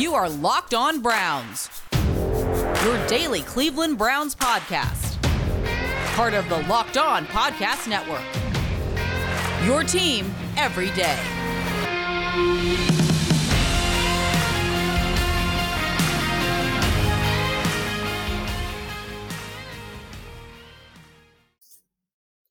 You 0.00 0.14
are 0.14 0.30
Locked 0.30 0.72
On 0.72 1.02
Browns, 1.02 1.68
your 1.92 3.06
daily 3.06 3.42
Cleveland 3.42 3.98
Browns 3.98 4.34
podcast. 4.34 5.20
Part 6.14 6.32
of 6.32 6.48
the 6.48 6.62
Locked 6.68 6.96
On 6.96 7.26
Podcast 7.26 7.86
Network. 7.86 8.24
Your 9.66 9.84
team 9.84 10.34
every 10.56 10.88
day. 10.92 11.18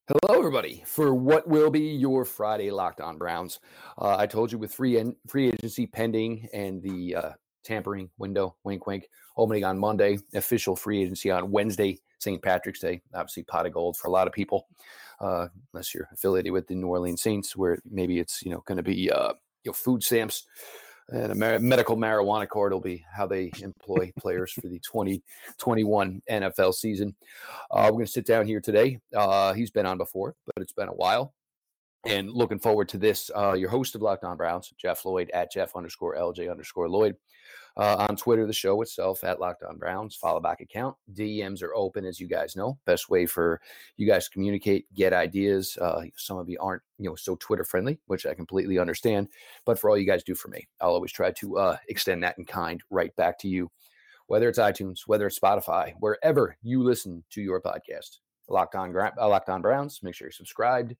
Hello, 0.08 0.40
everybody, 0.40 0.82
for 0.88 1.14
what 1.14 1.48
will 1.48 1.70
be 1.70 1.82
your 1.82 2.26
Friday 2.26 2.72
Locked 2.72 3.00
On 3.00 3.20
Browns. 3.20 3.60
Uh, 3.96 4.16
I 4.18 4.26
told 4.26 4.52
you 4.52 4.58
with 4.58 4.74
free 4.74 4.98
en- 4.98 5.16
free 5.28 5.50
agency 5.50 5.86
pending 5.86 6.50
and 6.52 6.82
the 6.82 7.16
uh, 7.16 7.32
tampering 7.64 8.10
window, 8.18 8.56
wink, 8.64 8.88
wink, 8.88 9.10
opening 9.38 9.64
on 9.64 9.78
Monday, 9.78 10.20
official 10.34 10.76
free 10.76 11.02
agency 11.02 11.32
on 11.32 11.52
Wednesday, 11.52 12.00
St. 12.20 12.42
Patrick's 12.42 12.80
Day. 12.80 13.02
Obviously, 13.14 13.44
pot 13.44 13.66
of 13.66 13.74
gold 13.74 13.98
for 13.98 14.08
a 14.08 14.12
lot 14.12 14.28
of 14.28 14.34
people, 14.34 14.68
uh, 15.20 15.48
unless 15.74 15.94
you're 15.94 16.10
affiliated 16.14 16.52
with 16.52 16.68
the 16.68 16.76
New 16.76 16.88
Orleans 16.88 17.22
Saints, 17.22 17.56
where 17.56 17.80
maybe 17.90 18.20
it's 18.20 18.42
you 18.44 18.52
know 18.52 18.64
going 18.66 18.78
to 18.78 18.84
be 18.84 19.12
uh, 19.12 19.34
you 19.64 19.70
know 19.70 19.74
food 19.74 20.04
stamps 20.04 20.46
and 21.12 21.32
a 21.32 21.36
mar- 21.36 21.60
medical 21.60 21.98
marijuana 21.98 22.48
card 22.48 22.72
will 22.72 22.80
be 22.80 23.04
how 23.12 23.26
they 23.26 23.52
employ 23.62 24.12
players 24.20 24.52
for 24.52 24.68
the 24.68 24.80
2021 24.80 26.22
NFL 26.30 26.74
season. 26.74 27.16
Uh, 27.72 27.84
we're 27.86 27.92
going 27.92 28.06
to 28.06 28.12
sit 28.12 28.26
down 28.26 28.46
here 28.46 28.62
today. 28.62 29.00
Uh, 29.16 29.54
he's 29.54 29.72
been 29.72 29.86
on 29.86 29.98
before, 29.98 30.36
but 30.46 30.62
it's 30.62 30.74
been 30.74 30.88
a 30.88 30.94
while. 30.94 31.34
And 32.06 32.32
looking 32.32 32.60
forward 32.60 32.90
to 32.90 32.98
this. 32.98 33.30
Uh, 33.36 33.54
your 33.54 33.70
host 33.70 33.96
of 33.96 34.02
Locked 34.02 34.24
On 34.24 34.38
Browns, 34.38 34.72
Jeff 34.78 35.04
Lloyd 35.04 35.30
at 35.32 35.52
Jeff 35.52 35.76
underscore 35.76 36.16
LJ 36.16 36.50
underscore 36.50 36.90
Lloyd. 36.90 37.16
Uh, 37.78 38.08
on 38.10 38.16
Twitter, 38.16 38.46
the 38.46 38.54
show 38.54 38.82
itself 38.82 39.24
at 39.24 39.40
Locked 39.40 39.64
On 39.64 39.78
Browns, 39.78 40.16
follow 40.16 40.40
back 40.40 40.62
account. 40.62 40.96
DMs 41.14 41.64
are 41.64 41.74
open, 41.76 42.06
as 42.06 42.20
you 42.20 42.28
guys 42.28 42.56
know. 42.56 42.78
Best 42.86 43.10
way 43.10 43.26
for 43.26 43.62
you 43.98 44.08
guys 44.08 44.26
to 44.26 44.32
communicate, 44.32 44.86
get 44.94 45.14
ideas. 45.14 45.78
Uh, 45.80 46.04
some 46.18 46.38
of 46.38 46.50
you 46.50 46.58
aren't, 46.60 46.82
you 46.98 47.10
know, 47.10 47.16
so 47.16 47.36
Twitter 47.36 47.64
friendly, 47.64 48.00
which 48.08 48.26
I 48.26 48.34
completely 48.34 48.80
understand. 48.80 49.30
But 49.66 49.80
for 49.80 49.90
all 49.90 49.98
you 49.98 50.06
guys 50.06 50.24
do 50.24 50.36
for 50.36 50.50
me, 50.50 50.68
I'll 50.82 50.92
always 50.92 51.12
try 51.12 51.32
to 51.32 51.58
uh, 51.58 51.78
extend 51.88 52.24
that 52.24 52.38
in 52.38 52.46
kind 52.46 52.82
right 52.90 53.16
back 53.16 53.40
to 53.40 53.48
you, 53.48 53.72
whether 54.28 54.50
it's 54.50 54.60
iTunes, 54.60 55.02
whether 55.08 55.28
it's 55.28 55.40
Spotify, 55.40 55.94
wherever 56.00 56.58
you 56.62 56.84
listen 56.84 57.24
to 57.32 57.42
your 57.42 57.62
podcast. 57.62 58.18
Locked 58.50 58.76
On, 58.76 58.96
uh, 58.96 59.28
Locked 59.28 59.50
On 59.50 59.62
Browns. 59.62 60.02
Make 60.04 60.16
sure 60.16 60.26
you're 60.28 60.32
subscribed 60.32 60.96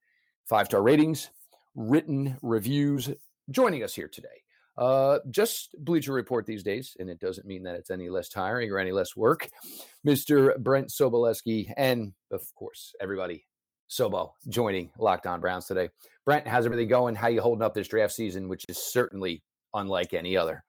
five 0.50 0.66
star 0.66 0.82
ratings, 0.82 1.30
written 1.76 2.38
reviews. 2.42 3.10
Joining 3.52 3.84
us 3.84 3.94
here 3.94 4.08
today, 4.08 4.44
uh, 4.80 5.20
just 5.30 5.76
Bleacher 5.78 6.14
Report 6.14 6.46
these 6.46 6.64
days, 6.64 6.96
and 7.00 7.10
it 7.10 7.20
doesn't 7.20 7.46
mean 7.46 7.64
that 7.64 7.76
it's 7.76 7.92
any 7.92 8.10
less 8.10 8.30
tiring 8.30 8.72
or 8.72 8.80
any 8.80 8.94
less 8.94 9.16
work. 9.16 9.50
Mr. 10.08 10.58
Brent 10.58 10.88
Sobleski, 10.88 11.70
and 11.76 12.14
of 12.32 12.42
course, 12.56 12.96
everybody, 13.02 13.46
Sobo, 13.92 14.32
joining 14.48 14.90
Locked 14.98 15.28
On 15.28 15.42
Browns 15.42 15.66
today. 15.66 15.90
Brent, 16.26 16.48
how's 16.48 16.66
everything 16.66 16.88
going? 16.88 17.14
How 17.14 17.28
you 17.28 17.42
holding 17.42 17.62
up 17.62 17.74
this 17.74 17.90
draft 17.90 18.14
season, 18.14 18.48
which 18.48 18.64
is 18.70 18.78
certainly 18.78 19.44
unlike 19.74 20.14
any 20.14 20.38
other? 20.38 20.64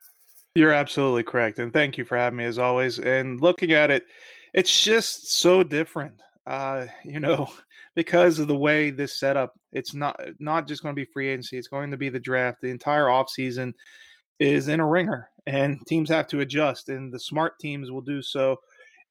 You're 0.56 0.72
absolutely 0.72 1.22
correct, 1.22 1.60
and 1.60 1.72
thank 1.72 1.96
you 1.96 2.04
for 2.04 2.18
having 2.18 2.38
me 2.38 2.46
as 2.46 2.58
always. 2.58 2.98
And 2.98 3.40
looking 3.40 3.70
at 3.72 3.92
it, 3.92 4.06
it's 4.52 4.82
just 4.82 5.34
so 5.38 5.62
different. 5.62 6.14
Uh, 6.48 6.86
you 7.04 7.20
know, 7.20 7.48
because 7.94 8.38
of 8.38 8.48
the 8.48 8.56
way 8.56 8.90
this 8.90 9.18
setup, 9.18 9.54
it's 9.72 9.94
not 9.94 10.18
not 10.38 10.68
just 10.68 10.82
going 10.82 10.94
to 10.94 11.00
be 11.00 11.10
free 11.12 11.28
agency, 11.28 11.58
it's 11.58 11.68
going 11.68 11.90
to 11.90 11.96
be 11.96 12.08
the 12.08 12.20
draft. 12.20 12.60
The 12.60 12.70
entire 12.70 13.06
offseason 13.06 13.72
is 14.38 14.68
in 14.68 14.80
a 14.80 14.86
ringer 14.86 15.28
and 15.46 15.78
teams 15.86 16.08
have 16.08 16.26
to 16.28 16.40
adjust 16.40 16.88
and 16.88 17.12
the 17.12 17.20
smart 17.20 17.58
teams 17.58 17.90
will 17.90 18.00
do 18.00 18.22
so 18.22 18.56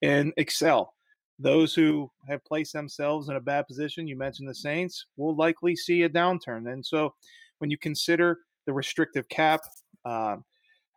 and 0.02 0.32
excel. 0.36 0.94
Those 1.38 1.74
who 1.74 2.10
have 2.28 2.44
placed 2.44 2.72
themselves 2.72 3.28
in 3.28 3.36
a 3.36 3.40
bad 3.40 3.66
position, 3.66 4.06
you 4.06 4.16
mentioned 4.16 4.48
the 4.48 4.54
Saints, 4.54 5.06
will 5.16 5.34
likely 5.36 5.74
see 5.74 6.02
a 6.02 6.08
downturn. 6.08 6.70
And 6.70 6.84
so 6.84 7.14
when 7.58 7.70
you 7.70 7.78
consider 7.78 8.40
the 8.66 8.72
restrictive 8.72 9.28
cap, 9.28 9.60
uh, 10.04 10.36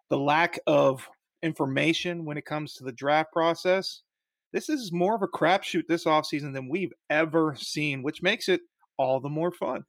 the 0.10 0.18
lack 0.18 0.60
of 0.68 1.08
information 1.44 2.26
when 2.26 2.38
it 2.38 2.46
comes 2.46 2.74
to 2.74 2.84
the 2.84 2.92
draft 2.92 3.32
process, 3.32 4.02
this 4.54 4.70
is 4.70 4.92
more 4.92 5.16
of 5.16 5.24
a 5.24 5.28
crapshoot 5.28 5.88
this 5.88 6.06
offseason 6.06 6.54
than 6.54 6.70
we've 6.70 6.94
ever 7.10 7.56
seen, 7.58 8.04
which 8.04 8.22
makes 8.22 8.48
it 8.48 8.62
all 8.98 9.20
the 9.20 9.30
more 9.30 9.52
fun. 9.52 9.84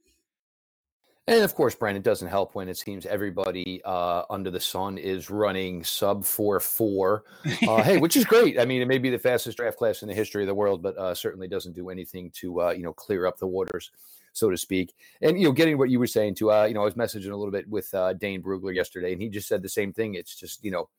And 1.26 1.42
of 1.42 1.54
course, 1.54 1.74
Brandon 1.74 2.02
doesn't 2.02 2.28
help 2.28 2.54
when 2.54 2.68
it 2.68 2.76
seems 2.76 3.06
everybody 3.06 3.80
uh, 3.84 4.24
under 4.28 4.50
the 4.50 4.60
sun 4.60 4.98
is 4.98 5.30
running 5.30 5.82
sub 5.82 6.24
four 6.24 6.60
four. 6.60 7.24
Uh, 7.66 7.82
hey, 7.82 7.96
which 7.96 8.16
is 8.16 8.24
great. 8.24 8.58
I 8.58 8.66
mean, 8.66 8.82
it 8.82 8.88
may 8.88 8.98
be 8.98 9.08
the 9.08 9.18
fastest 9.18 9.56
draft 9.56 9.78
class 9.78 10.02
in 10.02 10.08
the 10.08 10.14
history 10.14 10.42
of 10.42 10.48
the 10.48 10.54
world, 10.54 10.82
but 10.82 10.96
uh, 10.98 11.14
certainly 11.14 11.48
doesn't 11.48 11.74
do 11.74 11.88
anything 11.88 12.30
to 12.34 12.60
uh, 12.60 12.70
you 12.72 12.82
know 12.82 12.92
clear 12.92 13.26
up 13.26 13.38
the 13.38 13.46
waters, 13.46 13.90
so 14.32 14.50
to 14.50 14.56
speak. 14.56 14.94
And 15.22 15.38
you 15.38 15.44
know, 15.44 15.52
getting 15.52 15.78
what 15.78 15.88
you 15.88 15.98
were 15.98 16.06
saying 16.06 16.34
to 16.36 16.52
uh, 16.52 16.64
you 16.64 16.74
know, 16.74 16.82
I 16.82 16.84
was 16.84 16.94
messaging 16.94 17.32
a 17.32 17.36
little 17.36 17.50
bit 17.50 17.68
with 17.68 17.92
uh, 17.94 18.12
Dane 18.14 18.42
Brugler 18.42 18.74
yesterday, 18.74 19.12
and 19.12 19.22
he 19.22 19.30
just 19.30 19.48
said 19.48 19.62
the 19.62 19.68
same 19.68 19.94
thing. 19.94 20.14
It's 20.14 20.36
just 20.36 20.62
you 20.62 20.70
know, 20.70 20.90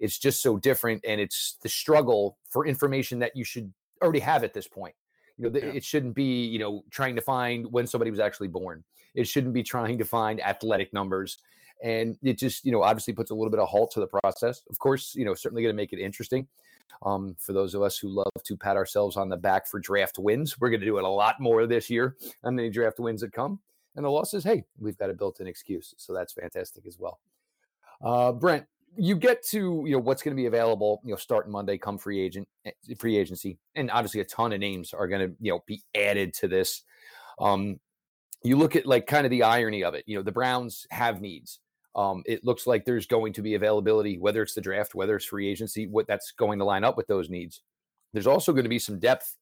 it's 0.00 0.18
just 0.18 0.42
so 0.42 0.56
different, 0.56 1.04
and 1.06 1.20
it's 1.20 1.56
the 1.62 1.68
struggle 1.68 2.38
for 2.48 2.66
information 2.66 3.18
that 3.20 3.36
you 3.36 3.44
should 3.44 3.72
already 4.02 4.20
have 4.20 4.42
at 4.42 4.54
this 4.54 4.66
point. 4.66 4.94
You 5.38 5.48
know, 5.48 5.58
yeah. 5.58 5.66
it 5.66 5.84
shouldn't 5.84 6.14
be 6.14 6.46
you 6.46 6.58
know 6.58 6.84
trying 6.90 7.14
to 7.16 7.22
find 7.22 7.70
when 7.70 7.86
somebody 7.86 8.10
was 8.10 8.20
actually 8.20 8.48
born. 8.48 8.82
It 9.14 9.28
shouldn't 9.28 9.54
be 9.54 9.62
trying 9.62 9.98
to 9.98 10.04
find 10.04 10.40
athletic 10.40 10.92
numbers. 10.92 11.38
And 11.82 12.18
it 12.22 12.38
just, 12.38 12.64
you 12.64 12.72
know, 12.72 12.82
obviously 12.82 13.14
puts 13.14 13.30
a 13.30 13.34
little 13.34 13.50
bit 13.50 13.58
of 13.58 13.68
halt 13.68 13.90
to 13.92 14.00
the 14.00 14.06
process. 14.06 14.62
Of 14.68 14.78
course, 14.78 15.14
you 15.14 15.24
know, 15.24 15.34
certainly 15.34 15.62
going 15.62 15.74
to 15.74 15.76
make 15.76 15.92
it 15.92 15.98
interesting. 15.98 16.46
Um, 17.02 17.34
for 17.38 17.52
those 17.52 17.74
of 17.74 17.82
us 17.82 17.96
who 17.96 18.08
love 18.08 18.32
to 18.44 18.56
pat 18.56 18.76
ourselves 18.76 19.16
on 19.16 19.28
the 19.28 19.36
back 19.36 19.66
for 19.66 19.80
draft 19.80 20.18
wins, 20.18 20.60
we're 20.60 20.68
going 20.68 20.80
to 20.80 20.86
do 20.86 20.98
it 20.98 21.04
a 21.04 21.08
lot 21.08 21.40
more 21.40 21.66
this 21.66 21.88
year 21.88 22.16
on 22.44 22.56
the 22.56 22.68
draft 22.68 23.00
wins 23.00 23.22
that 23.22 23.32
come. 23.32 23.60
And 23.96 24.04
the 24.04 24.10
losses, 24.10 24.44
hey, 24.44 24.64
we've 24.78 24.98
got 24.98 25.10
a 25.10 25.14
built-in 25.14 25.46
excuse, 25.46 25.94
so 25.96 26.12
that's 26.12 26.32
fantastic 26.32 26.86
as 26.86 26.98
well. 26.98 27.18
Uh, 28.02 28.32
Brent, 28.32 28.64
you 28.96 29.16
get 29.16 29.44
to 29.46 29.84
you 29.86 29.92
know 29.92 29.98
what's 29.98 30.22
going 30.22 30.36
to 30.36 30.40
be 30.40 30.46
available, 30.46 31.00
you 31.04 31.10
know, 31.10 31.16
starting 31.16 31.52
Monday, 31.52 31.78
come 31.78 31.98
free 31.98 32.20
agent, 32.20 32.48
eh, 32.64 32.72
free 32.98 33.16
agency, 33.16 33.58
and 33.74 33.90
obviously 33.90 34.20
a 34.20 34.24
ton 34.24 34.52
of 34.52 34.60
names 34.60 34.92
are 34.92 35.08
going 35.08 35.28
to 35.28 35.36
you 35.40 35.52
know 35.52 35.60
be 35.66 35.82
added 35.94 36.34
to 36.34 36.48
this. 36.48 36.82
Um, 37.38 37.80
you 38.42 38.56
look 38.56 38.76
at 38.76 38.86
like 38.86 39.06
kind 39.06 39.26
of 39.26 39.30
the 39.30 39.42
irony 39.42 39.84
of 39.84 39.94
it. 39.94 40.04
You 40.06 40.16
know, 40.16 40.22
the 40.22 40.32
Browns 40.32 40.86
have 40.90 41.20
needs. 41.20 41.60
Um, 41.94 42.22
it 42.26 42.44
looks 42.44 42.66
like 42.66 42.84
there's 42.84 43.06
going 43.06 43.32
to 43.34 43.42
be 43.42 43.54
availability, 43.54 44.18
whether 44.18 44.42
it's 44.42 44.54
the 44.54 44.60
draft, 44.60 44.94
whether 44.94 45.16
it's 45.16 45.24
free 45.24 45.48
agency, 45.48 45.86
what 45.86 46.06
that's 46.06 46.30
going 46.32 46.58
to 46.60 46.64
line 46.64 46.84
up 46.84 46.96
with 46.96 47.08
those 47.08 47.28
needs. 47.28 47.62
There's 48.12 48.28
also 48.28 48.52
going 48.52 48.64
to 48.64 48.70
be 48.70 48.78
some 48.78 48.98
depth 48.98 49.36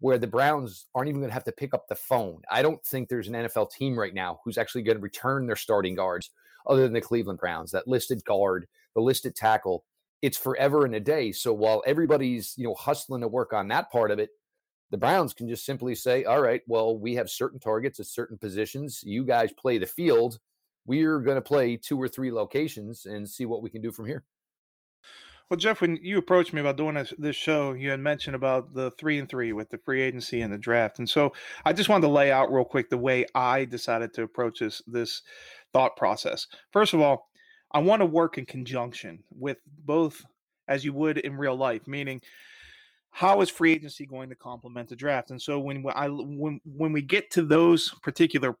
where 0.00 0.18
the 0.18 0.26
Browns 0.26 0.86
aren't 0.94 1.08
even 1.08 1.20
going 1.20 1.30
to 1.30 1.34
have 1.34 1.44
to 1.44 1.52
pick 1.52 1.72
up 1.72 1.88
the 1.88 1.94
phone. 1.94 2.42
I 2.50 2.62
don't 2.62 2.84
think 2.84 3.08
there's 3.08 3.28
an 3.28 3.34
NFL 3.34 3.70
team 3.70 3.98
right 3.98 4.12
now 4.12 4.40
who's 4.44 4.58
actually 4.58 4.82
going 4.82 4.98
to 4.98 5.02
return 5.02 5.46
their 5.46 5.56
starting 5.56 5.94
guards 5.94 6.30
other 6.66 6.82
than 6.82 6.92
the 6.92 7.00
Cleveland 7.00 7.38
Browns. 7.38 7.72
That 7.72 7.88
listed 7.88 8.22
guard, 8.24 8.66
the 8.96 9.00
listed 9.02 9.36
tackle, 9.36 9.84
it's 10.22 10.38
forever 10.38 10.84
and 10.84 10.94
a 10.96 11.00
day. 11.00 11.30
So 11.30 11.52
while 11.52 11.84
everybody's, 11.86 12.54
you 12.56 12.64
know, 12.64 12.74
hustling 12.74 13.20
to 13.20 13.28
work 13.28 13.52
on 13.52 13.68
that 13.68 13.92
part 13.92 14.10
of 14.10 14.18
it, 14.18 14.30
the 14.90 14.96
Browns 14.96 15.34
can 15.34 15.48
just 15.48 15.66
simply 15.66 15.94
say, 15.94 16.24
all 16.24 16.40
right, 16.40 16.62
well, 16.66 16.98
we 16.98 17.14
have 17.14 17.28
certain 17.28 17.60
targets 17.60 18.00
at 18.00 18.06
certain 18.06 18.38
positions. 18.38 19.02
You 19.04 19.24
guys 19.24 19.52
play 19.52 19.78
the 19.78 19.86
field. 19.86 20.38
We're 20.86 21.20
going 21.20 21.36
to 21.36 21.42
play 21.42 21.76
two 21.76 22.00
or 22.00 22.08
three 22.08 22.32
locations 22.32 23.04
and 23.04 23.28
see 23.28 23.44
what 23.44 23.62
we 23.62 23.70
can 23.70 23.82
do 23.82 23.92
from 23.92 24.06
here. 24.06 24.24
Well, 25.50 25.58
Jeff, 25.58 25.80
when 25.80 25.98
you 26.02 26.18
approached 26.18 26.52
me 26.52 26.60
about 26.60 26.76
doing 26.76 27.06
this, 27.18 27.36
show, 27.36 27.74
you 27.74 27.90
had 27.90 28.00
mentioned 28.00 28.34
about 28.34 28.74
the 28.74 28.90
three 28.92 29.18
and 29.18 29.28
three 29.28 29.52
with 29.52 29.68
the 29.70 29.78
free 29.78 30.02
agency 30.02 30.40
and 30.40 30.52
the 30.52 30.58
draft, 30.58 30.98
and 30.98 31.08
so 31.08 31.32
I 31.64 31.72
just 31.72 31.88
wanted 31.88 32.08
to 32.08 32.12
lay 32.12 32.32
out 32.32 32.52
real 32.52 32.64
quick 32.64 32.90
the 32.90 32.98
way 32.98 33.26
I 33.32 33.64
decided 33.64 34.12
to 34.14 34.24
approach 34.24 34.58
this 34.58 34.82
this 34.88 35.22
thought 35.72 35.96
process. 35.96 36.48
First 36.72 36.94
of 36.94 37.00
all, 37.00 37.28
I 37.72 37.80
want 37.80 38.00
to 38.00 38.06
work 38.06 38.38
in 38.38 38.46
conjunction 38.46 39.22
with 39.30 39.58
both, 39.84 40.24
as 40.68 40.84
you 40.84 40.92
would 40.92 41.18
in 41.18 41.36
real 41.36 41.56
life, 41.56 41.86
meaning 41.86 42.20
how 43.10 43.40
is 43.40 43.48
free 43.48 43.72
agency 43.72 44.04
going 44.06 44.28
to 44.28 44.34
complement 44.34 44.88
the 44.88 44.96
draft? 44.96 45.30
And 45.30 45.40
so 45.40 45.58
when 45.58 45.84
I 45.94 46.08
when 46.08 46.60
when 46.64 46.92
we 46.92 47.02
get 47.02 47.30
to 47.32 47.42
those 47.42 47.94
particular 48.02 48.56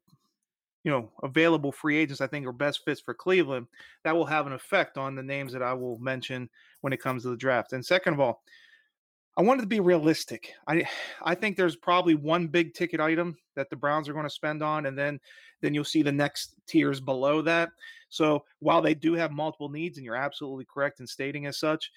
you 0.82 0.90
know 0.90 1.10
available 1.22 1.72
free 1.72 1.96
agents 1.98 2.20
I 2.20 2.26
think 2.26 2.46
are 2.46 2.52
best 2.52 2.84
fits 2.84 3.00
for 3.00 3.12
Cleveland, 3.12 3.66
that 4.04 4.16
will 4.16 4.26
have 4.26 4.46
an 4.46 4.52
effect 4.52 4.96
on 4.96 5.14
the 5.14 5.22
names 5.22 5.52
that 5.52 5.62
I 5.62 5.74
will 5.74 5.98
mention 5.98 6.48
when 6.80 6.92
it 6.92 7.02
comes 7.02 7.22
to 7.22 7.28
the 7.28 7.36
draft. 7.36 7.72
And 7.72 7.84
second 7.84 8.14
of 8.14 8.20
all, 8.20 8.42
I 9.36 9.42
wanted 9.42 9.62
to 9.62 9.68
be 9.68 9.80
realistic. 9.80 10.52
I 10.66 10.86
I 11.22 11.34
think 11.34 11.56
there's 11.56 11.76
probably 11.76 12.14
one 12.14 12.46
big 12.46 12.74
ticket 12.74 13.00
item 13.00 13.36
that 13.54 13.70
the 13.70 13.76
Browns 13.76 14.08
are 14.08 14.12
going 14.12 14.26
to 14.26 14.30
spend 14.30 14.62
on, 14.62 14.86
and 14.86 14.98
then 14.98 15.20
then 15.62 15.74
you'll 15.74 15.84
see 15.84 16.02
the 16.02 16.12
next 16.12 16.54
tiers 16.66 17.00
below 17.00 17.42
that. 17.42 17.70
So 18.08 18.44
while 18.60 18.82
they 18.82 18.94
do 18.94 19.14
have 19.14 19.32
multiple 19.32 19.68
needs, 19.68 19.98
and 19.98 20.04
you're 20.04 20.16
absolutely 20.16 20.66
correct 20.72 21.00
in 21.00 21.06
stating 21.06 21.46
as 21.46 21.58
such, 21.58 21.90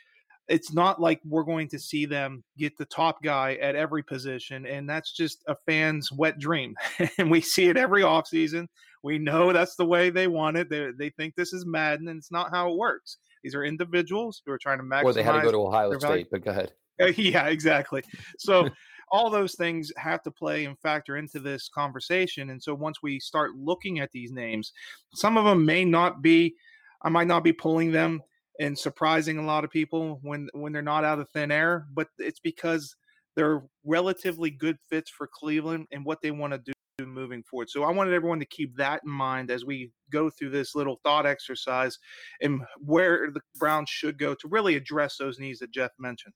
it's 0.48 0.74
not 0.74 1.00
like 1.00 1.22
we're 1.24 1.44
going 1.44 1.68
to 1.70 1.80
see 1.80 2.06
them 2.06 2.44
get 2.58 2.78
the 2.78 2.86
top 2.86 3.22
guy 3.22 3.56
at 3.62 3.76
every 3.76 4.04
position 4.04 4.66
and 4.66 4.90
that's 4.90 5.16
just 5.16 5.44
a 5.48 5.56
fan's 5.68 6.12
wet 6.12 6.40
dream 6.40 6.76
and 7.18 7.30
we 7.30 7.40
see 7.40 7.66
it 7.66 7.78
every 7.78 8.02
offseason 8.02 8.66
we 9.04 9.20
know 9.20 9.54
that's 9.54 9.76
the 9.76 9.86
way 9.86 10.10
they 10.10 10.28
want 10.28 10.58
it 10.58 10.68
they, 10.70 10.88
they 10.98 11.10
think 11.12 11.36
this 11.36 11.54
is 11.54 11.66
madden 11.68 12.08
and 12.08 12.18
it's 12.18 12.32
not 12.32 12.50
how 12.50 12.72
it 12.72 12.78
works 12.78 13.18
These 13.44 13.56
are 13.56 13.64
individuals 13.64 14.42
who 14.46 14.52
are 14.52 14.58
trying 14.58 14.80
to 14.80 14.84
maximize. 14.84 15.04
Or 15.04 15.14
they 15.14 15.24
had 15.24 15.34
to 15.34 15.42
go 15.42 15.52
to 15.52 15.68
Ohio 15.68 15.92
State, 15.98 16.02
value. 16.02 16.26
but 16.32 16.44
go 16.44 16.52
ahead. 16.52 16.74
yeah, 17.16 17.48
exactly. 17.48 18.04
So 18.38 18.70
all 19.12 19.30
those 19.30 19.56
things 19.56 19.92
have 19.98 20.22
to 20.24 20.32
play 20.32 20.66
and 20.66 20.78
factor 20.80 21.18
into 21.18 21.40
this 21.40 21.70
conversation. 21.70 22.52
And 22.52 22.62
so 22.62 22.74
once 22.74 23.02
we 23.02 23.20
start 23.20 23.56
looking 23.56 24.00
at 24.00 24.12
these 24.12 24.32
names, 24.32 24.72
some 25.14 25.38
of 25.38 25.46
them 25.46 25.66
may 25.66 25.86
not 25.86 26.22
be, 26.22 26.56
I 27.02 27.10
might 27.10 27.28
not 27.28 27.44
be 27.44 27.54
pulling 27.54 27.92
them 27.92 28.22
and 28.60 28.78
surprising 28.78 29.38
a 29.38 29.46
lot 29.46 29.64
of 29.64 29.72
people 29.72 30.20
when 30.22 30.50
when 30.54 30.74
they're 30.74 30.82
not 30.82 31.06
out 31.06 31.20
of 31.20 31.30
thin 31.30 31.52
air, 31.52 31.88
but 31.94 32.08
it's 32.18 32.42
because 32.42 32.96
they're 33.36 33.64
relatively 33.86 34.50
good 34.50 34.78
fits 34.90 35.10
for 35.10 35.30
Cleveland 35.34 35.88
and 35.92 36.04
what 36.04 36.22
they 36.22 36.32
want 36.32 36.54
to 36.54 36.60
do 36.60 36.74
moving 37.06 37.42
forward. 37.44 37.70
So 37.70 37.84
I 37.84 37.92
wanted 37.92 38.14
everyone 38.14 38.40
to 38.40 38.46
keep 38.46 38.76
that 38.76 39.02
in 39.06 39.12
mind 39.12 39.50
as 39.50 39.64
we 39.64 39.92
go 40.12 40.30
through 40.30 40.50
this 40.50 40.76
little 40.76 41.00
thought 41.04 41.26
exercise 41.26 41.98
and 42.42 42.62
where 42.80 43.32
the 43.32 43.40
Browns 43.58 43.90
should 43.90 44.20
go 44.20 44.34
to 44.36 44.48
really 44.50 44.76
address 44.76 45.16
those 45.18 45.40
needs 45.40 45.60
that 45.60 45.72
Jeff 45.72 45.92
mentioned. 45.98 46.34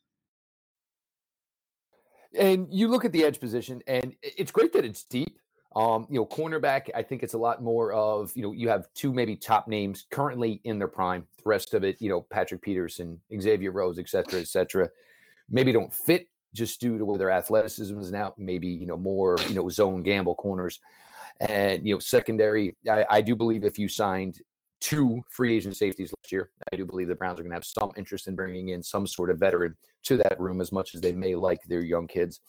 And 2.37 2.67
you 2.71 2.87
look 2.87 3.05
at 3.05 3.11
the 3.11 3.23
edge 3.23 3.39
position, 3.39 3.81
and 3.87 4.15
it's 4.21 4.51
great 4.51 4.73
that 4.73 4.85
it's 4.85 5.03
deep. 5.03 5.39
Um, 5.75 6.05
you 6.07 6.19
know, 6.19 6.25
cornerback, 6.25 6.89
I 6.93 7.01
think 7.01 7.23
it's 7.23 7.33
a 7.33 7.37
lot 7.37 7.63
more 7.63 7.93
of, 7.93 8.31
you 8.35 8.43
know, 8.43 8.51
you 8.51 8.69
have 8.69 8.87
two 8.93 9.11
maybe 9.11 9.35
top 9.35 9.67
names 9.67 10.05
currently 10.11 10.61
in 10.65 10.77
their 10.77 10.87
prime. 10.87 11.25
The 11.37 11.49
rest 11.49 11.73
of 11.73 11.83
it, 11.83 11.97
you 11.99 12.09
know, 12.09 12.21
Patrick 12.21 12.61
Peterson, 12.61 13.19
Xavier 13.39 13.71
Rhodes, 13.71 13.97
et 13.97 14.07
cetera, 14.07 14.39
et 14.39 14.47
cetera, 14.47 14.89
maybe 15.49 15.71
don't 15.71 15.91
fit 15.91 16.27
just 16.53 16.79
due 16.79 16.99
to 16.99 17.05
where 17.05 17.17
their 17.17 17.31
athleticism 17.31 17.97
is 17.97 18.11
now. 18.11 18.35
Maybe, 18.37 18.67
you 18.67 18.85
know, 18.85 18.97
more, 18.97 19.35
you 19.49 19.55
know, 19.55 19.67
zone 19.69 20.03
gamble 20.03 20.35
corners. 20.35 20.79
And, 21.39 21.87
you 21.87 21.95
know, 21.95 21.99
secondary, 21.99 22.75
I, 22.87 23.05
I 23.09 23.21
do 23.21 23.35
believe 23.35 23.63
if 23.63 23.79
you 23.79 23.87
signed 23.87 24.41
two 24.83 25.21
free 25.29 25.55
agent 25.55 25.77
safeties 25.77 26.13
last 26.17 26.31
year. 26.31 26.49
I 26.71 26.75
do 26.75 26.85
believe 26.85 27.07
the 27.07 27.15
Browns 27.15 27.39
are 27.39 27.43
going 27.43 27.51
to 27.51 27.55
have 27.55 27.63
some 27.63 27.91
interest 27.95 28.27
in 28.27 28.35
bringing 28.35 28.69
in 28.69 28.83
some 28.83 29.07
sort 29.07 29.29
of 29.29 29.39
veteran 29.39 29.77
to 30.03 30.17
that 30.17 30.37
room 30.39 30.59
as 30.59 30.73
much 30.73 30.93
as 30.93 30.99
they 30.99 31.13
may 31.13 31.35
like 31.35 31.63
their 31.63 31.81
young 31.81 32.05
kids. 32.05 32.41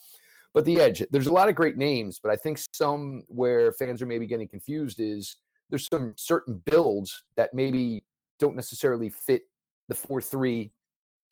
But 0.53 0.65
the 0.65 0.81
edge, 0.81 1.05
there's 1.13 1.29
a 1.29 1.33
lot 1.33 1.49
of 1.49 1.55
great 1.55 1.77
names, 1.77 2.19
but 2.21 2.33
I 2.33 2.37
think 2.37 2.59
some 2.73 3.23
where 3.29 3.71
fans 3.73 4.03
are 4.03 4.07
maybe 4.07 4.27
getting 4.27 4.49
confused 4.49 4.99
is 4.99 5.37
there's 5.71 5.87
some 5.87 6.13
certain 6.17 6.61
builds 6.65 7.23
that 7.37 7.55
maybe 7.55 8.03
don't 8.41 8.57
necessarily 8.57 9.11
fit 9.11 9.43
the 9.89 9.95
4 9.95 10.21
3 10.21 10.73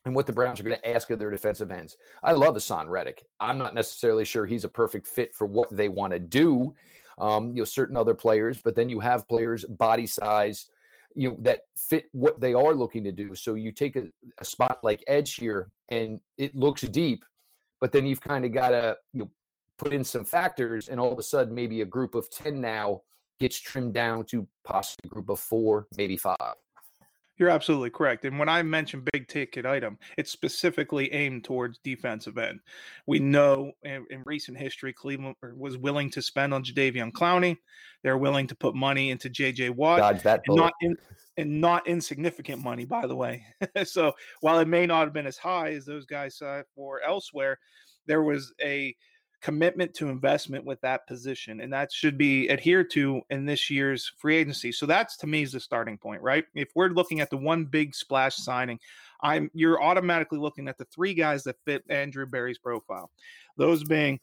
and 0.05 0.15
what 0.15 0.27
the 0.27 0.33
Browns 0.33 0.61
are 0.61 0.65
going 0.65 0.77
to 0.77 0.89
ask 0.89 1.11
of 1.11 1.19
their 1.19 1.31
defensive 1.31 1.73
ends. 1.73 1.97
I 2.23 2.33
love 2.33 2.55
Haason 2.55 2.89
Reddick. 2.89 3.25
I'm 3.41 3.59
not 3.59 3.75
necessarily 3.75 4.25
sure 4.25 4.47
he's 4.47 4.65
a 4.65 4.69
perfect 4.69 5.09
fit 5.09 5.35
for 5.35 5.47
what 5.47 5.69
they 5.77 5.89
want 5.89 6.13
to 6.13 6.21
do. 6.21 6.75
Um, 7.19 7.49
you 7.49 7.61
know, 7.61 7.65
certain 7.65 7.97
other 7.97 8.15
players, 8.15 8.61
but 8.63 8.75
then 8.77 8.89
you 8.89 8.99
have 9.01 9.29
players 9.29 9.65
body 9.65 10.07
size, 10.07 10.69
you 11.14 11.31
know 11.31 11.37
that 11.41 11.61
fit 11.76 12.06
what 12.12 12.41
they 12.41 12.55
are 12.55 12.75
looking 12.75 13.05
to 13.05 13.12
do. 13.12 13.35
So 13.35 13.55
you 13.55 13.73
take 13.73 13.97
a, 13.97 14.05
a 14.38 14.44
spot 14.44 14.79
like 14.82 15.05
edge 15.06 15.35
here, 15.35 15.70
and 15.88 16.20
it 16.38 16.55
looks 16.55 16.82
deep, 16.82 17.25
but 17.81 17.93
then 17.93 18.06
you've 18.06 18.20
kind 18.20 18.44
of 18.44 18.53
got 18.53 18.70
to 18.70 18.97
you 19.12 19.20
know 19.20 19.31
put 19.79 19.93
in 19.93 20.05
some 20.05 20.25
factors, 20.25 20.88
and 20.88 21.00
all 21.00 21.12
of 21.12 21.19
a 21.19 21.23
sudden 21.23 21.55
maybe 21.55 21.81
a 21.81 21.87
group 21.87 22.14
of 22.14 22.31
ten 22.31 22.61
now 22.61 23.03
gets 23.41 23.59
trimmed 23.59 23.94
down 23.94 24.25
to 24.25 24.47
possibly 24.64 25.09
a 25.09 25.09
group 25.09 25.29
of 25.29 25.41
four, 25.41 25.87
maybe 25.97 26.17
five. 26.17 26.37
You're 27.43 27.50
absolutely 27.50 27.91
correct. 27.91 28.25
And 28.25 28.39
when 28.39 28.49
I 28.49 28.62
mention 28.62 29.05
big 29.12 29.27
ticket 29.27 29.67
item, 29.67 29.99
it's 30.17 30.31
specifically 30.31 31.12
aimed 31.12 31.43
towards 31.43 31.79
defensive 31.79 32.39
end. 32.39 32.61
We 33.09 33.19
know 33.19 33.73
in, 33.83 34.06
in 34.11 34.23
recent 34.25 34.56
history, 34.56 34.93
Cleveland 34.93 35.35
er, 35.43 35.53
was 35.59 35.77
willing 35.77 36.09
to 36.11 36.23
spend 36.23 36.55
on 36.55 36.62
Jadeveon 36.62 37.11
Clowney. 37.11 37.56
They're 38.05 38.17
willing 38.17 38.47
to 38.47 38.55
put 38.55 38.77
money 38.77 39.11
into 39.11 39.29
J.J. 39.29 39.71
Watt, 39.71 39.99
Dodge 39.99 40.23
that 40.23 40.43
and 40.47 40.56
not 40.56 40.73
in, 40.83 40.97
and 41.37 41.61
not 41.61 41.85
insignificant 41.89 42.62
money, 42.62 42.85
by 42.85 43.09
the 43.09 43.17
way. 43.17 43.44
so 43.85 44.12
while 44.41 44.61
it 44.61 44.69
may 44.69 44.87
not 44.87 45.03
have 45.03 45.12
been 45.12 45.27
as 45.27 45.37
high 45.37 45.73
as 45.73 45.85
those 45.85 46.06
guys 46.06 46.41
uh, 46.41 46.59
saw 46.59 46.62
for 46.77 47.03
elsewhere, 47.03 47.59
there 48.06 48.23
was 48.23 48.55
a 48.62 48.94
commitment 49.43 49.93
to 49.93 50.09
investment 50.09 50.65
with 50.65 50.81
that 50.81 51.06
position 51.06 51.61
and 51.61 51.73
that 51.73 51.93
should 51.93 52.17
be 52.17 52.49
adhered 52.49 52.89
to 52.91 53.21
in 53.31 53.44
this 53.44 53.69
year's 53.69 54.12
free 54.17 54.37
agency. 54.37 54.71
So 54.71 54.87
that's 54.87 55.17
to 55.19 55.27
me 55.27 55.43
is 55.43 55.53
the 55.53 55.61
starting 55.61 55.99
point 55.99 56.23
right? 56.23 56.44
If 56.55 56.71
we're 56.75 56.89
looking 56.89 57.21
at 57.21 57.29
the 57.29 57.37
one 57.37 57.65
big 57.65 57.94
splash 57.94 58.37
signing 58.37 58.79
i'm 59.23 59.50
you're 59.55 59.83
automatically 59.83 60.39
looking 60.39 60.69
at 60.69 60.77
the 60.77 60.85
three 60.87 61.15
guys 61.15 61.43
that 61.44 61.56
fit 61.65 61.83
andrew 61.89 62.27
Berry's 62.27 62.59
profile. 62.59 63.11
Those 63.56 63.85
being 63.85 64.21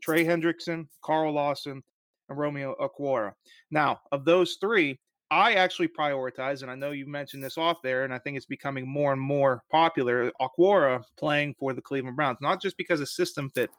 trey 0.00 0.24
hendrickson 0.24 0.86
carl 1.02 1.32
lawson 1.32 1.82
and 2.28 2.38
romeo 2.38 2.74
Okwara. 2.80 3.32
now 3.70 4.00
of 4.10 4.24
those 4.24 4.56
three 4.60 4.98
I 5.32 5.54
actually 5.54 5.88
prioritize, 5.88 6.60
and 6.60 6.70
I 6.70 6.74
know 6.74 6.90
you 6.90 7.06
mentioned 7.06 7.42
this 7.42 7.56
off 7.56 7.80
there, 7.82 8.04
and 8.04 8.12
I 8.12 8.18
think 8.18 8.36
it's 8.36 8.44
becoming 8.44 8.86
more 8.86 9.14
and 9.14 9.20
more 9.20 9.64
popular. 9.70 10.30
Okwara 10.42 11.02
playing 11.16 11.54
for 11.58 11.72
the 11.72 11.80
Cleveland 11.80 12.16
Browns, 12.16 12.36
not 12.42 12.60
just 12.60 12.76
because 12.76 13.00
of 13.00 13.08
system 13.08 13.50
fit. 13.54 13.70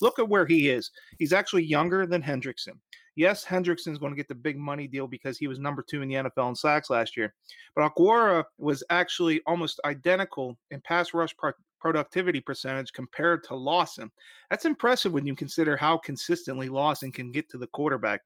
Look 0.00 0.18
at 0.18 0.26
where 0.26 0.46
he 0.46 0.70
is. 0.70 0.90
He's 1.18 1.34
actually 1.34 1.64
younger 1.64 2.06
than 2.06 2.22
Hendrickson. 2.22 2.78
Yes, 3.16 3.44
Hendrickson's 3.44 3.98
going 3.98 4.12
to 4.12 4.16
get 4.16 4.28
the 4.28 4.34
big 4.34 4.56
money 4.56 4.88
deal 4.88 5.06
because 5.06 5.36
he 5.36 5.46
was 5.46 5.58
number 5.58 5.82
two 5.82 6.00
in 6.00 6.08
the 6.08 6.14
NFL 6.14 6.48
in 6.48 6.54
sacks 6.54 6.88
last 6.88 7.18
year. 7.18 7.34
But 7.76 7.94
Okwara 7.94 8.42
was 8.56 8.82
actually 8.88 9.42
almost 9.46 9.80
identical 9.84 10.56
in 10.70 10.80
pass 10.80 11.12
rush 11.12 11.36
pro- 11.36 11.52
productivity 11.80 12.40
percentage 12.40 12.94
compared 12.94 13.44
to 13.44 13.54
Lawson. 13.54 14.10
That's 14.48 14.64
impressive 14.64 15.12
when 15.12 15.26
you 15.26 15.36
consider 15.36 15.76
how 15.76 15.98
consistently 15.98 16.70
Lawson 16.70 17.12
can 17.12 17.30
get 17.30 17.50
to 17.50 17.58
the 17.58 17.66
quarterback. 17.66 18.22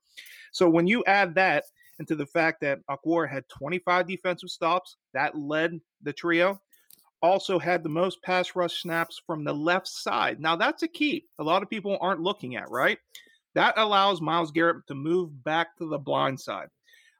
So 0.52 0.70
when 0.70 0.86
you 0.86 1.02
add 1.06 1.34
that 1.34 1.64
into 1.98 2.14
the 2.14 2.26
fact 2.26 2.60
that 2.60 2.80
Okwara 2.90 3.28
had 3.28 3.48
25 3.48 4.06
defensive 4.06 4.50
stops. 4.50 4.96
That 5.14 5.36
led 5.36 5.80
the 6.02 6.12
trio. 6.12 6.60
Also 7.20 7.58
had 7.58 7.82
the 7.82 7.88
most 7.88 8.22
pass 8.22 8.54
rush 8.54 8.82
snaps 8.82 9.20
from 9.26 9.44
the 9.44 9.52
left 9.52 9.88
side. 9.88 10.40
Now 10.40 10.54
that's 10.56 10.84
a 10.84 10.88
key. 10.88 11.26
A 11.38 11.44
lot 11.44 11.62
of 11.62 11.70
people 11.70 11.98
aren't 12.00 12.20
looking 12.20 12.56
at, 12.56 12.70
right? 12.70 12.98
That 13.54 13.74
allows 13.76 14.20
Myles 14.20 14.52
Garrett 14.52 14.86
to 14.86 14.94
move 14.94 15.42
back 15.42 15.76
to 15.78 15.88
the 15.88 15.98
blind 15.98 16.38
side. 16.38 16.68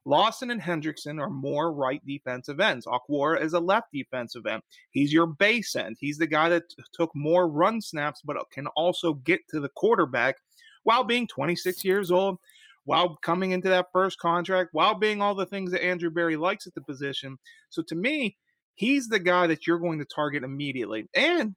Lawson 0.05 0.51
and 0.51 0.63
Hendrickson 0.63 1.21
are 1.21 1.29
more 1.29 1.73
right 1.73 2.01
defensive 2.07 2.61
ends. 2.61 2.87
Okwara 2.87 3.43
is 3.43 3.53
a 3.53 3.61
left 3.61 3.89
defensive 3.93 4.47
end. 4.47 4.63
He's 4.91 5.13
your 5.13 5.27
base 5.27 5.77
end. 5.77 5.97
He's 6.01 6.17
the 6.17 6.27
guy 6.27 6.49
that 6.49 6.71
t- 6.71 6.83
took 6.95 7.11
more 7.15 7.47
run 7.47 7.83
snaps, 7.83 8.23
but 8.25 8.39
can 8.51 8.69
also 8.69 9.15
get 9.15 9.41
to 9.51 9.61
the 9.61 9.69
quarterback 9.71 10.37
while 10.85 11.05
being 11.05 11.27
26 11.27 11.85
years 11.85 12.11
old 12.11 12.39
while 12.89 13.17
coming 13.17 13.51
into 13.51 13.69
that 13.69 13.93
first 13.93 14.19
contract, 14.19 14.71
while 14.73 14.95
being 14.95 15.21
all 15.21 15.35
the 15.35 15.45
things 15.45 15.71
that 15.71 15.85
Andrew 15.85 16.09
Berry 16.09 16.37
likes 16.39 16.67
at 16.67 16.73
the 16.73 16.81
position. 16.81 17.37
So 17.69 17.83
to 17.83 17.95
me, 17.95 18.39
he's 18.77 19.09
the 19.09 19.19
guy 19.19 19.47
that 19.47 19.67
you're 19.67 19.79
going 19.79 19.99
to 19.99 20.07
target 20.07 20.43
immediately. 20.43 21.07
And 21.15 21.55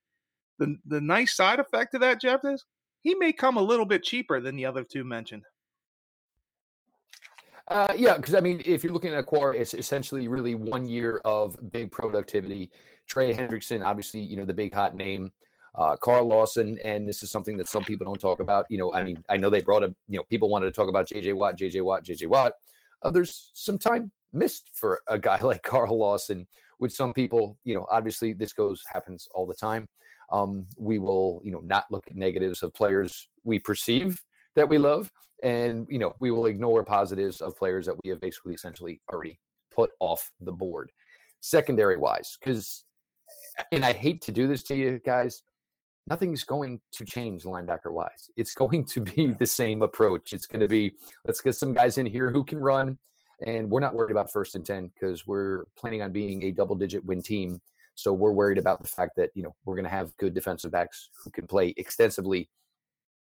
the 0.60 0.76
the 0.86 1.00
nice 1.00 1.34
side 1.34 1.62
effect 1.62 1.94
of 1.94 2.02
that, 2.02 2.20
Jeff, 2.20 2.42
is 2.44 2.66
he 3.00 3.16
may 3.16 3.32
come 3.32 3.56
a 3.56 3.62
little 3.62 3.86
bit 3.86 4.04
cheaper 4.04 4.42
than 4.42 4.58
the 4.58 4.66
other 4.66 4.84
two 4.84 5.06
mentioned. 5.06 5.44
Uh, 7.70 7.94
yeah, 7.96 8.18
because 8.18 8.36
I 8.36 8.42
mean, 8.42 8.62
if 8.66 8.84
you're 8.84 8.92
looking 8.92 9.14
at 9.14 9.26
Okwara, 9.26 9.56
it's 9.56 9.74
essentially 9.74 10.28
really 10.28 10.56
one 10.56 10.86
year 10.86 11.22
of 11.24 11.56
big 11.72 11.94
productivity. 11.94 12.72
Trey 13.08 13.34
Hendrickson, 13.34 13.86
obviously, 13.86 14.20
you 14.20 14.36
know 14.36 14.44
the 14.44 14.54
big 14.54 14.74
hot 14.74 14.98
name 14.98 15.32
uh, 15.76 15.96
Carl 15.96 16.28
Lawson, 16.28 16.78
and 16.84 17.08
this 17.08 17.24
is 17.24 17.32
something 17.32 17.58
that 17.58 17.68
some 17.68 17.84
people 17.84 18.06
don't 18.06 18.20
talk 18.20 18.40
about. 18.40 18.66
You 18.70 18.78
know, 18.78 18.94
I 18.94 19.04
mean, 19.04 19.24
I 19.30 19.38
know 19.38 19.50
they 19.50 19.62
brought 19.62 19.84
up, 19.84 19.92
you 20.10 20.18
know, 20.18 20.24
people 20.30 20.50
wanted 20.50 20.66
to 20.66 20.72
talk 20.72 20.90
about 20.90 21.08
JJ 21.08 21.34
Watt, 21.34 21.58
JJ 21.58 21.84
Watt, 21.84 22.04
JJ 22.04 22.28
Watt. 22.28 22.54
Uh, 23.04 23.12
there's 23.12 23.52
some 23.54 23.78
time 23.78 24.12
missed 24.34 24.70
for 24.74 25.02
a 25.08 25.18
guy 25.18 25.40
like 25.42 25.64
Carl 25.64 25.98
Lawson, 25.98 26.48
with 26.82 26.92
some 26.92 27.14
people, 27.14 27.58
you 27.64 27.76
know, 27.76 27.86
obviously 27.90 28.34
this 28.34 28.52
goes 28.52 28.84
happens 28.92 29.30
all 29.34 29.46
the 29.46 29.54
time. 29.54 29.88
Um, 30.32 30.66
we 30.78 30.98
will, 30.98 31.42
you 31.44 31.52
know, 31.52 31.60
not 31.60 31.86
look 31.92 32.08
at 32.08 32.16
negatives 32.16 32.64
of 32.64 32.74
players 32.74 33.28
we 33.44 33.60
perceive 33.60 34.20
that 34.56 34.68
we 34.68 34.78
love, 34.78 35.12
and 35.44 35.86
you 35.90 36.00
know, 36.00 36.16
we 36.20 36.32
will 36.32 36.48
ignore 36.48 36.84
positives 36.84 37.40
of 37.40 37.58
players 37.58 37.86
that 37.86 37.96
we 38.04 38.10
have 38.10 38.20
basically 38.20 38.54
essentially 38.54 39.00
already 39.12 39.40
put 39.74 39.92
off 40.00 40.32
the 40.42 40.52
board. 40.52 40.92
Secondary 41.40 41.98
wise, 41.98 42.38
because, 42.40 42.84
and 43.72 43.86
I 43.86 43.94
hate 43.94 44.22
to 44.24 44.32
do 44.32 44.48
this 44.48 44.64
to 44.64 44.76
you 44.76 45.00
guys, 45.06 45.44
nothing's 46.12 46.44
going 46.44 46.78
to 46.92 47.06
change 47.06 47.44
linebacker 47.44 47.90
wise. 47.90 48.30
It's 48.36 48.54
going 48.54 48.84
to 48.84 49.00
be 49.00 49.28
the 49.40 49.46
same 49.46 49.82
approach. 49.82 50.34
It's 50.34 50.46
going 50.46 50.60
to 50.60 50.68
be 50.68 50.92
let's 51.26 51.40
get 51.40 51.56
some 51.56 51.74
guys 51.74 51.98
in 51.98 52.06
here 52.06 52.30
who 52.30 52.44
can 52.44 52.60
run, 52.60 52.98
and 53.48 53.70
we're 53.70 53.80
not 53.80 53.96
worried 53.96 54.12
about 54.12 54.30
first 54.30 54.56
and 54.56 54.66
10 54.66 54.92
because 54.94 55.26
we're 55.26 55.64
planning 55.78 56.02
on 56.02 56.12
being 56.12 56.44
a 56.44 56.52
double 56.52 56.76
digit 56.76 57.06
win 57.06 57.22
team. 57.22 57.62
So 57.96 58.12
we're 58.12 58.34
worried 58.34 58.58
about 58.58 58.82
the 58.82 58.90
fact 58.90 59.14
that, 59.16 59.30
you 59.36 59.44
know, 59.44 59.56
we're 59.64 59.76
going 59.76 59.86
to 59.86 59.90
have 59.90 60.16
good 60.18 60.34
defensive 60.34 60.72
backs 60.72 61.10
who 61.24 61.30
can 61.30 61.48
play 61.48 61.74
extensively 61.78 62.50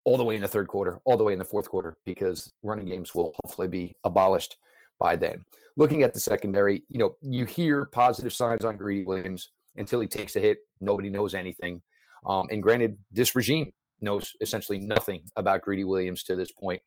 all 0.03 0.17
the 0.17 0.23
way 0.25 0.35
in 0.35 0.41
the 0.41 0.47
third 0.47 0.67
quarter, 0.67 0.99
all 1.05 1.15
the 1.15 1.23
way 1.23 1.31
in 1.31 1.39
the 1.39 1.45
fourth 1.45 1.69
quarter, 1.69 1.95
because 2.05 2.51
running 2.61 2.87
games 2.87 3.15
will 3.15 3.33
hopefully 3.41 3.69
be 3.69 3.95
abolished 4.03 4.57
by 4.99 5.15
then. 5.15 5.45
Looking 5.77 6.03
at 6.03 6.13
the 6.13 6.19
secondary, 6.19 6.83
you 6.89 6.99
know, 6.99 7.15
you 7.21 7.45
hear 7.45 7.85
positive 7.85 8.33
signs 8.33 8.65
on 8.65 8.75
Greedy 8.75 9.05
Williams 9.05 9.51
until 9.77 10.01
he 10.01 10.07
takes 10.07 10.35
a 10.35 10.41
hit. 10.41 10.57
Nobody 10.81 11.09
knows 11.09 11.33
anything. 11.33 11.81
Um, 12.25 12.47
and 12.49 12.61
granted, 12.61 12.97
this 13.11 13.35
regime 13.35 13.71
knows 14.01 14.33
essentially 14.41 14.79
nothing 14.79 15.23
about 15.35 15.61
Greedy 15.61 15.83
Williams 15.83 16.23
to 16.23 16.35
this 16.35 16.51
point. 16.51 16.81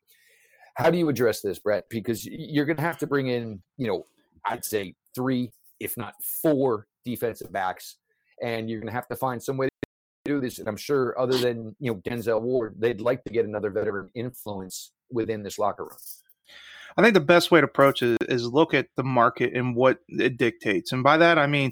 How 0.75 0.89
do 0.89 0.97
you 0.97 1.09
address 1.09 1.41
this, 1.41 1.59
Brett? 1.59 1.85
Because 1.89 2.25
you're 2.25 2.65
going 2.65 2.77
to 2.77 2.83
have 2.83 2.97
to 2.99 3.07
bring 3.07 3.27
in, 3.27 3.61
you 3.77 3.87
know, 3.87 4.05
I'd 4.45 4.63
say 4.63 4.95
three, 5.15 5.51
if 5.79 5.97
not 5.97 6.13
four 6.41 6.87
defensive 7.05 7.51
backs, 7.51 7.97
and 8.41 8.69
you're 8.69 8.79
going 8.79 8.87
to 8.87 8.93
have 8.93 9.07
to 9.09 9.15
find 9.15 9.41
some 9.41 9.57
way 9.57 9.67
to 9.67 9.89
do 10.25 10.39
this. 10.39 10.59
And 10.59 10.67
I'm 10.67 10.77
sure, 10.77 11.19
other 11.19 11.37
than 11.37 11.75
you 11.79 11.91
know 11.91 11.99
Denzel 11.99 12.41
Ward, 12.41 12.75
they'd 12.77 13.01
like 13.01 13.23
to 13.25 13.33
get 13.33 13.45
another 13.45 13.69
veteran 13.69 14.09
influence 14.15 14.91
within 15.11 15.43
this 15.43 15.59
locker 15.59 15.83
room. 15.83 15.97
I 16.97 17.01
think 17.01 17.13
the 17.13 17.19
best 17.19 17.51
way 17.51 17.61
to 17.61 17.65
approach 17.65 18.01
it 18.01 18.17
is 18.27 18.47
look 18.47 18.73
at 18.73 18.87
the 18.95 19.03
market 19.03 19.53
and 19.53 19.75
what 19.75 19.99
it 20.07 20.37
dictates. 20.37 20.91
And 20.91 21.03
by 21.03 21.17
that, 21.17 21.37
I 21.37 21.47
mean, 21.47 21.71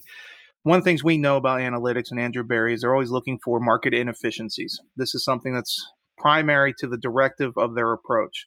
one 0.68 0.78
of 0.78 0.84
the 0.84 0.90
things 0.90 1.04
we 1.04 1.18
know 1.18 1.38
about 1.38 1.62
analytics 1.62 2.12
and 2.12 2.20
Andrew 2.20 2.44
Berry 2.44 2.74
is 2.74 2.82
they're 2.82 2.94
always 2.94 3.10
looking 3.10 3.40
for 3.44 3.60
market 3.60 3.94
inefficiencies. 3.94 4.80
This 4.98 5.16
is 5.16 5.24
something 5.24 5.54
that's 5.54 5.76
primary 6.18 6.74
to 6.80 6.88
the 6.88 6.98
directive 6.98 7.54
of 7.58 7.76
their 7.76 7.94
approach. 7.94 8.46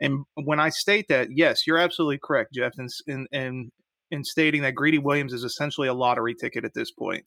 And 0.00 0.24
when 0.34 0.58
I 0.58 0.70
state 0.70 1.06
that, 1.10 1.28
yes, 1.30 1.66
you're 1.66 1.78
absolutely 1.78 2.18
correct, 2.22 2.54
Jeff, 2.54 2.72
in, 2.78 2.88
in, 3.06 3.26
in, 3.30 3.70
in 4.10 4.24
stating 4.24 4.62
that 4.62 4.74
Greedy 4.74 4.98
Williams 4.98 5.32
is 5.32 5.44
essentially 5.44 5.86
a 5.86 5.94
lottery 5.94 6.34
ticket 6.34 6.64
at 6.64 6.74
this 6.74 6.90
point. 6.90 7.24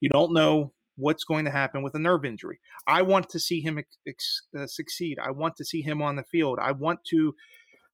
You 0.00 0.10
don't 0.10 0.34
know 0.34 0.72
what's 0.96 1.24
going 1.24 1.46
to 1.46 1.50
happen 1.50 1.82
with 1.82 1.94
a 1.94 1.98
nerve 1.98 2.24
injury. 2.24 2.60
I 2.86 3.00
want 3.02 3.30
to 3.30 3.40
see 3.40 3.60
him 3.60 3.78
ex- 4.06 4.42
uh, 4.58 4.66
succeed. 4.66 5.18
I 5.24 5.30
want 5.30 5.56
to 5.56 5.64
see 5.64 5.80
him 5.80 6.02
on 6.02 6.16
the 6.16 6.24
field. 6.24 6.58
I 6.60 6.72
want 6.72 7.00
to 7.10 7.34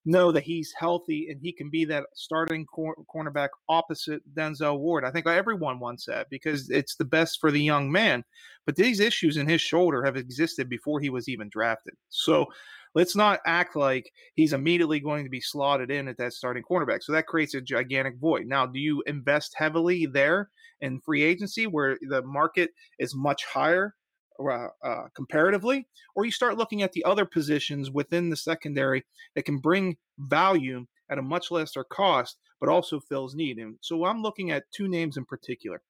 know 0.06 0.30
that 0.32 0.44
he's 0.44 0.72
healthy 0.78 1.28
and 1.28 1.40
he 1.42 1.52
can 1.52 1.68
be 1.68 1.84
that 1.84 2.04
starting 2.14 2.64
cor- 2.64 2.96
cornerback 3.14 3.48
opposite 3.68 4.22
Denzel 4.34 4.78
Ward. 4.78 5.04
I 5.04 5.10
think 5.10 5.26
everyone 5.26 5.80
wants 5.80 6.06
that 6.06 6.30
because 6.30 6.70
it's 6.70 6.94
the 6.94 7.04
best 7.04 7.40
for 7.40 7.50
the 7.50 7.60
young 7.60 7.90
man. 7.90 8.24
But 8.64 8.76
these 8.76 9.00
issues 9.00 9.36
in 9.36 9.48
his 9.48 9.60
shoulder 9.60 10.04
have 10.04 10.16
existed 10.16 10.68
before 10.68 11.00
he 11.00 11.10
was 11.10 11.28
even 11.28 11.48
drafted. 11.48 11.94
So 12.08 12.46
let's 12.94 13.16
not 13.16 13.40
act 13.46 13.76
like 13.76 14.10
he's 14.34 14.52
immediately 14.52 15.00
going 15.00 15.24
to 15.24 15.30
be 15.30 15.40
slotted 15.40 15.90
in 15.90 16.08
at 16.08 16.16
that 16.18 16.32
starting 16.32 16.62
cornerback. 16.62 17.02
So 17.02 17.12
that 17.12 17.26
creates 17.26 17.54
a 17.54 17.60
gigantic 17.60 18.16
void. 18.18 18.46
Now, 18.46 18.64
do 18.64 18.78
you 18.78 19.02
invest 19.06 19.54
heavily 19.56 20.06
there 20.06 20.50
in 20.80 21.00
free 21.00 21.22
agency 21.22 21.66
where 21.66 21.98
the 22.08 22.22
market 22.22 22.70
is 22.98 23.14
much 23.14 23.44
higher 23.44 23.94
uh, 24.40 25.08
comparatively, 25.14 25.86
or 26.14 26.24
you 26.24 26.30
start 26.30 26.56
looking 26.56 26.82
at 26.82 26.92
the 26.92 27.04
other 27.04 27.24
positions 27.24 27.90
within 27.90 28.30
the 28.30 28.36
secondary 28.36 29.04
that 29.34 29.44
can 29.44 29.58
bring 29.58 29.96
value 30.18 30.86
at 31.10 31.18
a 31.18 31.22
much 31.22 31.50
lesser 31.50 31.84
cost, 31.84 32.38
but 32.60 32.68
also 32.68 33.00
fills 33.00 33.34
need. 33.34 33.58
And 33.58 33.76
so 33.80 34.04
I'm 34.04 34.22
looking 34.22 34.50
at 34.50 34.70
two 34.72 34.88
names 34.88 35.16
in 35.16 35.24
particular. 35.24 35.80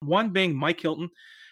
One 0.00 0.30
being 0.30 0.54
Mike 0.54 0.80
Hilton 0.80 1.08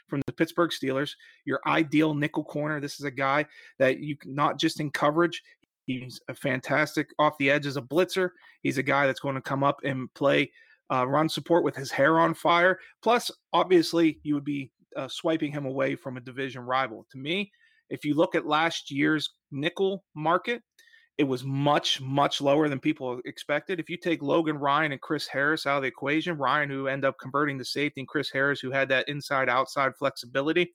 from 0.08 0.22
the 0.26 0.32
Pittsburgh 0.32 0.70
Steelers, 0.70 1.12
your 1.44 1.60
ideal 1.66 2.12
nickel 2.12 2.44
corner. 2.44 2.80
This 2.80 3.00
is 3.00 3.06
a 3.06 3.10
guy 3.10 3.46
that 3.78 4.00
you 4.00 4.16
not 4.26 4.58
just 4.58 4.80
in 4.80 4.90
coverage, 4.90 5.42
he's 5.86 6.20
a 6.28 6.34
fantastic 6.34 7.08
off 7.18 7.38
the 7.38 7.50
edge 7.50 7.66
as 7.66 7.76
a 7.76 7.82
blitzer. 7.82 8.30
He's 8.62 8.78
a 8.78 8.82
guy 8.82 9.06
that's 9.06 9.20
going 9.20 9.36
to 9.36 9.40
come 9.40 9.64
up 9.64 9.80
and 9.84 10.12
play 10.14 10.50
uh, 10.92 11.06
run 11.06 11.28
support 11.28 11.64
with 11.64 11.74
his 11.74 11.90
hair 11.90 12.20
on 12.20 12.34
fire. 12.34 12.78
Plus, 13.02 13.30
obviously, 13.52 14.18
you 14.22 14.34
would 14.34 14.44
be 14.44 14.70
uh, 14.96 15.08
swiping 15.08 15.52
him 15.52 15.66
away 15.66 15.96
from 15.96 16.16
a 16.16 16.20
division 16.20 16.62
rival. 16.62 17.06
To 17.12 17.18
me, 17.18 17.50
if 17.90 18.04
you 18.04 18.14
look 18.14 18.34
at 18.34 18.46
last 18.46 18.90
year's 18.90 19.28
nickel 19.50 20.04
market, 20.14 20.62
it 21.18 21.24
was 21.24 21.44
much, 21.44 22.00
much 22.00 22.40
lower 22.40 22.68
than 22.68 22.80
people 22.80 23.20
expected. 23.26 23.78
If 23.78 23.90
you 23.90 23.98
take 23.98 24.22
Logan 24.22 24.56
Ryan 24.56 24.92
and 24.92 25.00
Chris 25.00 25.26
Harris 25.26 25.66
out 25.66 25.76
of 25.76 25.82
the 25.82 25.88
equation, 25.88 26.38
Ryan, 26.38 26.70
who 26.70 26.86
ended 26.86 27.04
up 27.04 27.16
converting 27.20 27.58
to 27.58 27.64
safety, 27.64 28.00
and 28.00 28.08
Chris 28.08 28.30
Harris, 28.30 28.60
who 28.60 28.70
had 28.70 28.88
that 28.88 29.08
inside 29.08 29.48
outside 29.48 29.92
flexibility, 29.98 30.72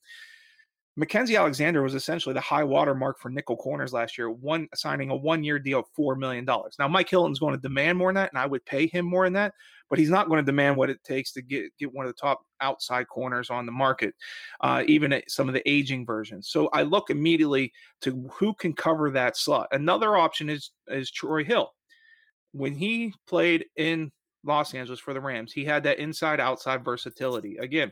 Mackensie 0.98 1.38
Alexander 1.38 1.84
was 1.84 1.94
essentially 1.94 2.34
the 2.34 2.42
high 2.42 2.64
water 2.64 2.96
mark 2.96 3.20
for 3.20 3.30
nickel 3.30 3.56
corners 3.56 3.94
last 3.94 4.18
year, 4.18 4.32
one 4.32 4.68
signing 4.74 5.12
a 5.12 5.16
one 5.16 5.44
year 5.44 5.60
deal 5.60 5.80
of 5.80 5.86
$4 5.98 6.18
million. 6.18 6.44
Now, 6.44 6.88
Mike 6.88 7.10
Hilton's 7.10 7.38
going 7.38 7.54
to 7.54 7.62
demand 7.62 8.00
more 8.00 8.10
than 8.10 8.16
that, 8.16 8.32
and 8.34 8.40
I 8.40 8.48
would 8.48 8.66
pay 8.66 8.88
him 8.88 9.06
more 9.06 9.26
than 9.26 9.34
that, 9.34 9.54
but 9.92 10.00
he's 10.00 10.10
not 10.10 10.28
going 10.28 10.40
to 10.40 10.46
demand 10.46 10.76
what 10.76 10.90
it 10.90 11.04
takes 11.04 11.32
to 11.34 11.44
get, 11.44 11.66
get 11.78 11.94
one 11.94 12.08
of 12.08 12.10
the 12.10 12.20
top 12.20 12.42
outside 12.62 13.08
corners 13.10 13.52
on 13.52 13.68
the 13.68 13.72
market, 13.72 14.16
uh, 14.62 14.84
even 14.88 15.14
at 15.14 15.30
some 15.30 15.48
of 15.48 15.54
the 15.54 15.70
aging 15.70 16.04
versions. 16.04 16.50
So 16.50 16.68
I 16.70 16.82
look 16.82 17.12
immediately 17.12 17.72
to 18.02 18.28
who 18.34 18.56
can 18.56 18.74
cover 18.74 19.12
that 19.12 19.38
slot. 19.38 19.68
Another 19.72 20.18
option 20.18 20.50
is, 20.50 20.72
is 20.88 21.12
Troy 21.12 21.44
Hill. 21.44 21.72
When 22.54 22.74
he 22.74 23.14
played 23.28 23.66
in 23.76 24.12
Los 24.44 24.74
Angeles 24.74 25.00
for 25.00 25.14
the 25.14 25.22
Rams, 25.22 25.54
he 25.54 25.64
had 25.64 25.84
that 25.84 26.00
inside 26.00 26.40
outside 26.40 26.84
versatility. 26.84 27.58
Again, 27.58 27.92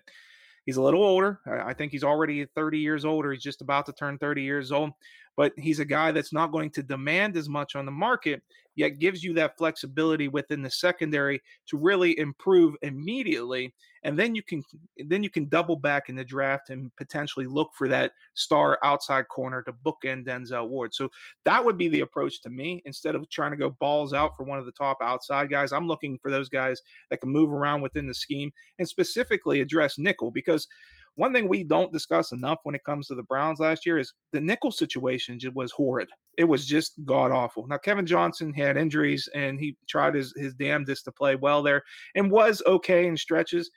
He's 0.66 0.78
a 0.78 0.82
little 0.82 1.04
older. 1.04 1.40
I 1.46 1.74
think 1.74 1.92
he's 1.92 2.04
already 2.04 2.46
30 2.46 2.80
years 2.80 3.06
older. 3.06 3.32
He's 3.32 3.44
just 3.44 3.62
about 3.62 3.86
to 3.86 3.94
turn 3.94 4.18
30 4.18 4.42
years 4.42 4.72
old 4.72 4.92
but 5.38 5.54
he's 5.58 5.80
a 5.80 5.86
guy 5.86 6.12
that's 6.12 6.34
not 6.34 6.52
going 6.52 6.70
to 6.72 6.84
demand 6.84 7.36
as 7.38 7.50
much 7.50 7.76
on 7.76 7.86
the 7.86 7.92
market, 7.92 8.42
yet 8.76 9.00
gives 9.00 9.24
you 9.24 9.34
that 9.34 9.58
flexibility 9.58 10.28
within 10.28 10.62
the 10.62 10.70
secondary 10.70 11.42
to 11.68 11.78
really 11.78 12.18
improve 12.20 12.76
immediately. 12.82 13.74
And 14.04 14.18
then 14.20 14.36
you 14.36 14.44
can 14.44 14.64
then 15.08 15.24
you 15.24 15.30
can 15.30 15.50
double 15.50 15.76
back 15.76 16.10
in 16.10 16.16
the 16.16 16.24
draft 16.24 16.70
and 16.70 16.96
potentially 16.96 17.48
look 17.48 17.72
for 17.74 17.88
that 17.88 18.12
star 18.34 18.78
outside 18.84 19.28
corner 19.30 19.64
to 19.64 19.74
bookend 19.74 20.28
Denzel 20.28 20.70
Ward. 20.70 20.94
So 20.94 21.10
that 21.44 21.64
would 21.64 21.78
be 21.78 21.88
the 21.88 22.02
approach 22.02 22.42
to 22.44 22.50
me. 22.50 22.82
Instead 22.86 23.16
of 23.16 23.28
trying 23.30 23.52
to 23.52 23.58
go 23.58 23.72
balls 23.72 24.14
out 24.14 24.36
for 24.38 24.44
one 24.44 24.60
of 24.60 24.66
the 24.66 24.72
top 24.72 24.98
outside 25.02 25.50
guys, 25.50 25.72
I'm 25.72 25.88
looking 25.88 26.20
for 26.22 26.30
those 26.30 26.50
guys 26.50 26.82
that 27.10 27.22
can 27.22 27.30
move 27.30 27.52
around 27.52 27.82
within 27.82 28.08
the 28.08 28.14
scheme 28.14 28.52
and 28.80 28.88
specifically 28.88 29.62
address 29.62 29.98
nickel 29.98 30.32
because 30.32 30.68
one 31.16 31.34
thing 31.34 31.48
we 31.48 31.64
don't 31.64 31.94
discuss 31.94 32.32
enough 32.32 32.60
when 32.64 32.76
it 32.76 32.84
comes 32.84 33.08
to 33.08 33.16
the 33.16 33.24
Browns 33.24 33.60
last 33.60 33.86
year 33.86 33.98
is 33.98 34.14
the 34.34 34.42
nickel 34.42 34.72
situation 34.72 35.40
was 35.54 35.72
horrid. 35.72 36.10
It 36.38 36.44
was 36.44 36.66
just 36.66 36.94
god 37.06 37.32
awful. 37.32 37.66
Now 37.68 37.78
Kevin 37.78 38.06
Johnson 38.06 38.54
had 38.54 38.78
injuries 38.78 39.30
and 39.34 39.60
he 39.60 39.78
tried 39.88 40.16
his 40.16 40.34
his 40.36 40.54
damnedest 40.54 41.06
to 41.06 41.12
play 41.12 41.36
well 41.36 41.64
there 41.64 41.84
and 42.16 42.30
was 42.32 42.62
okay 42.68 43.08
in 43.08 43.16
stretches. 43.16 43.72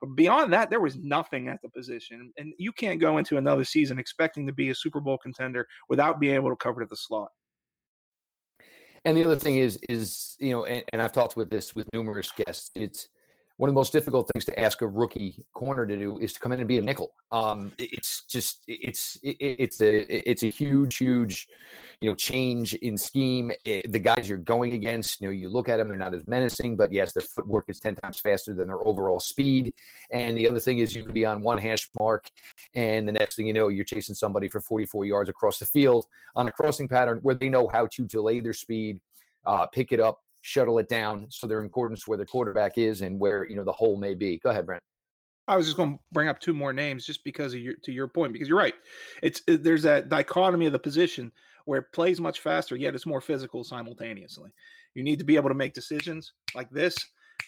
But 0.00 0.16
beyond 0.16 0.52
that, 0.52 0.68
there 0.68 0.80
was 0.80 0.96
nothing 0.96 1.46
at 1.46 1.62
the 1.62 1.68
position. 1.68 2.32
And 2.36 2.52
you 2.58 2.72
can't 2.72 3.00
go 3.00 3.18
into 3.18 3.36
another 3.36 3.62
season 3.62 4.00
expecting 4.00 4.46
to 4.48 4.52
be 4.52 4.70
a 4.70 4.74
Super 4.74 5.00
Bowl 5.00 5.16
contender 5.16 5.68
without 5.88 6.18
being 6.18 6.34
able 6.34 6.50
to 6.50 6.56
cover 6.56 6.80
to 6.80 6.86
the 6.90 6.96
slot. 6.96 7.28
And 9.04 9.16
the 9.16 9.24
other 9.24 9.36
thing 9.36 9.58
is, 9.58 9.78
is 9.88 10.36
you 10.40 10.50
know, 10.50 10.64
and, 10.64 10.82
and 10.92 11.00
I've 11.00 11.12
talked 11.12 11.36
with 11.36 11.50
this 11.50 11.74
with 11.76 11.88
numerous 11.92 12.32
guests. 12.32 12.72
It's 12.74 13.08
one 13.56 13.68
of 13.68 13.74
the 13.74 13.78
most 13.78 13.92
difficult 13.92 14.30
things 14.32 14.44
to 14.46 14.58
ask 14.58 14.82
a 14.82 14.86
rookie 14.86 15.44
corner 15.52 15.86
to 15.86 15.96
do 15.96 16.18
is 16.18 16.32
to 16.32 16.40
come 16.40 16.52
in 16.52 16.60
and 16.60 16.68
be 16.68 16.78
a 16.78 16.82
nickel. 16.82 17.12
Um, 17.30 17.72
it's 17.78 18.24
just 18.28 18.62
it's 18.66 19.18
it's 19.22 19.80
a 19.80 20.30
it's 20.30 20.42
a 20.42 20.48
huge 20.48 20.96
huge 20.96 21.46
you 22.00 22.10
know 22.10 22.14
change 22.14 22.74
in 22.74 22.98
scheme. 22.98 23.52
It, 23.64 23.84
eh, 23.84 23.88
the 23.88 23.98
guys 23.98 24.28
you're 24.28 24.38
going 24.38 24.72
against, 24.72 25.20
you 25.20 25.28
know, 25.28 25.32
you 25.32 25.48
look 25.48 25.68
at 25.68 25.76
them, 25.76 25.88
they're 25.88 25.96
not 25.96 26.14
as 26.14 26.26
menacing, 26.26 26.76
but 26.76 26.92
yes, 26.92 27.12
their 27.12 27.22
footwork 27.22 27.66
is 27.68 27.78
ten 27.78 27.94
times 27.94 28.18
faster 28.20 28.54
than 28.54 28.66
their 28.66 28.84
overall 28.86 29.20
speed. 29.20 29.72
And 30.10 30.36
the 30.36 30.48
other 30.48 30.60
thing 30.60 30.78
is 30.78 30.94
you 30.94 31.04
can 31.04 31.12
be 31.12 31.24
on 31.24 31.42
one 31.42 31.58
hash 31.58 31.88
mark, 31.98 32.28
and 32.74 33.06
the 33.06 33.12
next 33.12 33.36
thing 33.36 33.46
you 33.46 33.52
know, 33.52 33.68
you're 33.68 33.84
chasing 33.84 34.14
somebody 34.14 34.48
for 34.48 34.60
44 34.60 35.04
yards 35.04 35.30
across 35.30 35.58
the 35.58 35.66
field 35.66 36.06
on 36.34 36.48
a 36.48 36.52
crossing 36.52 36.88
pattern 36.88 37.20
where 37.22 37.34
they 37.34 37.48
know 37.48 37.68
how 37.68 37.86
to 37.92 38.04
delay 38.04 38.40
their 38.40 38.52
speed, 38.52 39.00
uh, 39.46 39.66
pick 39.66 39.92
it 39.92 40.00
up, 40.00 40.18
shuttle 40.42 40.78
it 40.78 40.88
down 40.88 41.26
so 41.30 41.46
they're 41.46 41.60
in 41.60 41.66
accordance 41.66 42.06
where 42.06 42.18
the 42.18 42.26
quarterback 42.26 42.76
is 42.76 43.00
and 43.00 43.18
where 43.18 43.48
you 43.48 43.56
know 43.56 43.64
the 43.64 43.72
hole 43.72 43.96
may 43.96 44.14
be. 44.14 44.38
Go 44.38 44.50
ahead, 44.50 44.66
Brent. 44.66 44.82
I 45.48 45.56
was 45.56 45.66
just 45.66 45.76
going 45.76 45.94
to 45.94 45.98
bring 46.12 46.28
up 46.28 46.38
two 46.38 46.54
more 46.54 46.72
names 46.72 47.04
just 47.04 47.24
because 47.24 47.54
of 47.54 47.60
your 47.60 47.74
to 47.84 47.92
your 47.92 48.08
point 48.08 48.32
because 48.32 48.48
you're 48.48 48.58
right. 48.58 48.74
It's 49.22 49.40
there's 49.46 49.82
that 49.82 50.08
dichotomy 50.08 50.66
of 50.66 50.72
the 50.72 50.78
position 50.78 51.32
where 51.64 51.80
it 51.80 51.92
plays 51.92 52.20
much 52.20 52.40
faster 52.40 52.74
yet 52.74 52.94
it's 52.94 53.06
more 53.06 53.20
physical 53.20 53.64
simultaneously. 53.64 54.50
You 54.94 55.02
need 55.02 55.18
to 55.18 55.24
be 55.24 55.36
able 55.36 55.48
to 55.48 55.54
make 55.54 55.74
decisions 55.74 56.32
like 56.54 56.70
this, 56.70 56.96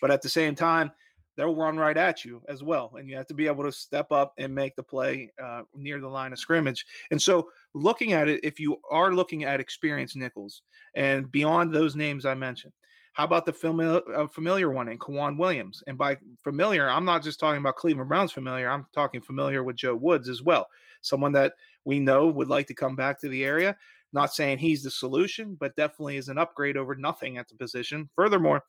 but 0.01 0.11
at 0.11 0.23
the 0.23 0.29
same 0.29 0.55
time 0.55 0.91
they'll 1.37 1.55
run 1.55 1.77
right 1.77 1.97
at 1.97 2.25
you 2.25 2.43
as 2.49 2.63
well, 2.63 2.93
and 2.99 3.09
you 3.09 3.17
have 3.17 3.27
to 3.27 3.35
be 3.35 3.47
able 3.47 3.65
to 3.65 3.73
step 3.73 4.11
up 4.13 4.33
and 4.39 4.55
make 4.55 4.77
the 4.77 4.83
play 4.83 5.31
uh, 5.43 5.63
near 5.75 6.01
the 6.01 6.09
line 6.09 6.33
of 6.33 6.39
scrimmage. 6.39 6.85
And 7.11 7.21
so, 7.21 7.49
looking 7.75 8.13
at 8.13 8.29
it, 8.29 8.41
if 8.43 8.61
you 8.61 8.77
are 8.91 9.13
looking 9.13 9.45
at 9.45 9.61
experienced 9.61 10.17
nickels 10.17 10.63
and 10.95 11.31
beyond 11.31 11.73
those 11.73 11.97
names 11.97 12.25
I 12.25 12.35
mentioned, 12.35 12.73
how 13.15 13.25
about 13.25 13.47
the 13.47 13.53
familiar, 13.53 14.01
uh, 14.13 14.27
familiar 14.27 14.71
one 14.71 14.89
in 14.89 14.99
K'Waun 14.99 15.39
Williams? 15.39 15.83
And 15.87 15.97
by 15.97 16.17
familiar, 16.43 16.89
I'm 16.89 17.05
not 17.05 17.23
just 17.23 17.39
talking 17.39 17.61
about 17.61 17.77
Cleveland 17.77 18.09
Browns 18.09 18.33
familiar. 18.33 18.69
I'm 18.69 18.87
talking 18.93 19.21
familiar 19.21 19.63
with 19.63 19.77
Joe 19.77 19.95
Woods 19.95 20.29
as 20.29 20.43
well. 20.43 20.67
Someone 21.01 21.33
that 21.33 21.55
we 21.85 22.01
know 22.01 22.27
would 22.27 22.49
like 22.49 22.67
to 22.67 22.75
come 22.75 22.97
back 22.97 23.21
to 23.21 23.29
the 23.29 23.45
area. 23.45 23.77
Not 24.13 24.35
saying 24.35 24.59
he's 24.59 24.83
the 24.83 24.91
solution, 24.91 25.57
but 25.59 25.77
definitely 25.77 26.17
is 26.17 26.29
an 26.29 26.39
upgrade 26.39 26.77
over 26.77 26.97
nothing 26.97 27.39
at 27.39 27.49
the 27.49 27.55
position. 27.55 28.11
Furthermore, 28.17 28.65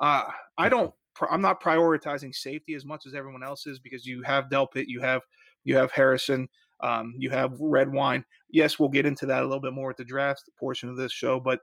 uh, 0.00 0.24
I 0.58 0.68
don't. 0.68 0.92
I'm 1.30 1.40
not 1.40 1.62
prioritizing 1.62 2.34
safety 2.34 2.74
as 2.74 2.84
much 2.84 3.06
as 3.06 3.14
everyone 3.14 3.42
else 3.42 3.66
is 3.66 3.78
because 3.78 4.06
you 4.06 4.22
have 4.22 4.48
Delpit, 4.50 4.86
you 4.88 5.00
have 5.00 5.22
you 5.64 5.76
have 5.76 5.92
Harrison, 5.92 6.48
um, 6.80 7.14
you 7.16 7.30
have 7.30 7.52
Redwine. 7.58 8.24
Yes, 8.50 8.78
we'll 8.78 8.88
get 8.88 9.06
into 9.06 9.26
that 9.26 9.42
a 9.42 9.46
little 9.46 9.60
bit 9.60 9.72
more 9.72 9.90
at 9.90 9.96
the 9.96 10.04
draft 10.04 10.42
portion 10.58 10.88
of 10.88 10.96
this 10.96 11.12
show, 11.12 11.40
but 11.40 11.60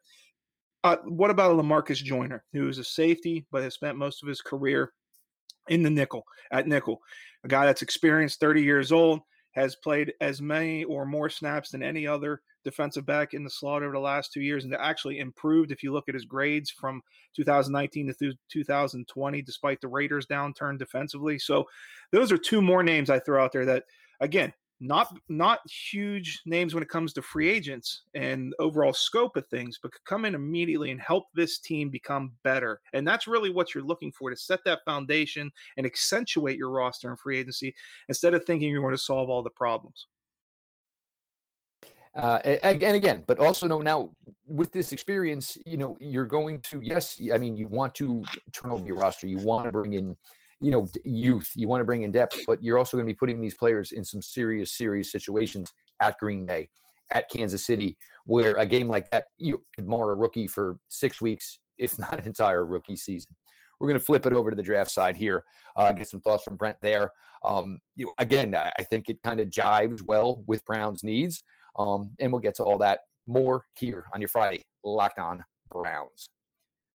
uh, 0.84 0.98
what 1.06 1.30
about 1.30 1.56
Lamarcus 1.56 2.04
Joyner, 2.04 2.44
who 2.54 2.68
is 2.68 2.80
a 2.80 2.84
safety 2.84 3.46
but 3.52 3.62
has 3.62 3.76
spent 3.76 3.98
most 3.98 4.24
of 4.24 4.30
his 4.30 4.42
career 4.42 4.94
in 5.70 5.84
the 5.84 5.90
nickel 5.90 6.24
at 6.52 6.68
nickel? 6.68 7.00
A 7.44 7.48
guy 7.48 7.66
that's 7.66 7.84
experienced, 7.84 8.40
30 8.40 8.64
years 8.64 8.92
old, 8.92 9.22
has 9.52 9.76
played 9.76 10.14
as 10.22 10.42
many 10.42 10.84
or 10.86 11.06
more 11.06 11.30
snaps 11.30 11.70
than 11.70 11.84
any 11.84 12.08
other 12.08 12.42
defensive 12.64 13.06
back 13.06 13.34
in 13.34 13.44
the 13.44 13.50
slot 13.50 13.84
over 13.84 13.94
the 13.94 14.00
last 14.00 14.34
two 14.34 14.42
years 14.42 14.64
and 14.64 14.74
actually 14.76 15.20
improved 15.20 15.72
if 15.72 15.84
you 15.84 15.92
look 15.92 16.08
at 16.08 16.16
his 16.16 16.26
grades 16.26 16.70
from 16.70 17.02
2019 17.36 18.14
to 18.20 18.34
2020, 18.50 19.42
despite 19.42 19.82
the 19.82 19.88
Raiders' 19.88 20.26
downturn 20.26 20.78
defensively. 20.78 21.40
So 21.40 21.66
those 22.12 22.32
are 22.32 22.38
two 22.38 22.62
more 22.62 22.84
names 22.84 23.10
I 23.10 23.20
throw 23.20 23.44
out 23.44 23.52
there 23.52 23.66
that, 23.66 23.84
again, 24.20 24.54
not 24.82 25.16
not 25.30 25.60
huge 25.70 26.42
names 26.46 26.74
when 26.74 26.82
it 26.82 26.90
comes 26.90 27.14
to 27.14 27.22
free 27.22 27.50
agents 27.50 28.02
and 28.16 28.52
overall 28.58 28.94
scope 28.94 29.38
of 29.38 29.46
things, 29.48 29.78
but 29.82 29.92
could 29.92 30.04
come 30.06 30.26
in 30.26 30.34
immediately 30.34 30.90
and 30.90 31.00
help 31.00 31.26
this 31.36 31.60
team 31.60 31.90
become 31.90 32.32
better. 32.44 32.82
And 32.94 33.08
that's 33.08 33.28
really 33.28 33.52
what 33.52 33.76
you're 33.76 33.84
looking 33.84 34.12
for 34.12 34.32
to 34.32 34.36
set 34.36 34.62
that 34.66 34.80
foundation 34.84 35.52
and 35.78 35.86
accentuate 35.86 36.58
your 36.58 36.72
roster 36.72 37.12
in 37.12 37.18
free 37.18 37.38
agency 37.38 37.76
instead 38.10 38.34
of 38.34 38.44
thinking 38.44 38.70
you're 38.70 38.82
going 38.82 38.96
to 38.96 38.98
solve 38.98 39.30
all 39.30 39.44
the 39.44 39.52
problems. 39.52 40.08
Uh, 42.16 42.40
and, 42.44 42.96
again, 42.96 43.24
but 43.26 43.40
also 43.40 43.68
know 43.68 43.80
now 43.80 44.10
with 44.46 44.72
this 44.72 44.92
experience, 44.92 45.58
you 45.66 45.78
know, 45.78 45.98
you're 46.02 46.26
going 46.26 46.60
to 46.60 46.82
yes, 46.84 47.20
I 47.34 47.38
mean, 47.38 47.56
you 47.56 47.68
want 47.68 47.96
to 47.96 48.24
turn 48.52 48.72
over 48.72 48.86
your 48.86 48.98
roster, 48.98 49.28
you 49.28 49.38
want 49.38 49.66
to 49.66 49.72
bring 49.72 49.94
in 49.94 50.16
you 50.62 50.70
know 50.70 50.88
youth 51.04 51.52
you 51.56 51.68
want 51.68 51.82
to 51.82 51.86
bring 51.86 52.04
in 52.04 52.12
depth 52.12 52.40
but 52.46 52.64
you're 52.64 52.78
also 52.78 52.96
going 52.96 53.06
to 53.06 53.12
be 53.12 53.18
putting 53.18 53.42
these 53.42 53.56
players 53.56 53.94
in 53.94 54.06
some 54.06 54.22
serious 54.22 54.78
serious 54.78 55.12
situations 55.12 55.74
at 56.02 56.18
green 56.20 56.46
bay 56.46 56.70
at 57.12 57.28
kansas 57.30 57.66
city 57.66 57.98
where 58.26 58.56
a 58.58 58.66
game 58.66 58.88
like 58.88 59.10
that 59.10 59.26
you 59.38 59.62
could 59.76 59.88
mar 59.88 60.12
a 60.12 60.16
rookie 60.16 60.48
for 60.48 60.78
six 60.88 61.20
weeks 61.20 61.60
if 61.78 61.98
not 62.00 62.20
an 62.20 62.26
entire 62.26 62.66
rookie 62.66 62.96
season. 62.96 63.36
We're 63.80 63.88
going 63.88 64.00
to 64.00 64.06
flip 64.06 64.28
it 64.28 64.34
over 64.34 64.52
to 64.52 64.56
the 64.56 64.62
draft 64.62 64.92
side 64.92 65.18
here 65.18 65.44
uh, 65.76 65.92
get 65.92 66.08
some 66.08 66.22
thoughts 66.22 66.44
from 66.44 66.56
brent 66.56 66.78
there. 66.82 67.12
Um, 67.44 67.80
you 67.96 68.06
know, 68.06 68.14
again 68.20 68.56
i 68.56 68.84
think 68.84 69.10
it 69.10 69.18
kind 69.24 69.40
of 69.40 69.50
jives 69.50 70.04
well 70.04 70.44
with 70.46 70.64
brown's 70.64 71.04
needs 71.04 71.44
um, 71.78 72.12
and 72.20 72.32
we'll 72.32 72.42
get 72.42 72.56
to 72.56 72.64
all 72.64 72.78
that 72.78 73.02
more 73.28 73.66
here 73.76 74.06
on 74.14 74.22
your 74.22 74.28
friday 74.28 74.62
locked 74.84 75.20
on 75.20 75.44
browns 75.70 76.30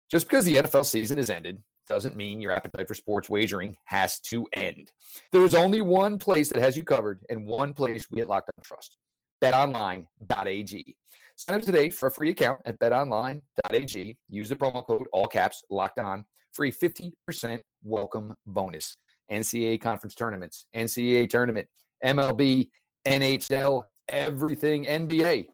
just 0.09 0.27
because 0.27 0.45
the 0.45 0.55
nfl 0.55 0.85
season 0.85 1.17
has 1.17 1.29
ended 1.29 1.61
doesn't 1.87 2.15
mean 2.15 2.41
your 2.41 2.51
appetite 2.51 2.87
for 2.87 2.95
sports 2.95 3.29
wagering 3.29 3.75
has 3.85 4.19
to 4.19 4.47
end. 4.53 4.91
There's 5.31 5.53
only 5.53 5.81
one 5.81 6.17
place 6.17 6.49
that 6.49 6.61
has 6.61 6.75
you 6.75 6.83
covered 6.83 7.23
and 7.29 7.45
one 7.45 7.73
place 7.73 8.07
we 8.09 8.21
at 8.21 8.27
Locked 8.27 8.49
On 8.57 8.63
Trust 8.63 8.97
betonline.ag. 9.43 10.95
Sign 11.35 11.57
up 11.57 11.61
today 11.61 11.89
for 11.89 12.07
a 12.07 12.11
free 12.11 12.29
account 12.29 12.61
at 12.65 12.79
betonline.ag. 12.79 14.17
Use 14.29 14.49
the 14.49 14.55
promo 14.55 14.85
code 14.85 15.07
all 15.11 15.27
caps 15.27 15.63
locked 15.69 15.99
on 15.99 16.25
for 16.53 16.65
a 16.65 16.71
50% 16.71 17.59
welcome 17.83 18.33
bonus. 18.47 18.97
NCAA 19.31 19.81
conference 19.81 20.15
tournaments, 20.15 20.65
NCAA 20.75 21.29
tournament, 21.29 21.67
MLB, 22.03 22.69
NHL, 23.05 23.83
everything 24.09 24.85
NBA. 24.85 25.47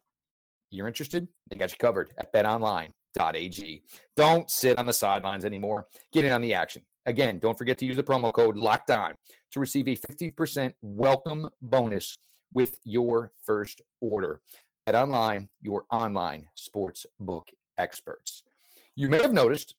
You're 0.70 0.88
interested? 0.88 1.28
They 1.50 1.56
got 1.56 1.70
you 1.70 1.76
covered 1.78 2.12
at 2.18 2.32
betonline.ag. 2.32 3.82
Don't 4.16 4.50
sit 4.50 4.78
on 4.78 4.86
the 4.86 4.92
sidelines 4.92 5.44
anymore. 5.44 5.86
Get 6.12 6.24
in 6.24 6.32
on 6.32 6.40
the 6.40 6.54
action. 6.54 6.82
Again, 7.04 7.38
don't 7.38 7.58
forget 7.58 7.78
to 7.78 7.86
use 7.86 7.96
the 7.96 8.02
promo 8.02 8.32
code 8.32 8.56
locked 8.56 8.90
on 8.90 9.14
to 9.52 9.60
receive 9.60 9.88
a 9.88 9.96
50% 9.96 10.72
welcome 10.82 11.48
bonus 11.60 12.16
with 12.54 12.78
your 12.84 13.32
first 13.44 13.82
order. 14.00 14.40
Bet 14.86 14.94
online, 14.94 15.48
your 15.60 15.84
online 15.90 16.46
sports 16.54 17.06
book 17.20 17.48
experts. 17.78 18.42
You 18.94 19.08
may 19.08 19.20
have 19.20 19.32
noticed 19.32 19.74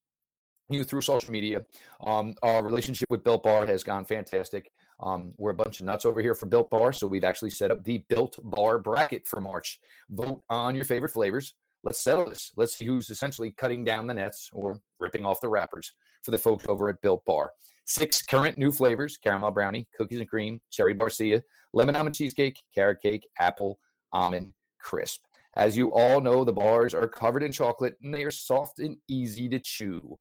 you 0.69 0.83
through 0.83 1.01
social 1.01 1.31
media. 1.31 1.65
Um, 2.05 2.35
our 2.41 2.63
relationship 2.63 3.09
with 3.09 3.23
Built 3.23 3.43
Bar 3.43 3.65
has 3.67 3.83
gone 3.83 4.05
fantastic. 4.05 4.71
Um, 4.99 5.33
we're 5.37 5.51
a 5.51 5.55
bunch 5.55 5.79
of 5.79 5.85
nuts 5.85 6.05
over 6.05 6.21
here 6.21 6.35
for 6.35 6.45
Built 6.45 6.69
Bar, 6.69 6.93
so 6.93 7.07
we've 7.07 7.23
actually 7.23 7.49
set 7.49 7.71
up 7.71 7.83
the 7.83 8.03
Built 8.09 8.37
Bar 8.43 8.79
bracket 8.79 9.27
for 9.27 9.41
March. 9.41 9.79
Vote 10.09 10.41
on 10.49 10.75
your 10.75 10.85
favorite 10.85 11.11
flavors 11.11 11.55
let's 11.83 12.03
settle 12.03 12.29
this. 12.29 12.51
Let's 12.55 12.75
see 12.75 12.85
who's 12.85 13.09
essentially 13.09 13.51
cutting 13.51 13.83
down 13.83 14.07
the 14.07 14.13
nets 14.13 14.49
or 14.53 14.79
ripping 14.99 15.25
off 15.25 15.41
the 15.41 15.49
wrappers 15.49 15.91
for 16.23 16.31
the 16.31 16.37
folks 16.37 16.65
over 16.67 16.89
at 16.89 17.01
Built 17.01 17.23
Bar. 17.25 17.51
Six 17.85 18.21
current 18.21 18.57
new 18.57 18.71
flavors 18.71 19.17
caramel 19.17 19.51
brownie, 19.51 19.87
cookies 19.95 20.19
and 20.19 20.29
cream, 20.29 20.61
cherry 20.71 20.95
barcia, 20.95 21.41
lemon 21.73 21.95
almond 21.95 22.15
cheesecake, 22.15 22.61
carrot 22.73 23.01
cake, 23.01 23.27
apple, 23.37 23.77
almond 24.13 24.53
crisp. 24.79 25.21
As 25.55 25.77
you 25.77 25.93
all 25.93 26.19
know, 26.19 26.43
the 26.43 26.53
bars 26.53 26.93
are 26.93 27.07
covered 27.07 27.43
in 27.43 27.51
chocolate 27.51 27.95
and 28.01 28.13
they 28.13 28.23
are 28.23 28.31
soft 28.31 28.79
and 28.79 28.97
easy 29.07 29.47
to 29.49 29.59
chew. 29.59 30.17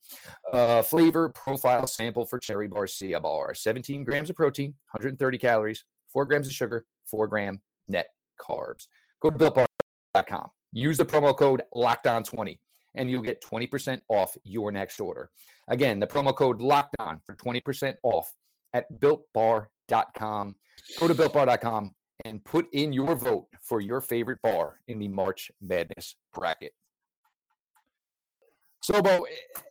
Uh, 0.52 0.82
flavor 0.82 1.30
profile 1.30 1.86
sample 1.86 2.26
for 2.26 2.38
cherry 2.38 2.68
barcia 2.68 3.20
bar 3.20 3.54
17 3.54 4.04
grams 4.04 4.30
of 4.30 4.36
protein, 4.36 4.74
130 4.92 5.38
calories, 5.38 5.84
4 6.12 6.26
grams 6.26 6.46
of 6.46 6.52
sugar, 6.52 6.84
4 7.06 7.26
gram 7.28 7.60
net 7.88 8.08
carbs. 8.40 8.86
Go 9.20 9.30
to 9.30 9.38
builtbar.com 9.38 10.50
Use 10.72 10.96
the 10.96 11.04
promo 11.04 11.36
code 11.36 11.62
locked 11.74 12.06
on 12.06 12.24
20 12.24 12.58
and 12.94 13.10
you'll 13.10 13.22
get 13.22 13.42
20% 13.42 14.00
off 14.08 14.36
your 14.42 14.72
next 14.72 15.00
order. 15.00 15.30
Again, 15.68 16.00
the 16.00 16.06
promo 16.06 16.34
code 16.34 16.60
locked 16.60 16.96
on 16.98 17.20
for 17.24 17.36
20% 17.36 17.94
off 18.02 18.32
at 18.72 18.86
builtbar.com. 18.98 20.54
Go 20.98 21.08
to 21.08 21.14
builtbar.com 21.14 21.94
and 22.24 22.44
put 22.44 22.66
in 22.72 22.92
your 22.92 23.14
vote 23.14 23.46
for 23.60 23.80
your 23.80 24.00
favorite 24.00 24.40
bar 24.42 24.80
in 24.88 24.98
the 24.98 25.08
March 25.08 25.50
Madness 25.60 26.16
bracket. 26.34 26.72
Sobo, 28.84 29.22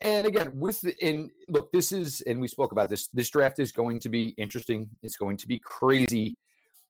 and 0.02 0.26
again, 0.26 0.52
with 0.56 0.80
the, 0.82 0.96
and 1.02 1.30
look, 1.50 1.72
this 1.74 1.92
is, 1.92 2.22
and 2.22 2.40
we 2.40 2.48
spoke 2.48 2.72
about 2.72 2.90
this. 2.90 3.10
This 3.14 3.30
draft 3.30 3.60
is 3.60 3.74
going 3.74 4.00
to 4.00 4.10
be 4.10 4.30
interesting. 4.38 4.90
It's 5.04 5.18
going 5.18 5.36
to 5.38 5.48
be 5.48 5.60
crazy 5.60 6.38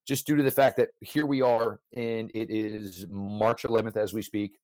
just 0.07 0.27
due 0.27 0.35
to 0.35 0.43
the 0.43 0.51
fact 0.51 0.77
that 0.77 0.89
here 0.99 1.25
we 1.25 1.41
are 1.41 1.79
and 1.95 2.31
it 2.33 2.49
is 2.49 3.05
March 3.09 3.63
11th 3.63 3.97
as 3.97 4.13
we 4.13 4.21
speak. 4.21 4.59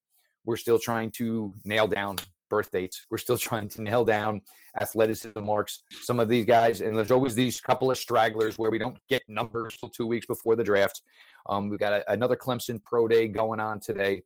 We're 0.45 0.57
still 0.57 0.79
trying 0.79 1.11
to 1.11 1.53
nail 1.65 1.87
down 1.87 2.17
birth 2.49 2.71
dates. 2.71 3.05
We're 3.09 3.17
still 3.17 3.37
trying 3.49 3.69
to 3.69 3.81
nail 3.81 4.05
down 4.05 4.41
athleticism 4.79 5.39
marks. 5.43 5.83
Some 6.01 6.19
of 6.19 6.29
these 6.29 6.45
guys, 6.45 6.81
and 6.81 6.95
there's 6.95 7.11
always 7.11 7.35
these 7.35 7.59
couple 7.61 7.91
of 7.91 7.97
stragglers 7.97 8.57
where 8.57 8.71
we 8.71 8.77
don't 8.77 8.97
get 9.09 9.23
numbers 9.27 9.77
till 9.77 9.89
two 9.89 10.07
weeks 10.07 10.25
before 10.25 10.55
the 10.55 10.63
draft. 10.63 11.01
Um, 11.47 11.69
we've 11.69 11.79
got 11.79 11.93
a, 11.93 12.11
another 12.11 12.35
Clemson 12.35 12.83
pro 12.83 13.07
day 13.07 13.27
going 13.27 13.59
on 13.59 13.79
today. 13.79 14.23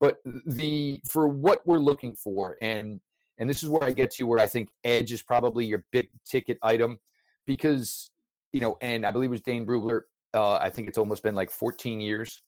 But 0.00 0.18
the 0.24 1.00
for 1.08 1.28
what 1.28 1.66
we're 1.66 1.78
looking 1.78 2.14
for, 2.14 2.56
and 2.60 3.00
and 3.38 3.48
this 3.48 3.62
is 3.62 3.68
where 3.68 3.84
I 3.84 3.92
get 3.92 4.10
to 4.12 4.24
where 4.24 4.38
I 4.38 4.46
think 4.46 4.68
edge 4.82 5.12
is 5.12 5.22
probably 5.22 5.64
your 5.66 5.84
big 5.92 6.08
ticket 6.24 6.58
item 6.62 6.98
because 7.46 8.10
you 8.52 8.60
know, 8.60 8.76
and 8.80 9.04
I 9.04 9.10
believe 9.10 9.30
it 9.30 9.32
was 9.32 9.40
Dane 9.40 9.66
Brugler 9.66 10.02
uh, 10.34 10.56
I 10.56 10.68
think 10.68 10.88
it's 10.88 10.98
almost 10.98 11.22
been 11.22 11.34
like 11.34 11.50
14 11.50 12.00
years 12.00 12.42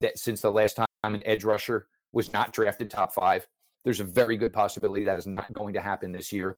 that 0.00 0.18
since 0.18 0.42
the 0.42 0.52
last 0.52 0.76
time 0.76 0.86
an 1.02 1.22
edge 1.24 1.42
rusher 1.42 1.88
was 2.12 2.32
not 2.32 2.52
drafted 2.52 2.90
top 2.90 3.14
five. 3.14 3.46
There's 3.84 4.00
a 4.00 4.04
very 4.04 4.36
good 4.36 4.52
possibility 4.52 5.04
that 5.04 5.18
is 5.18 5.26
not 5.26 5.52
going 5.52 5.74
to 5.74 5.80
happen 5.80 6.12
this 6.12 6.32
year. 6.32 6.56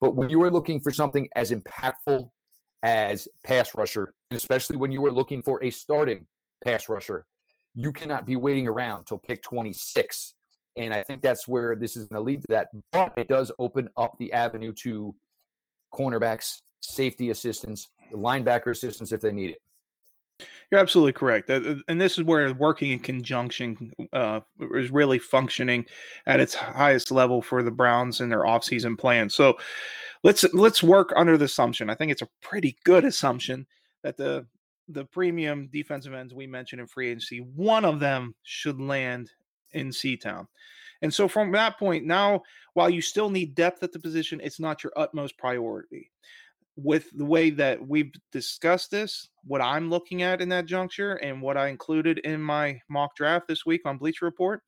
But 0.00 0.14
when 0.14 0.30
you 0.30 0.42
are 0.42 0.50
looking 0.50 0.80
for 0.80 0.90
something 0.90 1.28
as 1.36 1.50
impactful 1.50 2.30
as 2.82 3.28
pass 3.44 3.74
rusher, 3.74 4.14
especially 4.30 4.76
when 4.76 4.92
you 4.92 5.04
are 5.04 5.12
looking 5.12 5.42
for 5.42 5.62
a 5.62 5.70
starting 5.70 6.26
pass 6.64 6.88
rusher, 6.88 7.26
you 7.74 7.92
cannot 7.92 8.26
be 8.26 8.36
waiting 8.36 8.66
around 8.66 9.04
till 9.04 9.18
pick 9.18 9.42
26. 9.42 10.34
And 10.76 10.94
I 10.94 11.02
think 11.02 11.20
that's 11.20 11.46
where 11.46 11.76
this 11.76 11.96
is 11.96 12.06
going 12.06 12.22
to 12.22 12.24
lead 12.24 12.40
to 12.42 12.46
that. 12.50 12.68
But 12.92 13.12
it 13.16 13.28
does 13.28 13.52
open 13.58 13.88
up 13.96 14.16
the 14.18 14.32
avenue 14.32 14.72
to 14.82 15.14
cornerbacks, 15.92 16.60
safety 16.80 17.30
assistants, 17.30 17.88
linebacker 18.12 18.70
assistants 18.70 19.12
if 19.12 19.20
they 19.20 19.32
need 19.32 19.50
it. 19.50 19.62
You're 20.70 20.80
absolutely 20.80 21.12
correct, 21.12 21.50
and 21.50 22.00
this 22.00 22.18
is 22.18 22.24
where 22.24 22.52
working 22.54 22.92
in 22.92 23.00
conjunction 23.00 23.92
uh, 24.12 24.40
is 24.74 24.90
really 24.90 25.18
functioning 25.18 25.84
at 26.26 26.40
its 26.40 26.54
highest 26.54 27.10
level 27.10 27.42
for 27.42 27.62
the 27.62 27.70
Browns 27.70 28.20
and 28.20 28.30
their 28.30 28.44
offseason 28.44 28.98
plan. 28.98 29.28
So 29.28 29.58
let's 30.22 30.44
let's 30.54 30.82
work 30.82 31.12
under 31.16 31.36
the 31.36 31.46
assumption. 31.46 31.90
I 31.90 31.94
think 31.94 32.12
it's 32.12 32.22
a 32.22 32.28
pretty 32.40 32.76
good 32.84 33.04
assumption 33.04 33.66
that 34.02 34.16
the 34.16 34.46
the 34.88 35.04
premium 35.04 35.68
defensive 35.72 36.14
ends 36.14 36.34
we 36.34 36.46
mentioned 36.46 36.80
in 36.80 36.86
free 36.86 37.08
agency, 37.08 37.38
one 37.38 37.84
of 37.84 38.00
them 38.00 38.34
should 38.42 38.80
land 38.80 39.30
in 39.72 39.92
Town. 40.20 40.48
And 41.02 41.12
so 41.12 41.28
from 41.28 41.52
that 41.52 41.78
point, 41.78 42.04
now 42.04 42.42
while 42.74 42.90
you 42.90 43.00
still 43.00 43.30
need 43.30 43.54
depth 43.54 43.82
at 43.82 43.92
the 43.92 43.98
position, 43.98 44.40
it's 44.42 44.60
not 44.60 44.82
your 44.84 44.92
utmost 44.96 45.38
priority 45.38 46.10
with 46.76 47.10
the 47.16 47.24
way 47.24 47.50
that 47.50 47.86
we've 47.86 48.12
discussed 48.32 48.90
this, 48.90 49.28
what 49.44 49.60
I'm 49.60 49.90
looking 49.90 50.22
at 50.22 50.40
in 50.40 50.48
that 50.50 50.66
juncture 50.66 51.14
and 51.16 51.42
what 51.42 51.56
I 51.56 51.68
included 51.68 52.18
in 52.20 52.40
my 52.40 52.80
mock 52.88 53.16
draft 53.16 53.48
this 53.48 53.66
week 53.66 53.82
on 53.84 53.98
Bleacher 53.98 54.24
Report 54.24 54.62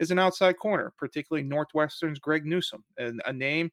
is 0.00 0.10
an 0.10 0.18
outside 0.18 0.58
corner, 0.58 0.92
particularly 0.96 1.46
Northwestern's 1.46 2.18
Greg 2.18 2.46
Newsome, 2.46 2.84
and 2.96 3.20
a 3.26 3.32
name 3.32 3.70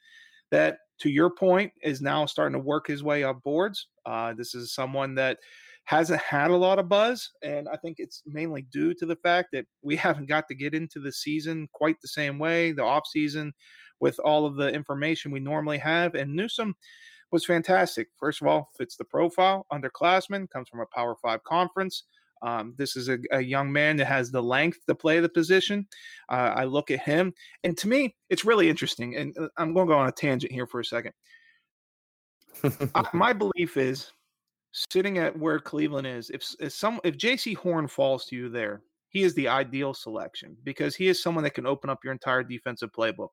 that, 0.51 0.79
to 0.99 1.09
your 1.09 1.29
point, 1.29 1.71
is 1.83 2.01
now 2.01 2.25
starting 2.25 2.53
to 2.53 2.65
work 2.65 2.87
his 2.87 3.03
way 3.03 3.23
up 3.23 3.41
boards. 3.43 3.87
Uh, 4.05 4.33
this 4.33 4.55
is 4.55 4.73
someone 4.73 5.15
that 5.15 5.37
hasn't 5.85 6.21
had 6.21 6.49
a 6.49 6.55
lot 6.55 6.79
of 6.79 6.89
buzz, 6.89 7.29
and 7.43 7.69
I 7.69 7.77
think 7.77 7.97
it's 7.99 8.23
mainly 8.25 8.63
due 8.63 8.93
to 8.95 9.05
the 9.05 9.15
fact 9.17 9.49
that 9.53 9.65
we 9.83 9.95
haven't 9.95 10.27
got 10.27 10.47
to 10.47 10.55
get 10.55 10.73
into 10.73 10.99
the 10.99 11.11
season 11.11 11.67
quite 11.73 12.01
the 12.01 12.07
same 12.07 12.39
way, 12.39 12.71
the 12.71 12.83
off 12.83 13.07
season, 13.07 13.53
with 13.99 14.19
all 14.19 14.45
of 14.45 14.55
the 14.55 14.69
information 14.69 15.31
we 15.31 15.39
normally 15.39 15.77
have. 15.77 16.15
And 16.15 16.35
Newsome 16.35 16.75
was 17.31 17.45
fantastic. 17.45 18.07
First 18.19 18.41
of 18.41 18.47
all, 18.47 18.69
fits 18.77 18.95
the 18.95 19.05
profile, 19.05 19.65
underclassman, 19.71 20.49
comes 20.49 20.69
from 20.69 20.79
a 20.79 20.85
Power 20.85 21.15
Five 21.21 21.43
conference, 21.43 22.03
Um, 22.41 22.75
this 22.77 22.95
is 22.95 23.09
a, 23.09 23.17
a, 23.31 23.41
young 23.41 23.71
man 23.71 23.97
that 23.97 24.05
has 24.05 24.29
the 24.29 24.43
length 24.43 24.85
to 24.87 24.95
play 24.95 25.19
the 25.19 25.29
position. 25.29 25.87
Uh, 26.29 26.53
I 26.55 26.65
look 26.65 26.91
at 26.91 27.01
him, 27.01 27.33
and 27.63 27.77
to 27.77 27.87
me, 27.87 28.15
it's 28.29 28.45
really 28.45 28.69
interesting. 28.69 29.15
And 29.15 29.35
uh, 29.37 29.47
I'm 29.57 29.73
going 29.73 29.87
to 29.87 29.93
go 29.93 29.97
on 29.97 30.07
a 30.07 30.11
tangent 30.11 30.51
here 30.51 30.67
for 30.67 30.79
a 30.79 30.85
second. 30.85 31.13
I, 32.93 33.07
my 33.13 33.33
belief 33.33 33.77
is 33.77 34.11
sitting 34.71 35.17
at 35.17 35.37
where 35.37 35.59
Cleveland 35.59 36.07
is, 36.07 36.29
if, 36.29 36.43
if 36.59 36.73
some 36.73 36.99
if 37.03 37.17
Jaycee 37.17 37.55
Horn 37.55 37.87
falls 37.87 38.25
to 38.25 38.35
you 38.35 38.49
there, 38.49 38.81
he 39.15 39.23
is 39.23 39.33
the 39.33 39.47
ideal 39.47 39.93
selection 39.93 40.57
because 40.65 40.93
he 40.93 41.07
is 41.07 41.23
someone 41.23 41.45
that 41.45 41.53
can 41.53 41.65
open 41.65 41.89
up 41.89 42.03
your 42.03 42.11
entire 42.11 42.43
defensive 42.43 42.91
playbook. 42.91 43.29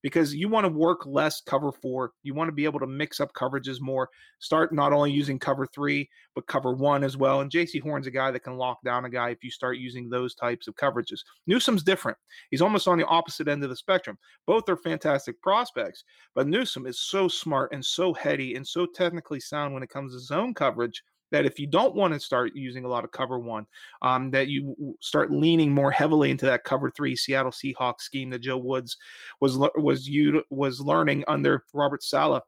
Because 0.00 0.32
you 0.32 0.48
want 0.48 0.64
to 0.64 0.68
work 0.68 1.04
less 1.06 1.40
cover 1.40 1.72
four, 1.72 2.12
you 2.22 2.34
want 2.34 2.46
to 2.46 2.52
be 2.52 2.64
able 2.64 2.78
to 2.78 2.86
mix 2.86 3.18
up 3.18 3.32
coverages 3.32 3.80
more. 3.80 4.08
Start 4.38 4.72
not 4.72 4.92
only 4.92 5.10
using 5.10 5.40
cover 5.40 5.66
three, 5.66 6.08
but 6.36 6.46
cover 6.46 6.72
one 6.72 7.02
as 7.02 7.16
well. 7.16 7.40
And 7.40 7.50
Jaycee 7.50 7.82
Horn's 7.82 8.06
a 8.06 8.12
guy 8.12 8.30
that 8.30 8.44
can 8.44 8.56
lock 8.56 8.78
down 8.84 9.06
a 9.06 9.10
guy 9.10 9.30
if 9.30 9.42
you 9.42 9.50
start 9.50 9.76
using 9.76 10.08
those 10.08 10.36
types 10.36 10.68
of 10.68 10.76
coverages. 10.76 11.18
Newsome's 11.48 11.82
different. 11.82 12.16
He's 12.52 12.62
almost 12.62 12.86
on 12.86 12.98
the 12.98 13.06
opposite 13.06 13.48
end 13.48 13.64
of 13.64 13.70
the 13.70 13.76
spectrum. 13.76 14.16
Both 14.46 14.68
are 14.68 14.76
fantastic 14.76 15.42
prospects, 15.42 16.04
but 16.36 16.46
Newsome 16.46 16.86
is 16.86 17.00
so 17.00 17.26
smart 17.26 17.72
and 17.72 17.84
so 17.84 18.14
heady 18.14 18.54
and 18.54 18.64
so 18.64 18.86
technically 18.86 19.40
sound 19.40 19.74
when 19.74 19.82
it 19.82 19.90
comes 19.90 20.12
to 20.12 20.20
zone 20.20 20.54
coverage 20.54 21.02
that 21.34 21.44
if 21.44 21.58
you 21.58 21.66
don't 21.66 21.96
want 21.96 22.14
to 22.14 22.20
start 22.20 22.52
using 22.54 22.84
a 22.84 22.88
lot 22.88 23.02
of 23.02 23.10
cover 23.10 23.40
one, 23.40 23.66
um, 24.02 24.30
that 24.30 24.46
you 24.46 24.96
start 25.00 25.32
leaning 25.32 25.72
more 25.72 25.90
heavily 25.90 26.30
into 26.30 26.46
that 26.46 26.62
cover 26.62 26.92
three 26.92 27.16
Seattle 27.16 27.50
Seahawks 27.50 28.02
scheme 28.02 28.30
that 28.30 28.38
Joe 28.38 28.56
Woods 28.56 28.96
was 29.40 29.58
was 29.74 30.06
you 30.06 30.44
was 30.50 30.78
learning 30.78 31.24
under 31.26 31.64
Robert 31.72 32.04
Saleh, 32.04 32.44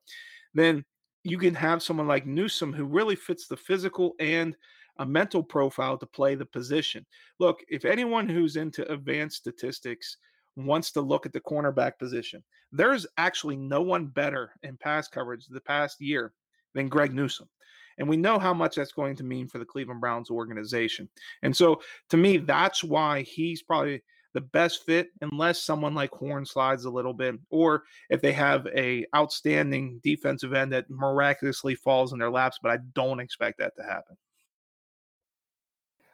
then 0.55 0.85
you 1.25 1.37
can 1.37 1.53
have 1.53 1.83
someone 1.83 2.07
like 2.07 2.27
Newsome 2.27 2.73
who 2.73 2.85
really 2.85 3.17
fits 3.17 3.49
the 3.49 3.57
physical 3.57 4.15
and 4.21 4.55
a 4.99 5.05
mental 5.05 5.43
profile 5.43 5.99
to 5.99 6.07
play 6.07 6.37
the 6.37 6.47
position. 6.47 7.05
Look, 7.41 7.65
if 7.69 7.85
anyone 7.85 8.29
who's 8.29 8.55
into 8.55 8.89
advanced 8.93 9.39
statistics 9.39 10.17
wants 10.55 10.93
to 10.93 11.01
look 11.01 11.27
at 11.27 11.33
the 11.33 11.41
cornerback 11.41 11.99
position, 11.99 12.41
there's 12.71 13.05
actually 13.19 13.57
no 13.57 13.83
one 13.83 14.07
better 14.07 14.53
in 14.63 14.77
pass 14.77 15.09
coverage 15.09 15.49
the 15.49 15.61
past 15.61 16.01
year 16.01 16.33
than 16.77 16.89
Greg 16.89 17.13
Newsome. 17.13 17.49
And 17.99 18.09
we 18.09 18.17
know 18.17 18.39
how 18.39 18.55
much 18.55 18.77
that's 18.77 18.93
going 18.93 19.17
to 19.17 19.25
mean 19.25 19.49
for 19.49 19.59
the 19.59 19.65
Cleveland 19.65 20.01
Browns 20.01 20.31
organization. 20.31 21.09
And 21.43 21.57
so 21.57 21.81
to 22.11 22.17
me, 22.17 22.39
that's 22.39 22.85
why 22.85 23.23
he's 23.23 23.63
probably 23.63 24.03
the 24.37 24.41
best 24.43 24.85
fit 24.85 25.09
unless 25.23 25.65
someone 25.65 25.95
like 25.95 26.11
Horn 26.11 26.45
slides 26.45 26.85
a 26.85 26.91
little 26.91 27.15
bit, 27.15 27.37
or 27.49 27.85
if 28.11 28.21
they 28.21 28.33
have 28.33 28.67
a 28.77 29.07
outstanding 29.17 29.99
defensive 30.05 30.53
end 30.53 30.73
that 30.73 30.91
miraculously 30.91 31.75
falls 31.75 32.13
in 32.13 32.19
their 32.19 32.31
laps, 32.31 32.59
but 32.63 32.71
I 32.71 32.79
don't 32.93 33.19
expect 33.19 33.59
that 33.61 33.75
to 33.77 33.83
happen. 33.83 34.17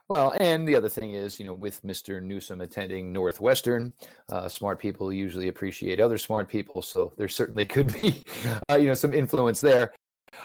Well, 0.08 0.34
and 0.38 0.68
the 0.68 0.76
other 0.76 0.88
thing 0.88 1.14
is, 1.14 1.40
you 1.40 1.46
know, 1.46 1.54
with 1.54 1.82
Mr. 1.82 2.22
Newsome 2.22 2.60
attending 2.60 3.12
Northwestern, 3.12 3.92
uh, 4.28 4.48
smart 4.48 4.78
people 4.78 5.12
usually 5.12 5.48
appreciate 5.48 6.00
other 6.00 6.18
smart 6.18 6.48
people, 6.48 6.82
so 6.82 7.12
there 7.16 7.28
certainly 7.28 7.64
could 7.64 7.92
be, 8.00 8.22
uh, 8.70 8.76
you 8.76 8.86
know, 8.86 8.94
some 8.94 9.14
influence 9.14 9.60
there. 9.60 9.92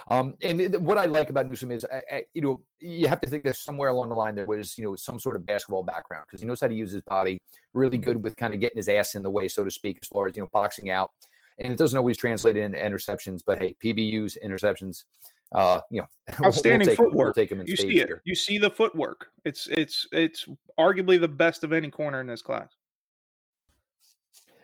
Um, 0.09 0.35
and 0.41 0.75
what 0.85 0.97
I 0.97 1.05
like 1.05 1.29
about 1.29 1.47
Newsome 1.47 1.71
is, 1.71 1.85
I, 1.91 2.01
I, 2.11 2.23
you 2.33 2.41
know, 2.41 2.61
you 2.79 3.07
have 3.07 3.21
to 3.21 3.29
think 3.29 3.43
that 3.43 3.55
somewhere 3.55 3.89
along 3.89 4.09
the 4.09 4.15
line 4.15 4.35
there 4.35 4.45
was, 4.45 4.77
you 4.77 4.83
know, 4.83 4.95
some 4.95 5.19
sort 5.19 5.35
of 5.35 5.45
basketball 5.45 5.83
background 5.83 6.25
because 6.27 6.41
he 6.41 6.47
knows 6.47 6.61
how 6.61 6.67
to 6.67 6.73
use 6.73 6.91
his 6.91 7.01
body. 7.03 7.41
Really 7.73 7.97
good 7.97 8.21
with 8.21 8.35
kind 8.35 8.53
of 8.53 8.59
getting 8.59 8.77
his 8.77 8.89
ass 8.89 9.15
in 9.15 9.23
the 9.23 9.29
way, 9.29 9.47
so 9.47 9.63
to 9.63 9.71
speak, 9.71 9.99
as 10.01 10.07
far 10.07 10.27
as 10.27 10.35
you 10.35 10.43
know, 10.43 10.49
boxing 10.51 10.89
out. 10.89 11.11
And 11.59 11.73
it 11.73 11.77
doesn't 11.77 11.97
always 11.97 12.17
translate 12.17 12.55
into 12.55 12.77
interceptions, 12.77 13.41
but 13.45 13.59
hey, 13.59 13.75
PBUs, 13.83 14.37
interceptions, 14.45 15.05
uh, 15.53 15.81
you 15.89 16.01
know, 16.01 16.07
outstanding 16.45 16.87
we'll 16.87 16.95
footwork. 16.95 17.35
We'll 17.35 17.63
you 17.65 17.75
see 17.75 17.99
it. 17.99 18.07
Here. 18.07 18.21
You 18.25 18.35
see 18.35 18.57
the 18.57 18.69
footwork. 18.69 19.27
It's 19.45 19.67
it's 19.71 20.07
it's 20.11 20.45
arguably 20.79 21.19
the 21.19 21.27
best 21.27 21.63
of 21.63 21.73
any 21.73 21.89
corner 21.89 22.21
in 22.21 22.27
this 22.27 22.41
class 22.41 22.69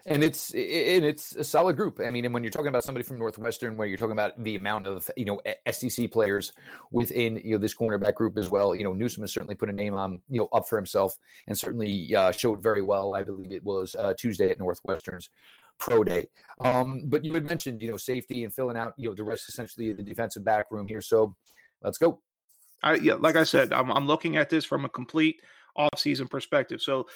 and 0.05 0.23
it's 0.23 0.49
and 0.51 1.05
it's 1.05 1.35
a 1.35 1.43
solid 1.43 1.77
group. 1.77 2.01
I 2.03 2.09
mean, 2.09 2.25
and 2.25 2.33
when 2.33 2.43
you're 2.43 2.51
talking 2.51 2.67
about 2.67 2.83
somebody 2.83 3.05
from 3.05 3.17
Northwestern, 3.17 3.77
where 3.77 3.87
you're 3.87 3.97
talking 3.97 4.11
about 4.11 4.41
the 4.43 4.55
amount 4.55 4.85
of 4.85 5.09
you 5.15 5.23
know 5.23 5.41
SEC 5.71 6.11
players 6.11 6.51
within 6.91 7.39
you 7.43 7.53
know 7.53 7.57
this 7.57 7.73
cornerback 7.73 8.15
group 8.15 8.37
as 8.37 8.49
well, 8.49 8.75
you 8.75 8.83
know 8.83 8.93
Newsome 8.93 9.23
has 9.23 9.31
certainly 9.31 9.55
put 9.55 9.69
a 9.69 9.73
name 9.73 9.93
on 9.93 10.19
you 10.29 10.39
know 10.39 10.49
up 10.51 10.67
for 10.67 10.75
himself 10.75 11.17
and 11.47 11.57
certainly 11.57 12.13
uh, 12.15 12.31
showed 12.31 12.61
very 12.61 12.81
well. 12.81 13.15
I 13.15 13.23
believe 13.23 13.51
it 13.51 13.63
was 13.63 13.95
uh, 13.97 14.13
Tuesday 14.17 14.49
at 14.49 14.59
Northwestern's 14.59 15.29
pro 15.79 16.03
day. 16.03 16.27
Um, 16.59 17.03
but 17.05 17.23
you 17.23 17.33
had 17.33 17.45
mentioned 17.45 17.81
you 17.81 17.89
know 17.89 17.97
safety 17.97 18.43
and 18.43 18.53
filling 18.53 18.75
out 18.75 18.93
you 18.97 19.07
know 19.07 19.15
the 19.15 19.23
rest 19.23 19.47
essentially 19.47 19.93
the 19.93 20.03
defensive 20.03 20.43
back 20.43 20.65
room 20.69 20.87
here. 20.87 21.01
So 21.01 21.33
let's 21.81 21.97
go. 21.97 22.19
I, 22.81 22.95
yeah, 22.95 23.13
like 23.13 23.37
I 23.37 23.45
said, 23.45 23.71
I'm, 23.71 23.89
I'm 23.89 24.05
looking 24.05 24.35
at 24.35 24.49
this 24.49 24.65
from 24.65 24.83
a 24.83 24.89
complete 24.89 25.39
offseason 25.77 26.29
perspective. 26.29 26.81
So 26.81 27.07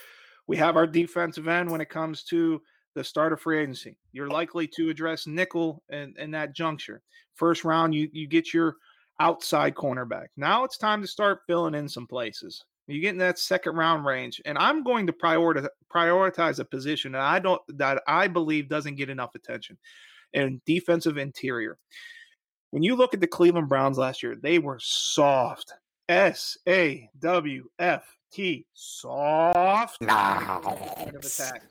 we 0.47 0.55
have 0.55 0.77
our 0.77 0.87
defensive 0.87 1.49
end 1.49 1.69
when 1.69 1.81
it 1.81 1.89
comes 1.89 2.23
to 2.23 2.61
the 2.97 3.03
start 3.03 3.31
of 3.31 3.39
free 3.39 3.59
agency. 3.59 3.95
You're 4.11 4.27
eh 4.27 4.33
likely 4.33 4.67
to 4.75 4.89
address 4.89 5.27
nickel 5.27 5.83
in, 5.89 6.15
in 6.17 6.31
that 6.31 6.53
juncture. 6.53 7.01
First 7.35 7.63
round, 7.63 7.93
you, 7.93 8.09
you 8.11 8.27
get 8.27 8.53
your 8.53 8.75
outside 9.19 9.75
cornerback. 9.75 10.27
Now 10.35 10.63
it's 10.63 10.77
time 10.77 11.01
to 11.01 11.07
start 11.07 11.41
filling 11.47 11.75
in 11.75 11.87
some 11.87 12.07
places. 12.07 12.65
You 12.87 12.99
get 12.99 13.11
in 13.11 13.17
that 13.19 13.37
second 13.37 13.75
round 13.75 14.05
range, 14.05 14.41
and 14.45 14.57
I'm 14.57 14.83
going 14.83 15.05
to 15.07 15.13
prioritize 15.13 15.67
prioritize 15.93 16.59
a 16.59 16.65
position 16.65 17.11
that 17.11 17.21
I 17.21 17.37
don't 17.37 17.61
that 17.77 18.01
I 18.07 18.27
believe 18.27 18.69
doesn't 18.69 18.95
get 18.95 19.09
enough 19.09 19.35
attention, 19.35 19.77
and 20.33 20.61
defensive 20.65 21.17
interior. 21.17 21.77
When 22.71 22.83
you 22.83 22.95
look 22.95 23.13
at 23.13 23.19
the 23.19 23.27
Cleveland 23.27 23.69
Browns 23.69 23.97
last 23.97 24.23
year, 24.23 24.35
they 24.41 24.59
were 24.59 24.79
soft. 24.79 25.73
S 26.09 26.57
A 26.67 27.09
W 27.19 27.67
F 27.79 28.05
T 28.31 28.65
soft 28.73 30.01
nah. 30.01 30.59
of 30.63 31.15
attack. 31.15 31.63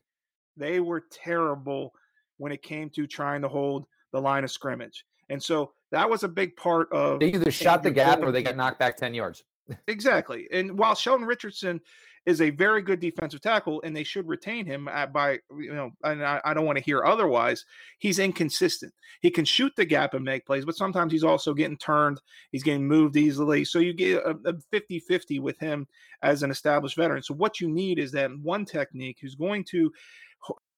They 0.56 0.80
were 0.80 1.04
terrible 1.10 1.92
when 2.38 2.52
it 2.52 2.62
came 2.62 2.90
to 2.90 3.06
trying 3.06 3.42
to 3.42 3.48
hold 3.48 3.86
the 4.12 4.20
line 4.20 4.44
of 4.44 4.50
scrimmage. 4.50 5.04
And 5.28 5.42
so 5.42 5.72
that 5.90 6.08
was 6.08 6.22
a 6.22 6.28
big 6.28 6.56
part 6.56 6.90
of 6.92 7.20
they 7.20 7.28
either 7.28 7.50
shot 7.50 7.82
the 7.82 7.90
gap 7.90 8.22
or 8.22 8.32
they 8.32 8.42
got 8.42 8.56
knocked 8.56 8.78
back 8.78 8.96
10 8.96 9.14
yards. 9.14 9.44
exactly. 9.88 10.48
And 10.52 10.78
while 10.78 10.94
Sheldon 10.94 11.26
Richardson 11.26 11.80
is 12.26 12.40
a 12.40 12.50
very 12.50 12.82
good 12.82 13.00
defensive 13.00 13.40
tackle 13.40 13.80
and 13.82 13.94
they 13.94 14.02
should 14.02 14.26
retain 14.26 14.66
him 14.66 14.88
at, 14.88 15.12
by 15.12 15.38
you 15.58 15.72
know 15.72 15.90
and 16.02 16.24
I, 16.24 16.40
I 16.44 16.54
don't 16.54 16.66
want 16.66 16.76
to 16.76 16.84
hear 16.84 17.04
otherwise 17.04 17.64
he's 17.98 18.18
inconsistent 18.18 18.92
he 19.20 19.30
can 19.30 19.44
shoot 19.44 19.72
the 19.76 19.84
gap 19.84 20.14
and 20.14 20.24
make 20.24 20.44
plays 20.44 20.64
but 20.64 20.76
sometimes 20.76 21.12
he's 21.12 21.24
also 21.24 21.54
getting 21.54 21.78
turned 21.78 22.20
he's 22.50 22.64
getting 22.64 22.86
moved 22.86 23.16
easily 23.16 23.64
so 23.64 23.78
you 23.78 23.94
get 23.94 24.22
a, 24.24 24.30
a 24.44 24.54
50-50 24.74 25.40
with 25.40 25.58
him 25.58 25.86
as 26.22 26.42
an 26.42 26.50
established 26.50 26.96
veteran 26.96 27.22
so 27.22 27.34
what 27.34 27.60
you 27.60 27.68
need 27.68 27.98
is 27.98 28.10
that 28.12 28.30
one 28.42 28.64
technique 28.64 29.18
who's 29.20 29.36
going 29.36 29.64
to 29.64 29.92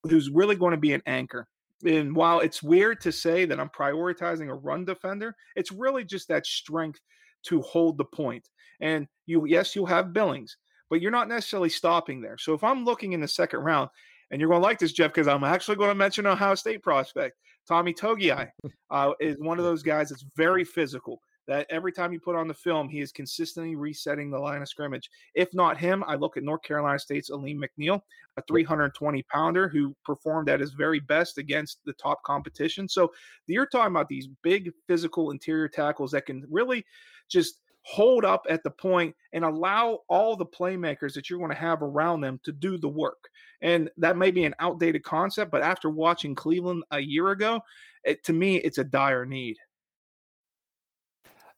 who's 0.04 0.30
really 0.30 0.56
going 0.56 0.72
to 0.72 0.76
be 0.76 0.92
an 0.92 1.02
anchor. 1.06 1.48
And 1.84 2.14
while 2.14 2.40
it's 2.40 2.62
weird 2.62 3.00
to 3.02 3.12
say 3.12 3.44
that 3.44 3.60
I'm 3.60 3.68
prioritizing 3.68 4.48
a 4.48 4.54
run 4.54 4.84
defender, 4.84 5.34
it's 5.54 5.72
really 5.72 6.04
just 6.04 6.28
that 6.28 6.46
strength 6.46 7.00
to 7.44 7.62
hold 7.62 7.98
the 7.98 8.04
point. 8.04 8.48
And 8.80 9.06
you, 9.26 9.46
yes, 9.46 9.76
you'll 9.76 9.86
have 9.86 10.12
Billings, 10.12 10.56
but 10.90 11.00
you're 11.00 11.10
not 11.10 11.28
necessarily 11.28 11.68
stopping 11.68 12.20
there. 12.20 12.38
So 12.38 12.54
if 12.54 12.64
I'm 12.64 12.84
looking 12.84 13.12
in 13.12 13.20
the 13.20 13.28
second 13.28 13.60
round, 13.60 13.90
and 14.30 14.40
you're 14.40 14.48
going 14.48 14.60
to 14.60 14.66
like 14.66 14.78
this, 14.78 14.92
Jeff, 14.92 15.12
because 15.12 15.28
I'm 15.28 15.44
actually 15.44 15.76
going 15.76 15.90
to 15.90 15.94
mention 15.94 16.26
Ohio 16.26 16.54
State 16.54 16.82
prospect 16.82 17.36
Tommy 17.66 17.92
Togiai 17.92 18.50
uh, 18.90 19.12
is 19.20 19.36
one 19.38 19.58
of 19.58 19.64
those 19.64 19.82
guys 19.82 20.08
that's 20.08 20.24
very 20.36 20.64
physical 20.64 21.20
that 21.46 21.66
every 21.70 21.90
time 21.92 22.12
you 22.12 22.20
put 22.20 22.36
on 22.36 22.46
the 22.46 22.52
film, 22.52 22.90
he 22.90 23.00
is 23.00 23.10
consistently 23.10 23.74
resetting 23.74 24.30
the 24.30 24.38
line 24.38 24.60
of 24.60 24.68
scrimmage. 24.68 25.10
If 25.34 25.54
not 25.54 25.78
him, 25.78 26.04
I 26.06 26.14
look 26.14 26.36
at 26.36 26.42
North 26.42 26.62
Carolina 26.62 26.98
State's 26.98 27.30
Alim 27.30 27.62
McNeill, 27.62 28.02
a 28.36 28.42
320 28.42 29.22
pounder 29.24 29.66
who 29.66 29.96
performed 30.04 30.50
at 30.50 30.60
his 30.60 30.74
very 30.74 31.00
best 31.00 31.38
against 31.38 31.78
the 31.86 31.94
top 31.94 32.22
competition. 32.22 32.86
So 32.86 33.10
you're 33.46 33.66
talking 33.66 33.92
about 33.92 34.08
these 34.08 34.28
big 34.42 34.70
physical 34.86 35.30
interior 35.30 35.68
tackles 35.68 36.10
that 36.10 36.26
can 36.26 36.44
really 36.50 36.84
just 37.30 37.60
hold 37.82 38.24
up 38.24 38.44
at 38.50 38.62
the 38.62 38.70
point 38.70 39.14
and 39.32 39.44
allow 39.44 40.00
all 40.08 40.36
the 40.36 40.46
playmakers 40.46 41.14
that 41.14 41.30
you're 41.30 41.38
going 41.38 41.50
to 41.50 41.56
have 41.56 41.82
around 41.82 42.20
them 42.20 42.40
to 42.44 42.52
do 42.52 42.76
the 42.76 42.88
work. 42.88 43.28
And 43.62 43.90
that 43.96 44.16
may 44.16 44.30
be 44.30 44.44
an 44.44 44.54
outdated 44.60 45.02
concept, 45.02 45.50
but 45.50 45.62
after 45.62 45.90
watching 45.90 46.34
Cleveland 46.34 46.84
a 46.90 47.00
year 47.00 47.30
ago, 47.30 47.60
it, 48.04 48.22
to 48.24 48.32
me, 48.32 48.56
it's 48.56 48.78
a 48.78 48.84
dire 48.84 49.24
need. 49.24 49.56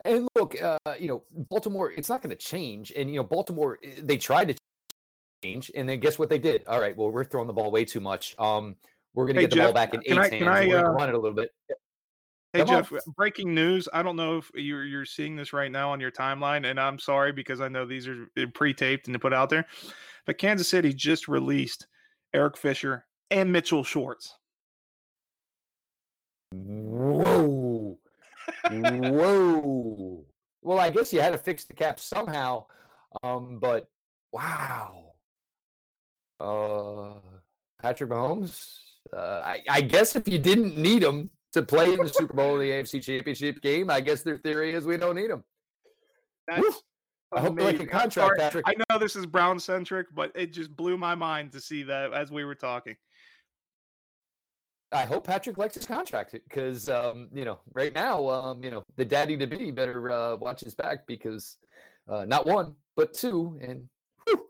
And 0.05 0.29
look, 0.35 0.61
uh, 0.63 0.79
you 0.99 1.09
know, 1.09 1.25
Baltimore, 1.51 1.93
it's 1.93 2.09
not 2.09 2.23
going 2.23 2.31
to 2.31 2.43
change. 2.43 2.93
And, 2.97 3.11
you 3.11 3.17
know, 3.17 3.25
Baltimore, 3.25 3.79
eh, 3.85 4.01
they 4.03 4.17
tried 4.17 4.49
to 4.49 4.55
change. 5.43 5.71
And 5.75 5.89
then 5.89 6.01
guess 6.01 6.19
what 6.19 6.31
they 6.31 6.39
did? 6.39 6.65
All 6.67 6.81
right, 6.81 6.97
well, 6.97 7.11
we're 7.11 7.25
throwing 7.25 7.47
the 7.47 7.53
ball 7.53 7.71
way 7.71 7.85
too 7.85 8.01
much. 8.01 8.35
Um, 8.39 8.77
We're 9.15 9.27
going 9.27 9.35
to 9.35 9.41
hey, 9.41 9.47
get 9.47 9.51
the 9.51 9.57
Jeff, 9.57 9.67
ball 9.67 9.75
back 9.75 9.95
in 9.95 10.01
eight 10.07 10.17
hands. 10.17 10.31
Can 10.31 10.49
I 10.49 10.71
uh, 10.71 10.91
run 10.91 11.09
it 11.09 11.15
a 11.15 11.19
little 11.19 11.35
bit. 11.35 11.51
Hey 12.53 12.65
Come 12.65 12.69
Jeff, 12.69 12.93
on. 12.93 12.99
breaking 13.17 13.55
news. 13.55 13.89
I 13.93 14.03
don't 14.03 14.17
know 14.17 14.39
if 14.39 14.51
you're 14.55 14.85
you're 14.85 15.05
seeing 15.05 15.37
this 15.37 15.53
right 15.53 15.71
now 15.71 15.93
on 15.93 16.01
your 16.01 16.11
timeline, 16.11 16.69
and 16.69 16.81
I'm 16.81 16.99
sorry 16.99 17.31
because 17.31 17.61
I 17.61 17.69
know 17.69 17.87
these 17.87 18.09
are 18.09 18.27
eh, 18.37 18.47
pre-taped 18.53 19.07
and 19.07 19.15
to 19.15 19.21
put 19.21 19.33
out 19.33 19.51
there. 19.51 19.67
But 20.27 20.39
Kansas 20.39 20.69
City 20.69 20.93
just 20.93 21.29
released 21.29 21.87
Eric 22.35 22.57
Fisher 22.57 23.07
and 23.31 23.53
Mitchell 23.53 23.85
Schwartz. 23.85 24.35
Whoa. 26.53 27.99
Whoa. 28.69 30.25
Well, 30.63 30.79
I 30.81 30.91
guess 30.91 31.13
you 31.13 31.21
had 31.21 31.33
to 31.33 31.39
fix 31.39 31.65
the 31.65 31.75
cap 31.75 32.01
somehow. 32.01 32.67
Um, 33.23 33.59
but 33.61 33.89
wow, 34.33 35.13
uh, 36.41 37.13
Patrick 37.81 38.11
Mahomes. 38.11 38.75
Uh, 39.13 39.41
I, 39.45 39.63
I 39.69 39.81
guess 39.81 40.17
if 40.17 40.29
you 40.29 40.39
didn't 40.39 40.77
need 40.77 41.03
him 41.03 41.31
to 41.53 41.63
play 41.63 41.93
in 41.93 41.99
the 41.99 42.09
Super 42.09 42.35
Bowl 42.35 42.57
or 42.57 42.59
the 42.59 42.71
AFC 42.71 43.03
Championship 43.03 43.61
game, 43.61 43.91
I 43.91 44.01
guess 44.01 44.23
their 44.23 44.39
theory 44.39 44.73
is 44.73 44.85
we 44.85 44.97
don't 44.97 45.17
need 45.17 45.31
him. 45.31 45.45
I 47.33 47.41
hope 47.41 47.57
they 47.57 47.77
a 47.77 47.87
contract. 47.87 48.39
Patrick. 48.39 48.65
I 48.67 48.75
know 48.89 48.99
this 48.99 49.15
is 49.15 49.25
Brown 49.25 49.61
centric, 49.61 50.09
but 50.13 50.33
it 50.35 50.53
just 50.53 50.75
blew 50.75 50.97
my 50.97 51.15
mind 51.15 51.53
to 51.53 51.61
see 51.61 51.85
that 51.85 52.13
as 52.13 52.31
we 52.31 52.45
were 52.45 52.57
talking. 52.57 52.97
I 54.93 55.05
hope 55.05 55.25
Patrick 55.25 55.57
likes 55.57 55.77
his 55.77 55.87
contract 55.87 56.33
because 56.33 56.89
um, 56.89 57.29
you 57.33 57.45
know 57.45 57.61
right 57.75 57.95
now 57.95 58.29
um, 58.29 58.65
you 58.65 58.71
know 58.73 58.83
the 58.97 59.05
daddy 59.05 59.37
to 59.37 59.47
be 59.47 59.71
better 59.71 60.11
uh, 60.11 60.37
watch 60.37 60.61
his 60.61 60.75
back 60.75 61.07
because 61.07 61.59
uh, 62.09 62.25
not 62.25 62.45
one 62.47 62.75
but 62.97 63.15
two 63.15 63.57
and 63.63 63.89
whew, 64.27 64.47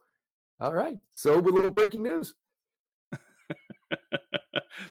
all 0.60 0.72
right 0.72 0.96
so 1.14 1.38
with 1.38 1.52
a 1.52 1.56
little 1.56 1.70
breaking 1.70 2.02
news. 2.02 2.34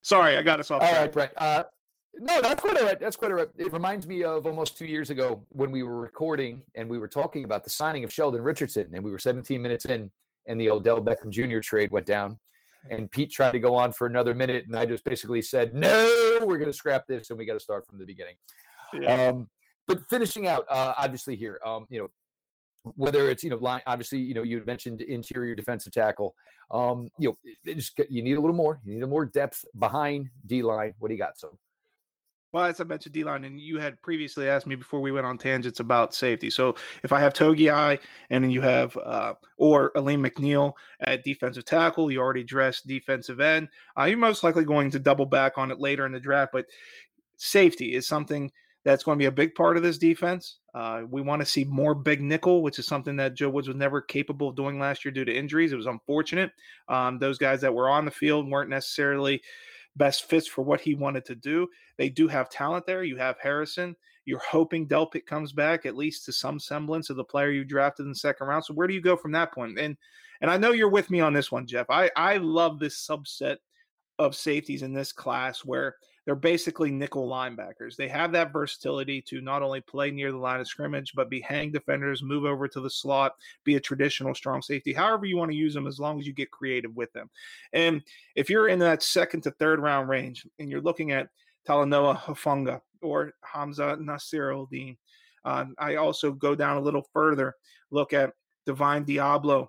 Sorry, 0.03 0.37
I 0.37 0.43
got 0.43 0.59
us 0.59 0.69
off. 0.69 0.83
All 0.83 0.93
right, 0.93 1.11
Brett. 1.11 1.33
Uh, 1.35 1.63
no, 2.19 2.41
that's 2.41 2.61
quite 2.61 2.77
all 2.77 2.85
right. 2.85 2.99
That's 2.99 3.15
quite 3.15 3.31
all 3.31 3.37
right. 3.37 3.49
It 3.57 3.71
reminds 3.73 4.07
me 4.07 4.23
of 4.23 4.45
almost 4.45 4.77
two 4.77 4.85
years 4.85 5.09
ago 5.09 5.43
when 5.49 5.71
we 5.71 5.83
were 5.83 5.99
recording 5.99 6.61
and 6.75 6.89
we 6.89 6.97
were 6.97 7.07
talking 7.07 7.43
about 7.45 7.63
the 7.63 7.69
signing 7.69 8.03
of 8.03 8.11
Sheldon 8.11 8.41
Richardson, 8.41 8.89
and 8.93 9.03
we 9.03 9.11
were 9.11 9.19
17 9.19 9.61
minutes 9.61 9.85
in, 9.85 10.11
and 10.47 10.59
the 10.59 10.69
Odell 10.69 11.01
Beckham 11.01 11.29
Jr. 11.29 11.59
trade 11.59 11.91
went 11.91 12.05
down. 12.05 12.37
And 12.89 13.11
Pete 13.11 13.31
tried 13.31 13.51
to 13.51 13.59
go 13.59 13.75
on 13.75 13.91
for 13.91 14.07
another 14.07 14.33
minute, 14.33 14.65
and 14.65 14.75
I 14.75 14.85
just 14.85 15.03
basically 15.03 15.41
said, 15.41 15.73
"No, 15.73 16.39
we're 16.41 16.57
going 16.57 16.69
to 16.69 16.73
scrap 16.73 17.07
this, 17.07 17.29
and 17.29 17.37
we 17.37 17.45
got 17.45 17.53
to 17.53 17.59
start 17.59 17.85
from 17.85 17.99
the 17.99 18.05
beginning." 18.05 18.35
Yeah. 18.93 19.27
Um, 19.29 19.49
but 19.85 19.99
finishing 20.09 20.47
out, 20.47 20.65
uh, 20.69 20.93
obviously 20.97 21.35
here, 21.35 21.59
um, 21.65 21.87
you 21.89 21.99
know, 21.99 22.09
whether 22.95 23.29
it's 23.29 23.43
you 23.43 23.49
know 23.49 23.57
line, 23.57 23.81
obviously 23.85 24.19
you 24.19 24.33
know 24.33 24.43
you 24.43 24.57
had 24.57 24.65
mentioned 24.65 25.01
interior 25.01 25.55
defensive 25.55 25.91
tackle. 25.91 26.35
Um, 26.71 27.09
you 27.17 27.29
know, 27.29 27.73
just 27.73 27.95
get- 27.95 28.11
you 28.11 28.21
need 28.21 28.37
a 28.37 28.39
little 28.39 28.55
more. 28.55 28.79
You 28.85 28.93
need 28.95 29.03
a 29.03 29.07
more 29.07 29.25
depth 29.25 29.65
behind 29.77 30.29
D 30.45 30.61
line. 30.61 30.93
What 30.99 31.09
do 31.09 31.15
you 31.15 31.19
got? 31.19 31.37
So 31.37 31.57
Well, 32.51 32.65
as 32.65 32.81
I 32.81 32.83
mentioned, 32.83 33.13
D 33.13 33.23
line, 33.23 33.43
and 33.43 33.59
you 33.59 33.77
had 33.77 34.01
previously 34.01 34.49
asked 34.49 34.65
me 34.65 34.75
before 34.75 35.01
we 35.01 35.11
went 35.11 35.27
on 35.27 35.37
tangents 35.37 35.79
about 35.79 36.15
safety. 36.15 36.49
So 36.49 36.75
if 37.03 37.13
I 37.13 37.19
have 37.19 37.33
Togiai, 37.33 37.99
and 38.31 38.43
then 38.43 38.49
you 38.49 38.61
have 38.61 38.97
uh, 38.97 39.33
or 39.57 39.91
Alim 39.95 40.23
McNeill 40.23 40.73
at 41.01 41.23
defensive 41.23 41.65
tackle, 41.65 42.11
you 42.11 42.19
already 42.19 42.43
dressed 42.43 42.87
defensive 42.87 43.39
end. 43.39 43.69
Uh, 43.97 44.05
you're 44.05 44.17
most 44.17 44.43
likely 44.43 44.65
going 44.65 44.89
to 44.91 44.99
double 44.99 45.27
back 45.27 45.57
on 45.57 45.69
it 45.69 45.79
later 45.79 46.07
in 46.07 46.11
the 46.11 46.19
draft, 46.19 46.51
but 46.51 46.65
safety 47.37 47.93
is 47.93 48.07
something 48.07 48.51
that's 48.83 49.03
going 49.03 49.17
to 49.17 49.21
be 49.21 49.27
a 49.27 49.31
big 49.31 49.53
part 49.55 49.77
of 49.77 49.83
this 49.83 49.97
defense. 49.97 50.57
Uh, 50.73 51.01
we 51.09 51.21
want 51.21 51.41
to 51.41 51.45
see 51.45 51.65
more 51.65 51.93
big 51.93 52.21
nickel, 52.21 52.63
which 52.63 52.79
is 52.79 52.87
something 52.87 53.15
that 53.17 53.35
Joe 53.35 53.49
Woods 53.49 53.67
was 53.67 53.77
never 53.77 54.01
capable 54.01 54.49
of 54.49 54.55
doing 54.55 54.79
last 54.79 55.03
year 55.03 55.11
due 55.11 55.25
to 55.25 55.35
injuries. 55.35 55.73
It 55.73 55.75
was 55.75 55.85
unfortunate. 55.85 56.51
Um, 56.87 57.19
those 57.19 57.37
guys 57.37 57.61
that 57.61 57.73
were 57.73 57.89
on 57.89 58.05
the 58.05 58.11
field 58.11 58.49
weren't 58.49 58.69
necessarily 58.69 59.41
best 59.95 60.25
fits 60.25 60.47
for 60.47 60.61
what 60.61 60.81
he 60.81 60.95
wanted 60.95 61.25
to 61.25 61.35
do. 61.35 61.67
They 61.97 62.09
do 62.09 62.27
have 62.27 62.49
talent 62.49 62.85
there. 62.85 63.03
You 63.03 63.17
have 63.17 63.37
Harrison. 63.41 63.95
You're 64.25 64.39
hoping 64.39 64.87
Delpit 64.87 65.25
comes 65.25 65.51
back 65.51 65.85
at 65.85 65.95
least 65.95 66.25
to 66.25 66.31
some 66.31 66.59
semblance 66.59 67.09
of 67.09 67.17
the 67.17 67.23
player 67.23 67.49
you 67.49 67.63
drafted 67.63 68.05
in 68.05 68.11
the 68.11 68.15
second 68.15 68.47
round. 68.47 68.63
So 68.63 68.73
where 68.73 68.87
do 68.87 68.93
you 68.93 69.01
go 69.01 69.15
from 69.15 69.31
that 69.33 69.53
point? 69.53 69.79
And 69.79 69.97
and 70.41 70.49
I 70.49 70.57
know 70.57 70.71
you're 70.71 70.89
with 70.89 71.09
me 71.09 71.19
on 71.19 71.33
this 71.33 71.51
one, 71.51 71.67
Jeff. 71.67 71.87
I 71.89 72.11
I 72.15 72.37
love 72.37 72.79
this 72.79 73.05
subset 73.05 73.57
of 74.19 74.35
safeties 74.35 74.83
in 74.83 74.93
this 74.93 75.11
class 75.11 75.65
where 75.65 75.95
they're 76.29 76.35
basically 76.35 76.91
nickel 76.91 77.27
linebackers. 77.27 77.95
They 77.95 78.07
have 78.07 78.31
that 78.33 78.53
versatility 78.53 79.19
to 79.23 79.41
not 79.41 79.63
only 79.63 79.81
play 79.81 80.11
near 80.11 80.31
the 80.31 80.37
line 80.37 80.59
of 80.59 80.67
scrimmage, 80.67 81.13
but 81.15 81.27
be 81.27 81.41
hang 81.41 81.71
defenders, 81.71 82.21
move 82.21 82.45
over 82.45 82.67
to 82.67 82.79
the 82.79 82.89
slot, 82.91 83.33
be 83.63 83.77
a 83.77 83.79
traditional 83.79 84.35
strong 84.35 84.61
safety, 84.61 84.93
however 84.93 85.25
you 85.25 85.37
want 85.37 85.49
to 85.49 85.57
use 85.57 85.73
them, 85.73 85.87
as 85.87 85.99
long 85.99 86.19
as 86.19 86.27
you 86.27 86.33
get 86.33 86.51
creative 86.51 86.95
with 86.95 87.11
them. 87.13 87.31
And 87.73 88.03
if 88.35 88.47
you're 88.47 88.67
in 88.67 88.77
that 88.77 89.01
second 89.01 89.41
to 89.41 89.51
third 89.53 89.79
round 89.79 90.07
range 90.07 90.45
and 90.59 90.69
you're 90.69 90.81
looking 90.81 91.09
at 91.13 91.29
Talanoa 91.67 92.19
Hufanga 92.19 92.79
or 93.01 93.33
Hamza 93.43 93.97
Nasir 93.99 94.53
Dean, 94.69 94.97
um, 95.45 95.73
I 95.79 95.95
also 95.95 96.31
go 96.31 96.53
down 96.53 96.77
a 96.77 96.81
little 96.81 97.07
further, 97.11 97.55
look 97.89 98.13
at 98.13 98.33
Divine 98.67 99.03
Deablo, 99.03 99.65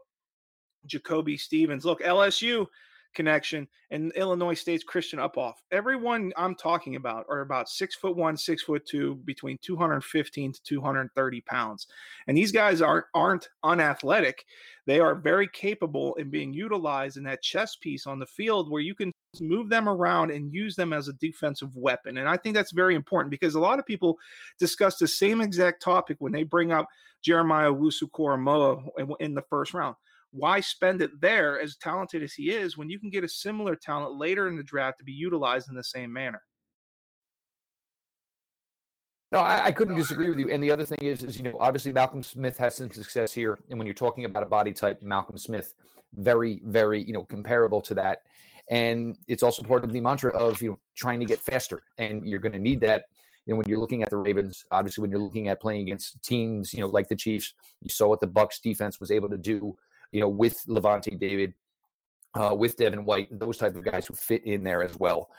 Jacoby 0.84 1.38
Stevens. 1.38 1.86
Look, 1.86 2.02
LSU 2.02 2.66
connection 3.14 3.66
and 3.90 4.12
Illinois 4.12 4.54
State's 4.54 4.84
Christian 4.84 5.18
Uphoff. 5.18 5.54
Everyone 5.72 6.32
I'm 6.36 6.54
talking 6.54 6.96
about 6.96 7.26
are 7.28 7.40
about 7.40 7.68
six 7.68 7.96
foot 7.96 8.16
one, 8.16 8.36
six 8.36 8.62
foot 8.62 8.86
two, 8.86 9.16
between 9.24 9.58
215 9.62 10.52
to 10.52 10.62
230 10.62 11.40
pounds. 11.42 11.86
And 12.26 12.36
these 12.36 12.52
guys 12.52 12.80
aren't 12.82 13.06
aren't 13.14 13.48
unathletic. 13.64 14.44
They 14.86 15.00
are 15.00 15.14
very 15.14 15.48
capable 15.48 16.14
in 16.14 16.30
being 16.30 16.52
utilized 16.52 17.16
in 17.16 17.24
that 17.24 17.42
chess 17.42 17.76
piece 17.76 18.06
on 18.06 18.18
the 18.18 18.26
field 18.26 18.70
where 18.70 18.82
you 18.82 18.94
can 18.94 19.12
move 19.40 19.68
them 19.68 19.88
around 19.88 20.30
and 20.30 20.52
use 20.52 20.74
them 20.74 20.92
as 20.92 21.08
a 21.08 21.12
defensive 21.14 21.74
weapon. 21.76 22.18
And 22.18 22.28
I 22.28 22.36
think 22.36 22.54
that's 22.54 22.72
very 22.72 22.94
important 22.94 23.30
because 23.30 23.54
a 23.54 23.60
lot 23.60 23.78
of 23.78 23.86
people 23.86 24.18
discuss 24.58 24.96
the 24.96 25.06
same 25.06 25.40
exact 25.40 25.82
topic 25.82 26.16
when 26.18 26.32
they 26.32 26.42
bring 26.42 26.72
up 26.72 26.88
Jeremiah 27.22 27.70
Owusu-Koramoah 27.70 29.14
in 29.20 29.34
the 29.34 29.42
first 29.42 29.74
round 29.74 29.96
why 30.32 30.60
spend 30.60 31.02
it 31.02 31.10
there 31.20 31.60
as 31.60 31.76
talented 31.76 32.22
as 32.22 32.32
he 32.32 32.50
is 32.50 32.76
when 32.76 32.88
you 32.88 32.98
can 32.98 33.10
get 33.10 33.24
a 33.24 33.28
similar 33.28 33.74
talent 33.74 34.16
later 34.16 34.48
in 34.48 34.56
the 34.56 34.62
draft 34.62 34.98
to 34.98 35.04
be 35.04 35.12
utilized 35.12 35.68
in 35.68 35.74
the 35.74 35.84
same 35.84 36.12
manner 36.12 36.40
no, 39.32 39.38
I, 39.38 39.66
I 39.66 39.72
couldn't 39.72 39.96
disagree 39.96 40.28
with 40.28 40.38
you. 40.38 40.50
And 40.50 40.62
the 40.62 40.72
other 40.72 40.84
thing 40.84 40.98
is, 41.02 41.22
is 41.22 41.36
you 41.36 41.44
know, 41.44 41.56
obviously 41.60 41.92
Malcolm 41.92 42.22
Smith 42.22 42.58
has 42.58 42.76
some 42.76 42.90
success 42.90 43.32
here, 43.32 43.58
and 43.70 43.78
when 43.78 43.86
you're 43.86 43.94
talking 43.94 44.24
about 44.24 44.42
a 44.42 44.46
body 44.46 44.72
type, 44.72 45.00
Malcolm 45.02 45.38
Smith, 45.38 45.74
very, 46.14 46.60
very, 46.64 47.02
you 47.02 47.12
know, 47.12 47.24
comparable 47.24 47.80
to 47.82 47.94
that. 47.94 48.22
And 48.70 49.16
it's 49.28 49.42
also 49.42 49.62
part 49.62 49.84
of 49.84 49.92
the 49.92 50.00
mantra 50.00 50.32
of 50.32 50.60
you 50.62 50.70
know 50.70 50.78
trying 50.96 51.20
to 51.20 51.26
get 51.26 51.40
faster, 51.40 51.82
and 51.98 52.26
you're 52.26 52.40
going 52.40 52.52
to 52.52 52.58
need 52.58 52.80
that. 52.80 53.04
You 53.46 53.54
know, 53.54 53.58
when 53.58 53.68
you're 53.68 53.78
looking 53.78 54.02
at 54.02 54.10
the 54.10 54.16
Ravens, 54.16 54.64
obviously 54.70 55.02
when 55.02 55.10
you're 55.10 55.20
looking 55.20 55.48
at 55.48 55.60
playing 55.60 55.82
against 55.82 56.22
teams, 56.22 56.74
you 56.74 56.80
know, 56.80 56.88
like 56.88 57.08
the 57.08 57.16
Chiefs, 57.16 57.54
you 57.80 57.88
saw 57.88 58.08
what 58.08 58.20
the 58.20 58.26
Bucks 58.26 58.60
defense 58.60 59.00
was 59.00 59.10
able 59.10 59.28
to 59.28 59.38
do 59.38 59.76
you 60.12 60.20
know, 60.20 60.28
with 60.28 60.62
Lavonte 60.66 61.18
David, 61.18 61.54
uh, 62.34 62.54
with 62.54 62.76
Devin 62.76 63.04
White, 63.04 63.28
those 63.38 63.58
type 63.58 63.76
of 63.76 63.84
guys 63.84 64.06
who 64.06 64.14
fit 64.14 64.44
in 64.44 64.62
there 64.64 64.82
as 64.82 64.96
well. 64.98 65.30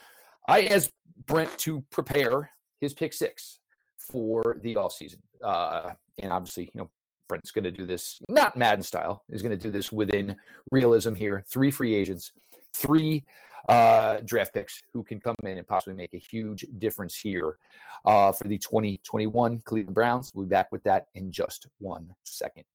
I 0.48 0.66
asked 0.66 0.92
Brent 1.26 1.56
to 1.60 1.84
prepare 1.92 2.52
his 2.80 2.94
pick 2.94 3.14
six 3.14 3.60
for 3.98 4.58
the 4.62 4.76
offseason. 4.76 5.20
Uh, 5.44 5.92
and 6.20 6.32
obviously, 6.32 6.66
you 6.74 6.82
know, 6.82 6.90
Brent's 7.28 7.52
going 7.52 7.64
to 7.64 7.72
do 7.72 7.86
this 7.86 8.20
not 8.28 8.58
Madden 8.58 8.84
style. 8.84 9.24
He's 9.32 9.42
going 9.42 9.58
to 9.58 9.64
do 9.64 9.72
this 9.72 9.92
within 9.92 10.36
realism 10.72 11.14
here. 11.14 11.44
Three 11.48 11.72
free 11.72 11.96
agents, 11.96 12.34
three 12.76 13.24
uh, 13.70 14.18
draft 14.26 14.54
picks 14.54 14.82
who 14.92 15.04
can 15.04 15.20
come 15.20 15.36
in 15.44 15.58
and 15.58 15.68
possibly 15.68 15.94
make 15.94 16.14
a 16.14 16.18
huge 16.18 16.66
difference 16.80 17.16
here 17.16 17.58
uh, 18.06 18.32
for 18.32 18.48
the 18.48 18.58
2021 18.58 19.60
Cleveland 19.60 19.96
Browns. 19.96 20.32
We'll 20.34 20.46
be 20.46 20.50
back 20.50 20.72
with 20.72 20.84
that 20.84 21.08
in 21.14 21.32
just 21.32 21.68
one 21.80 22.10
second. 22.24 22.66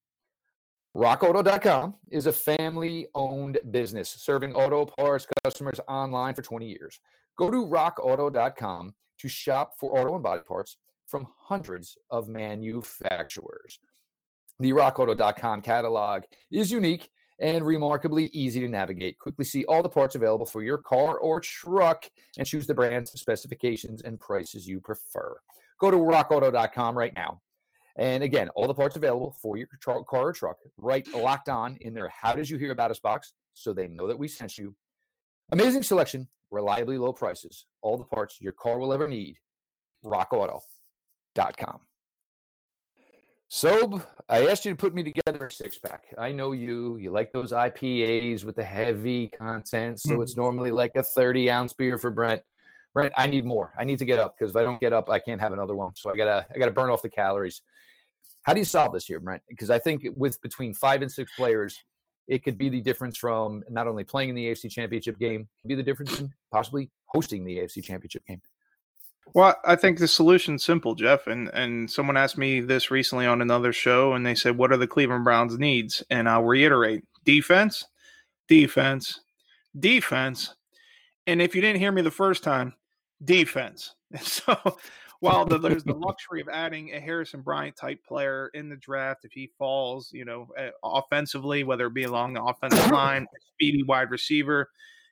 RockAuto.com 0.97 1.93
is 2.09 2.25
a 2.25 2.33
family 2.33 3.05
owned 3.13 3.59
business 3.69 4.09
serving 4.09 4.55
auto 4.55 4.83
parts 4.83 5.27
customers 5.43 5.79
online 5.87 6.33
for 6.33 6.41
20 6.41 6.67
years. 6.67 6.99
Go 7.37 7.51
to 7.51 7.67
rockauto.com 7.67 8.95
to 9.19 9.27
shop 9.27 9.73
for 9.79 9.95
auto 9.99 10.15
and 10.15 10.23
body 10.23 10.41
parts 10.47 10.77
from 11.05 11.27
hundreds 11.39 11.99
of 12.09 12.27
manufacturers. 12.27 13.77
The 14.59 14.71
rockauto.com 14.71 15.61
catalog 15.61 16.23
is 16.51 16.71
unique 16.71 17.11
and 17.39 17.63
remarkably 17.63 18.31
easy 18.33 18.59
to 18.61 18.67
navigate. 18.67 19.19
Quickly 19.19 19.45
see 19.45 19.65
all 19.65 19.83
the 19.83 19.89
parts 19.89 20.15
available 20.15 20.47
for 20.47 20.63
your 20.63 20.79
car 20.79 21.19
or 21.19 21.39
truck 21.39 22.09
and 22.39 22.47
choose 22.47 22.65
the 22.65 22.73
brands, 22.73 23.11
specifications, 23.11 24.01
and 24.01 24.19
prices 24.19 24.67
you 24.67 24.79
prefer. 24.79 25.37
Go 25.79 25.91
to 25.91 25.97
rockauto.com 25.97 26.97
right 26.97 27.13
now 27.15 27.39
and 27.97 28.23
again, 28.23 28.49
all 28.49 28.67
the 28.67 28.73
parts 28.73 28.95
available 28.95 29.35
for 29.41 29.57
your 29.57 29.67
car 29.81 30.03
or 30.11 30.33
truck, 30.33 30.57
right 30.77 31.07
locked 31.13 31.49
on 31.49 31.77
in 31.81 31.93
there. 31.93 32.09
How 32.09 32.33
did 32.33 32.49
you 32.49 32.57
hear 32.57 32.71
about 32.71 32.91
us 32.91 32.99
box? 32.99 33.33
So 33.53 33.73
they 33.73 33.87
know 33.87 34.07
that 34.07 34.19
we 34.19 34.27
sent 34.27 34.57
you. 34.57 34.75
Amazing 35.51 35.83
selection, 35.83 36.27
reliably 36.51 36.97
low 36.97 37.11
prices, 37.11 37.65
all 37.81 37.97
the 37.97 38.03
parts 38.03 38.37
your 38.39 38.53
car 38.53 38.77
will 38.77 38.93
ever 38.93 39.07
need. 39.07 39.37
RockAuto.com. 40.05 41.79
So 43.49 44.01
I 44.27 44.45
asked 44.47 44.65
you 44.65 44.71
to 44.71 44.77
put 44.77 44.93
me 44.93 45.03
together 45.03 45.47
a 45.47 45.51
six 45.51 45.79
pack. 45.79 46.03
I 46.17 46.31
know 46.33 46.51
you. 46.51 46.97
You 46.97 47.11
like 47.11 47.31
those 47.31 47.53
IPAs 47.53 48.43
with 48.43 48.57
the 48.57 48.63
heavy 48.63 49.29
content. 49.29 50.01
So 50.01 50.21
it's 50.21 50.33
mm-hmm. 50.33 50.41
normally 50.41 50.71
like 50.71 50.91
a 50.95 51.03
30 51.03 51.49
ounce 51.49 51.73
beer 51.73 51.97
for 51.97 52.11
Brent. 52.11 52.41
Brent, 52.93 53.13
I 53.15 53.27
need 53.27 53.45
more. 53.45 53.73
I 53.79 53.85
need 53.85 53.99
to 53.99 54.05
get 54.05 54.19
up 54.19 54.35
because 54.37 54.51
if 54.51 54.57
I 54.57 54.63
don't 54.63 54.81
get 54.81 54.91
up, 54.91 55.09
I 55.09 55.19
can't 55.19 55.39
have 55.39 55.53
another 55.53 55.75
one. 55.75 55.95
So 55.95 56.11
I 56.11 56.17
gotta 56.17 56.45
I 56.53 56.57
gotta 56.57 56.71
burn 56.71 56.89
off 56.89 57.01
the 57.01 57.09
calories. 57.09 57.61
How 58.47 58.53
do 58.53 58.59
you 58.59 58.65
solve 58.65 58.93
this 58.93 59.05
here, 59.05 59.19
Brent? 59.19 59.43
Because 59.49 59.69
I 59.69 59.77
think 59.77 60.07
with 60.15 60.41
between 60.41 60.73
five 60.73 61.01
and 61.01 61.11
six 61.11 61.29
players, 61.35 61.83
it 62.29 62.45
could 62.45 62.57
be 62.57 62.69
the 62.69 62.79
difference 62.79 63.17
from 63.17 63.61
not 63.69 63.87
only 63.87 64.05
playing 64.05 64.29
in 64.29 64.35
the 64.35 64.45
AFC 64.45 64.71
Championship 64.71 65.19
game, 65.19 65.49
be 65.65 65.75
the 65.75 65.83
difference 65.83 66.17
in 66.17 66.33
possibly 66.49 66.89
hosting 67.07 67.43
the 67.43 67.57
AFC 67.57 67.83
Championship 67.83 68.25
game. 68.25 68.41
Well, 69.33 69.53
I 69.65 69.75
think 69.75 69.99
the 69.99 70.07
solution's 70.07 70.63
simple, 70.63 70.95
Jeff. 70.95 71.27
And 71.27 71.49
and 71.49 71.91
someone 71.91 72.15
asked 72.15 72.37
me 72.37 72.61
this 72.61 72.89
recently 72.89 73.25
on 73.25 73.41
another 73.41 73.73
show, 73.73 74.13
and 74.13 74.25
they 74.25 74.35
said, 74.35 74.57
"What 74.57 74.71
are 74.71 74.77
the 74.77 74.87
Cleveland 74.87 75.25
Browns' 75.25 75.59
needs?" 75.59 76.01
And 76.09 76.29
I'll 76.29 76.45
reiterate: 76.45 77.03
defense, 77.25 77.83
defense, 78.47 79.19
defense. 79.77 80.55
And 81.27 81.41
if 81.41 81.53
you 81.53 81.59
didn't 81.59 81.81
hear 81.81 81.91
me 81.91 82.01
the 82.01 82.11
first 82.11 82.43
time, 82.43 82.75
defense. 83.21 83.93
So, 84.21 84.77
while 85.19 85.45
the, 85.45 85.57
there's 85.57 85.83
the 85.83 85.93
luxury 85.97 86.41
of 86.41 86.49
adding 86.49 86.93
a 86.93 86.99
Harrison 86.99 87.41
Bryant 87.41 87.75
type 87.75 88.03
player 88.05 88.49
in 88.53 88.69
the 88.69 88.75
draft, 88.75 89.25
if 89.25 89.31
he 89.31 89.51
falls, 89.57 90.09
you 90.11 90.25
know, 90.25 90.47
uh, 90.57 90.69
offensively, 90.83 91.63
whether 91.63 91.87
it 91.87 91.93
be 91.93 92.03
along 92.03 92.33
the 92.33 92.43
offensive 92.43 92.91
line, 92.91 93.25
speedy 93.53 93.83
wide 93.83 94.11
receiver, 94.11 94.69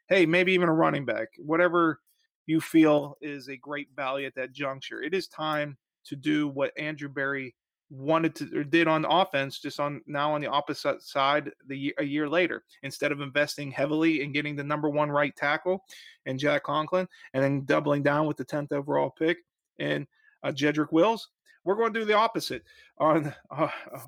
hey, 0.07 0.25
maybe 0.25 0.53
even 0.53 0.69
a 0.69 0.73
running 0.73 1.05
back, 1.05 1.29
whatever 1.37 1.99
you 2.45 2.61
feel 2.61 3.17
is 3.21 3.47
a 3.47 3.57
great 3.57 3.87
value 3.95 4.27
at 4.27 4.35
that 4.35 4.51
juncture. 4.51 5.01
It 5.01 5.13
is 5.13 5.27
time 5.27 5.77
to 6.05 6.15
do 6.15 6.47
what 6.47 6.77
Andrew 6.77 7.09
Berry 7.09 7.55
wanted 7.89 8.33
to 8.35 8.59
or 8.59 8.63
did 8.63 8.87
on 8.87 9.05
offense, 9.05 9.59
just 9.59 9.79
on 9.79 10.01
now 10.07 10.33
on 10.33 10.41
the 10.41 10.47
opposite 10.47 11.01
side 11.01 11.51
the 11.67 11.93
a 11.97 12.03
year 12.03 12.29
later. 12.29 12.63
Instead 12.83 13.11
of 13.11 13.21
investing 13.21 13.71
heavily 13.71 14.21
in 14.21 14.31
getting 14.31 14.55
the 14.55 14.63
number 14.63 14.89
one 14.89 15.09
right 15.09 15.35
tackle 15.35 15.83
and 16.25 16.39
Jack 16.39 16.63
Conklin, 16.63 17.07
and 17.33 17.43
then 17.43 17.65
doubling 17.65 18.03
down 18.03 18.27
with 18.27 18.37
the 18.37 18.43
tenth 18.43 18.71
overall 18.71 19.09
pick 19.09 19.37
and 19.79 20.07
uh, 20.43 20.51
Jedrick 20.51 20.91
Wills, 20.91 21.29
we're 21.65 21.75
going 21.75 21.91
to 21.91 21.99
do 21.99 22.05
the 22.05 22.13
opposite 22.13 22.63
on 22.99 23.33
uh, 23.49 23.67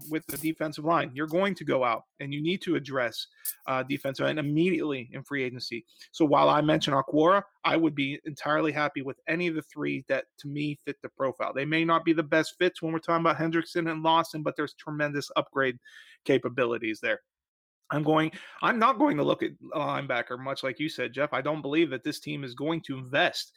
with 0.10 0.25
the 0.27 0.38
defensive 0.38 0.86
line. 0.86 1.12
You're 1.13 1.27
going 1.27 1.56
to 1.56 1.65
go 1.65 1.84
out 1.84 2.03
and 2.19 2.32
you 2.34 2.41
need 2.41 2.62
to 2.62 2.75
address 2.75 3.27
uh, 3.65 3.84
defensive 3.84 4.27
and 4.27 4.39
immediately 4.39 5.10
in 5.12 5.23
free 5.23 5.43
agency. 5.43 5.84
So 6.12 6.23
while 6.23 6.49
I 6.49 6.62
mention 6.62 6.93
Okwara, 6.93 7.41
I 7.65 7.75
would 7.75 7.95
be 7.95 8.19
entirely 8.25 8.71
happy 8.71 9.01
with 9.01 9.19
any 9.27 9.47
of 9.47 9.56
the 9.56 9.63
three 9.63 10.06
that 10.08 10.25
to 10.39 10.47
me 10.47 10.77
fit 10.86 10.97
the 11.01 11.10
profile. 11.10 11.51
They 11.53 11.65
may 11.65 11.84
not 11.84 12.06
be 12.06 12.13
the 12.13 12.23
best 12.23 12.56
fits 12.60 12.82
when 12.82 12.93
we're 12.93 12.99
talking 12.99 13.25
about 13.25 13.38
Hendrickson 13.38 13.91
and 13.91 14.03
Lawson, 14.03 14.43
but 14.43 14.56
there's 14.56 14.75
tremendous 14.75 15.32
upgrade 15.36 15.77
capabilities 16.25 16.99
there. 17.01 17.21
I'm 17.89 18.03
going. 18.03 18.32
I'm 18.62 18.80
not 18.80 18.99
going 18.99 19.15
to 19.15 19.23
look 19.23 19.43
at 19.43 19.51
linebacker 19.73 20.38
much 20.38 20.62
like 20.62 20.77
you 20.77 20.89
said, 20.89 21.13
Jeff. 21.13 21.32
I 21.32 21.41
don't 21.41 21.62
believe 21.62 21.89
that 21.91 22.03
this 22.03 22.19
team 22.19 22.43
is 22.43 22.53
going 22.53 22.82
to 22.82 22.97
invest 22.97 23.53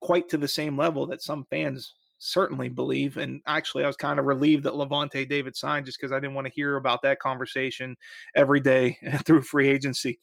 quite 0.00 0.28
to 0.28 0.38
the 0.38 0.48
same 0.48 0.76
level 0.76 1.06
that 1.06 1.22
some 1.22 1.44
fans 1.50 1.94
certainly 2.20 2.68
believe. 2.68 3.16
And 3.16 3.40
actually, 3.46 3.82
I 3.82 3.88
was 3.88 3.96
kind 3.96 4.20
of 4.20 4.26
relieved 4.26 4.64
that 4.64 4.74
Lavonte 4.74 5.28
David 5.28 5.56
signed 5.56 5.86
just 5.86 5.98
because 5.98 6.12
I 6.12 6.20
didn't 6.20 6.34
want 6.34 6.46
to 6.46 6.52
hear 6.52 6.76
about 6.76 7.02
that 7.02 7.18
conversation 7.18 7.96
every 8.36 8.60
day 8.60 8.98
through 9.24 9.42
free 9.42 9.68
agency. 9.68 10.18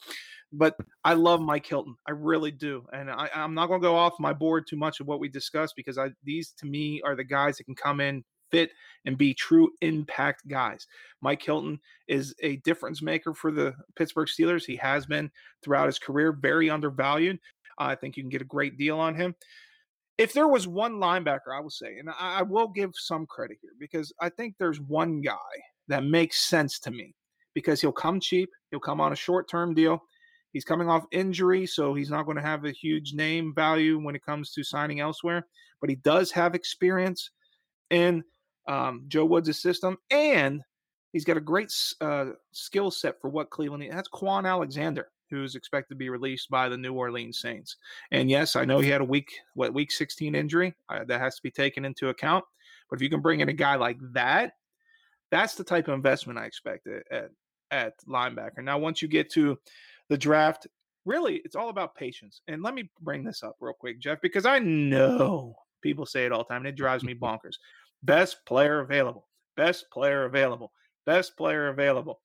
But 0.54 0.78
I 1.04 1.14
love 1.14 1.42
Mike 1.42 1.66
Hilton. 1.66 1.96
I 2.08 2.12
really 2.12 2.52
do. 2.52 2.86
And 2.94 3.12
I, 3.12 3.30
am 3.34 3.54
not 3.54 3.68
going 3.68 3.82
to 3.82 3.86
go 3.86 3.96
off 3.96 4.14
my 4.18 4.32
board 4.32 4.66
too 4.66 4.78
much 4.78 5.02
of 5.02 5.08
what 5.08 5.20
we 5.20 5.28
discussed 5.28 5.74
because 5.76 5.98
I, 5.98 6.10
these 6.24 6.54
to 6.60 6.66
me 6.66 7.02
are 7.04 7.18
the 7.18 7.24
guys 7.26 7.58
that 7.58 7.66
can 7.66 7.76
come 7.76 8.00
in, 8.00 8.24
fit, 8.50 8.72
and 9.06 9.18
be 9.18 9.34
true 9.34 9.70
impact 9.82 10.48
guys. 10.48 10.88
Mike 11.20 11.44
Hilton 11.44 11.80
is 12.08 12.34
a 12.42 12.58
difference 12.58 13.02
maker 13.02 13.34
for 13.34 13.52
the 13.52 13.74
Pittsburgh 13.98 14.30
Steelers. 14.30 14.66
He 14.66 14.78
has 14.78 15.06
been 15.06 15.30
throughout 15.64 15.88
his 15.88 16.00
career, 16.00 16.32
very 16.32 16.70
undervalued. 16.70 17.40
I 17.78 17.96
think 17.96 18.16
you 18.16 18.24
can 18.24 18.30
get 18.30 18.42
a 18.42 18.46
great 18.46 18.78
deal 18.78 19.00
on 19.00 19.16
him 19.16 19.36
if 20.18 20.34
there 20.34 20.48
was 20.48 20.68
one 20.68 20.94
linebacker, 20.94 21.56
I 21.56 21.60
will 21.60 21.70
say, 21.70 21.98
and 22.00 22.10
I, 22.10 22.40
I, 22.40 22.42
will 22.42 22.68
give 22.68 22.92
some 22.96 23.26
credit 23.28 23.58
here 23.62 23.72
because 23.80 24.12
I 24.20 24.30
think 24.30 24.56
there's 24.58 24.82
one 24.82 25.22
guy 25.22 25.36
that 25.88 26.04
makes 26.04 26.40
sense 26.40 26.80
to 26.80 26.92
me 26.92 27.14
because 27.54 27.82
he'll 27.82 27.92
come 27.92 28.20
cheap, 28.20 28.50
he'll 28.72 28.80
come 28.80 29.00
on 29.00 29.14
a 29.14 29.16
short 29.16 29.50
term 29.50 29.74
deal. 29.74 30.02
He's 30.54 30.66
coming 30.66 30.90
off 30.90 31.06
injury, 31.12 31.68
so 31.68 31.94
he's 31.94 32.10
not 32.10 32.24
going 32.24 32.38
to 32.38 32.44
have 32.44 32.66
a 32.66 32.72
huge 32.72 33.14
name 33.14 33.54
value 33.54 34.00
when 34.00 34.16
it 34.16 34.26
comes 34.26 34.52
to 34.54 34.64
signing 34.64 35.02
elsewhere. 35.02 35.46
But 35.82 35.90
he 35.90 35.98
does 35.98 36.32
have 36.32 36.56
experience 36.56 37.30
in 37.92 38.24
um, 38.68 39.04
Joe 39.08 39.26
Woods' 39.26 39.62
system, 39.62 39.98
and 40.10 40.62
he's 41.14 41.26
got 41.26 41.38
a 41.38 41.42
great 41.42 41.72
uh, 42.02 42.32
skill 42.54 42.90
set 42.90 43.22
for 43.22 43.30
what 43.30 43.52
Cleveland 43.52 43.84
needs. 43.84 43.94
That's 43.94 44.10
Kwon 44.10 44.50
Alexander 44.50 45.10
who's 45.30 45.56
expected 45.56 45.94
to 45.94 45.98
be 45.98 46.10
released 46.10 46.50
by 46.50 46.70
the 46.70 46.78
New 46.78 46.94
Orleans 46.94 47.40
Saints. 47.40 47.76
And 48.12 48.30
yes, 48.30 48.56
I 48.56 48.66
know 48.66 48.80
he 48.80 48.90
had 48.90 49.02
a 49.02 49.06
week 49.06 49.32
what 49.54 49.74
week 49.74 49.92
16 49.92 50.36
injury 50.36 50.74
uh, 50.90 51.04
that 51.06 51.20
has 51.20 51.36
to 51.36 51.42
be 51.44 51.52
taken 51.52 51.86
into 51.86 52.10
account. 52.10 52.44
But 52.90 52.98
if 52.98 53.02
you 53.02 53.10
can 53.10 53.22
bring 53.22 53.42
in 53.42 53.50
a 53.50 53.54
guy 53.54 53.76
like 53.76 53.98
that, 54.14 54.54
that's 55.32 55.56
the 55.56 55.64
type 55.64 55.88
of 55.88 55.94
investment 55.94 56.40
I 56.40 56.46
expect 56.46 56.88
at, 56.88 57.04
at, 57.12 57.30
at 57.72 57.94
linebacker. 58.08 58.64
Now, 58.64 58.78
once 58.78 59.02
you 59.02 59.08
get 59.08 59.30
to 59.34 59.58
the 60.10 60.18
draft, 60.18 60.68
really, 61.06 61.42
it's 61.44 61.56
all 61.56 61.70
about 61.70 61.96
patience. 61.96 62.42
And 62.48 62.64
let 62.64 62.74
me 62.74 62.90
bring 63.02 63.24
this 63.24 63.44
up 63.44 63.56
real 63.60 63.74
quick, 63.74 64.00
Jeff, 64.00 64.22
because 64.22 64.46
I 64.46 64.60
know 64.60 65.56
people 65.82 66.06
say 66.06 66.26
it 66.26 66.32
all 66.32 66.40
the 66.40 66.54
time, 66.54 66.62
and 66.62 66.68
it 66.68 66.76
drives 66.76 67.04
me 67.04 67.14
bonkers. 67.22 67.56
Best 68.04 68.38
player 68.46 68.82
available. 68.82 69.28
Best 69.56 69.90
player 69.92 70.26
available. 70.26 70.72
Best 71.06 71.36
player 71.38 71.70
available. 71.70 72.20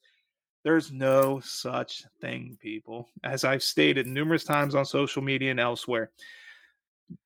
There's 0.64 0.92
no 0.92 1.40
such 1.40 2.04
thing, 2.20 2.56
people. 2.60 3.08
As 3.24 3.44
I've 3.44 3.62
stated 3.62 4.06
numerous 4.06 4.44
times 4.44 4.74
on 4.74 4.84
social 4.84 5.20
media 5.20 5.50
and 5.50 5.58
elsewhere, 5.58 6.10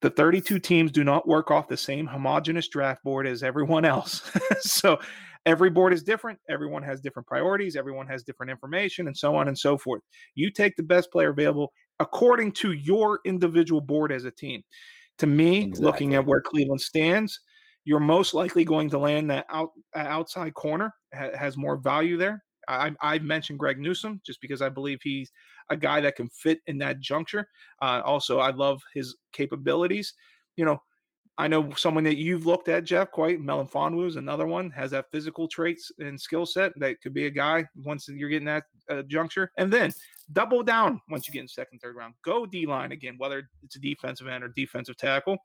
the 0.00 0.10
32 0.10 0.58
teams 0.58 0.90
do 0.90 1.04
not 1.04 1.28
work 1.28 1.50
off 1.50 1.68
the 1.68 1.76
same 1.76 2.06
homogenous 2.06 2.68
draft 2.68 3.04
board 3.04 3.26
as 3.26 3.42
everyone 3.42 3.84
else. 3.84 4.30
so 4.60 4.98
every 5.44 5.68
board 5.68 5.92
is 5.92 6.02
different. 6.02 6.38
Everyone 6.48 6.82
has 6.82 7.00
different 7.00 7.28
priorities. 7.28 7.76
Everyone 7.76 8.06
has 8.06 8.22
different 8.22 8.50
information, 8.50 9.06
and 9.06 9.16
so 9.16 9.36
on 9.36 9.48
and 9.48 9.58
so 9.58 9.76
forth. 9.76 10.02
You 10.34 10.50
take 10.50 10.74
the 10.76 10.82
best 10.82 11.12
player 11.12 11.30
available 11.30 11.72
according 12.00 12.52
to 12.52 12.72
your 12.72 13.20
individual 13.26 13.80
board 13.80 14.12
as 14.12 14.24
a 14.24 14.30
team. 14.30 14.62
To 15.18 15.26
me, 15.26 15.64
exactly. 15.64 15.84
looking 15.84 16.14
at 16.14 16.26
where 16.26 16.40
Cleveland 16.40 16.80
stands, 16.80 17.40
you're 17.84 18.00
most 18.00 18.34
likely 18.34 18.64
going 18.64 18.90
to 18.90 18.98
land 18.98 19.30
that 19.30 19.46
out, 19.50 19.70
outside 19.94 20.54
corner 20.54 20.92
has 21.12 21.56
more 21.56 21.76
value 21.76 22.16
there 22.16 22.42
I, 22.68 22.92
I've 23.00 23.22
mentioned 23.22 23.58
Greg 23.58 23.78
Newsome 23.78 24.20
just 24.24 24.40
because 24.40 24.62
I 24.62 24.68
believe 24.68 25.00
he's 25.02 25.30
a 25.70 25.76
guy 25.76 26.00
that 26.00 26.16
can 26.16 26.28
fit 26.28 26.60
in 26.66 26.78
that 26.78 27.00
juncture. 27.00 27.48
Uh, 27.82 28.02
also, 28.04 28.38
I 28.38 28.50
love 28.50 28.82
his 28.94 29.16
capabilities. 29.32 30.14
You 30.56 30.64
know, 30.64 30.82
I 31.38 31.48
know 31.48 31.70
someone 31.76 32.04
that 32.04 32.16
you've 32.16 32.46
looked 32.46 32.68
at, 32.68 32.84
Jeff, 32.84 33.10
quite 33.10 33.40
Melifonwu 33.40 34.06
is 34.06 34.16
another 34.16 34.46
one, 34.46 34.70
has 34.70 34.90
that 34.92 35.10
physical 35.12 35.46
traits 35.46 35.92
and 35.98 36.18
skill 36.18 36.46
set 36.46 36.72
that 36.76 37.00
could 37.02 37.12
be 37.12 37.26
a 37.26 37.30
guy 37.30 37.66
once 37.84 38.08
you're 38.08 38.30
getting 38.30 38.46
that 38.46 38.64
uh, 38.88 39.02
juncture. 39.02 39.50
And 39.58 39.70
then 39.70 39.92
double 40.32 40.62
down 40.62 41.00
once 41.10 41.28
you 41.28 41.34
get 41.34 41.42
in 41.42 41.48
second, 41.48 41.80
third 41.80 41.94
round. 41.94 42.14
Go 42.24 42.46
D 42.46 42.66
line 42.66 42.92
again, 42.92 43.16
whether 43.18 43.48
it's 43.62 43.76
a 43.76 43.80
defensive 43.80 44.28
end 44.28 44.44
or 44.44 44.48
defensive 44.56 44.96
tackle. 44.96 45.36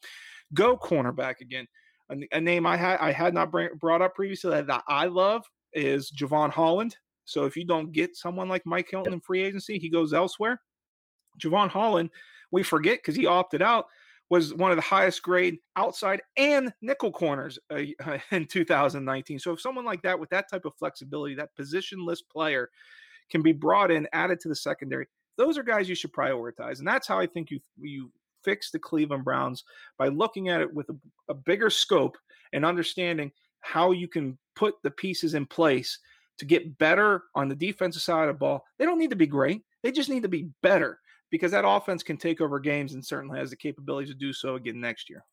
Go 0.53 0.77
cornerback 0.77 1.41
again. 1.41 1.67
A, 2.09 2.37
a 2.37 2.41
name 2.41 2.65
I 2.65 2.77
had 2.77 2.97
I 2.99 3.11
had 3.11 3.33
not 3.33 3.51
bring, 3.51 3.69
brought 3.77 4.01
up 4.01 4.15
previously 4.15 4.51
that, 4.51 4.67
that 4.67 4.83
I 4.87 5.05
love 5.07 5.45
is 5.73 6.11
Jevon 6.11 6.51
Holland. 6.51 6.95
So 7.25 7.45
if 7.45 7.55
you 7.55 7.65
don't 7.65 7.91
get 7.91 8.15
someone 8.15 8.49
like 8.49 8.65
Mike 8.65 8.89
Hilton 8.89 9.13
in 9.13 9.21
free 9.21 9.43
agency, 9.43 9.77
he 9.79 9.89
goes 9.89 10.13
elsewhere. 10.13 10.61
Jevon 11.39 11.69
Holland, 11.69 12.09
we 12.51 12.63
forget 12.63 12.99
because 12.99 13.15
he 13.15 13.25
opted 13.25 13.61
out, 13.61 13.85
was 14.29 14.53
one 14.53 14.71
of 14.71 14.77
the 14.77 14.81
highest 14.81 15.21
grade 15.23 15.57
outside 15.75 16.21
and 16.37 16.73
nickel 16.81 17.11
corners 17.11 17.59
uh, 17.69 17.81
in 18.31 18.45
2019. 18.47 19.39
So 19.39 19.51
if 19.51 19.61
someone 19.61 19.85
like 19.85 20.01
that 20.03 20.19
with 20.19 20.29
that 20.29 20.49
type 20.49 20.65
of 20.65 20.73
flexibility, 20.75 21.35
that 21.35 21.49
positionless 21.59 22.19
player 22.31 22.69
can 23.29 23.41
be 23.41 23.51
brought 23.51 23.91
in, 23.91 24.07
added 24.13 24.39
to 24.41 24.49
the 24.49 24.55
secondary, 24.55 25.07
those 25.37 25.57
are 25.57 25.63
guys 25.63 25.89
you 25.89 25.95
should 25.95 26.13
prioritize. 26.13 26.79
And 26.79 26.87
that's 26.87 27.07
how 27.07 27.19
I 27.19 27.27
think 27.27 27.51
you 27.51 27.59
you 27.79 28.11
fix 28.43 28.71
the 28.71 28.79
Cleveland 28.79 29.23
Browns 29.23 29.63
by 29.97 30.07
looking 30.07 30.49
at 30.49 30.61
it 30.61 30.73
with 30.73 30.89
a, 30.89 30.95
a 31.29 31.33
bigger 31.33 31.69
scope 31.69 32.17
and 32.53 32.65
understanding 32.65 33.31
how 33.59 33.91
you 33.91 34.07
can 34.07 34.37
put 34.55 34.75
the 34.83 34.91
pieces 34.91 35.33
in 35.33 35.45
place 35.45 35.99
to 36.41 36.45
get 36.45 36.79
better 36.79 37.25
on 37.35 37.47
the 37.47 37.55
defensive 37.55 38.01
side 38.01 38.27
of 38.27 38.33
the 38.35 38.39
ball. 38.39 38.65
They 38.79 38.85
don't 38.85 38.97
need 38.97 39.11
to 39.11 39.15
be 39.15 39.27
great. 39.27 39.61
They 39.83 39.91
just 39.91 40.09
need 40.09 40.23
to 40.23 40.27
be 40.27 40.49
better 40.63 40.99
because 41.29 41.51
that 41.51 41.67
offense 41.67 42.01
can 42.01 42.17
take 42.17 42.41
over 42.41 42.59
games 42.59 42.95
and 42.95 43.05
certainly 43.05 43.37
has 43.37 43.51
the 43.51 43.55
capability 43.55 44.07
to 44.07 44.15
do 44.15 44.33
so 44.33 44.55
again 44.55 44.81
next 44.81 45.07
year. 45.07 45.23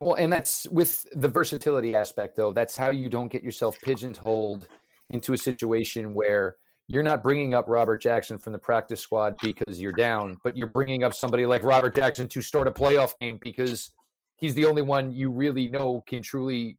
Well, 0.00 0.14
and 0.14 0.32
that's 0.32 0.66
with 0.68 1.04
the 1.12 1.28
versatility 1.28 1.94
aspect, 1.94 2.34
though. 2.34 2.50
That's 2.50 2.78
how 2.78 2.90
you 2.90 3.10
don't 3.10 3.30
get 3.30 3.44
yourself 3.44 3.78
pigeonholed 3.82 4.68
into 5.10 5.34
a 5.34 5.38
situation 5.38 6.14
where 6.14 6.56
you're 6.88 7.02
not 7.02 7.22
bringing 7.22 7.52
up 7.52 7.66
Robert 7.68 7.98
Jackson 7.98 8.38
from 8.38 8.54
the 8.54 8.58
practice 8.58 9.02
squad 9.02 9.36
because 9.42 9.78
you're 9.78 9.92
down, 9.92 10.38
but 10.42 10.56
you're 10.56 10.66
bringing 10.66 11.04
up 11.04 11.12
somebody 11.12 11.44
like 11.44 11.62
Robert 11.62 11.94
Jackson 11.94 12.26
to 12.28 12.40
start 12.40 12.68
a 12.68 12.70
playoff 12.70 13.12
game 13.20 13.38
because 13.42 13.90
he's 14.36 14.54
the 14.54 14.64
only 14.64 14.82
one 14.82 15.12
you 15.12 15.30
really 15.30 15.68
know 15.68 16.02
can 16.06 16.22
truly 16.22 16.78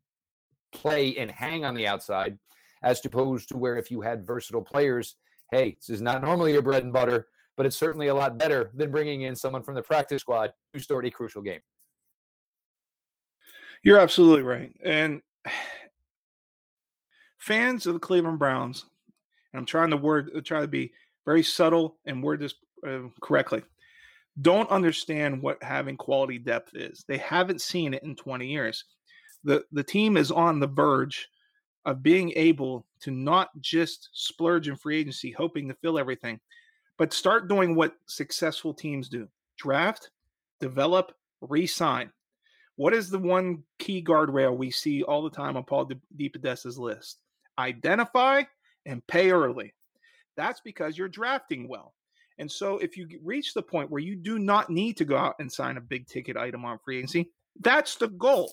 play 0.76 1.16
and 1.18 1.32
hang 1.32 1.66
on 1.66 1.76
the 1.76 1.88
outside, 1.88 2.38
as 2.84 3.04
opposed 3.06 3.50
to 3.50 3.58
where 3.58 3.78
if 3.78 3.90
you 3.90 4.02
had 4.02 4.26
versatile 4.26 4.62
players, 4.62 5.16
hey, 5.52 5.76
this 5.80 5.90
is 5.90 6.02
not 6.02 6.22
normally 6.22 6.54
your 6.54 6.62
bread 6.62 6.84
and 6.84 6.94
butter, 6.94 7.28
but 7.58 7.66
it's 7.66 7.78
certainly 7.78 8.08
a 8.08 8.16
lot 8.16 8.38
better 8.38 8.72
than 8.74 8.92
bringing 8.92 9.24
in 9.24 9.36
someone 9.36 9.64
from 9.64 9.76
the 9.76 9.82
practice 9.82 10.22
squad 10.22 10.52
who 10.74 10.80
start 10.80 11.06
a 11.06 11.12
crucial 11.12 11.42
game. 11.42 11.62
You're 13.84 14.00
absolutely 14.00 14.44
right. 14.44 14.74
And 14.84 15.22
fans 17.38 17.86
of 17.86 17.94
the 17.94 18.00
Cleveland 18.00 18.40
Browns, 18.40 18.86
and 19.54 19.60
I'm 19.60 19.66
trying 19.66 19.92
to 19.92 19.98
word, 19.98 20.44
try 20.44 20.62
to 20.62 20.68
be 20.68 20.92
very 21.26 21.44
subtle 21.44 21.98
and 22.06 22.24
word 22.24 22.40
this 22.40 22.56
uh, 22.88 23.08
correctly. 23.22 23.64
don't 24.42 24.70
understand 24.70 25.42
what 25.42 25.62
having 25.64 25.98
quality 25.98 26.38
depth 26.38 26.76
is. 26.76 27.06
They 27.08 27.18
haven't 27.18 27.62
seen 27.62 27.94
it 27.94 28.04
in 28.04 28.16
20 28.16 28.48
years. 28.48 28.84
The 29.46 29.64
the 29.72 29.84
team 29.84 30.18
is 30.18 30.32
on 30.32 30.60
the 30.60 30.68
verge 30.68 31.30
of 31.86 32.04
being 32.04 32.34
able 32.36 32.86
to 33.02 33.12
not 33.12 33.50
just 33.62 34.10
splurge 34.12 34.68
in 34.68 34.76
free 34.76 34.98
agency 34.98 35.32
hoping 35.32 35.68
to 35.68 35.76
fill 35.76 36.00
everything, 36.00 36.40
but 36.98 37.14
start 37.14 37.48
doing 37.48 37.76
what 37.76 37.96
successful 38.08 38.74
teams 38.74 39.08
do. 39.08 39.28
Draft, 39.58 40.10
develop, 40.60 41.14
re-sign. 41.42 42.12
What 42.76 42.94
is 42.94 43.10
the 43.10 43.20
one 43.20 43.64
key 43.80 44.04
guardrail 44.04 44.58
we 44.58 44.72
see 44.72 45.04
all 45.04 45.24
the 45.24 45.30
time 45.30 45.56
on 45.56 45.64
Paul 45.64 45.90
DePodesta's 46.18 46.78
list? 46.78 47.20
Identify 47.58 48.44
and 48.86 49.06
pay 49.08 49.32
early. 49.32 49.74
That's 50.36 50.60
because 50.60 50.98
you're 50.98 51.08
drafting 51.08 51.68
well. 51.70 51.94
And 52.38 52.52
so 52.52 52.80
if 52.80 52.98
you 52.98 53.08
reach 53.24 53.54
the 53.54 53.62
point 53.62 53.90
where 53.90 54.02
you 54.02 54.16
do 54.16 54.40
not 54.40 54.70
need 54.70 54.98
to 54.98 55.06
go 55.06 55.16
out 55.16 55.36
and 55.40 55.50
sign 55.50 55.78
a 55.78 55.82
big 55.82 56.08
ticket 56.08 56.36
item 56.36 56.66
on 56.66 56.80
free 56.80 56.98
agency, 56.98 57.32
that's 57.62 57.96
the 57.96 58.10
goal. 58.10 58.52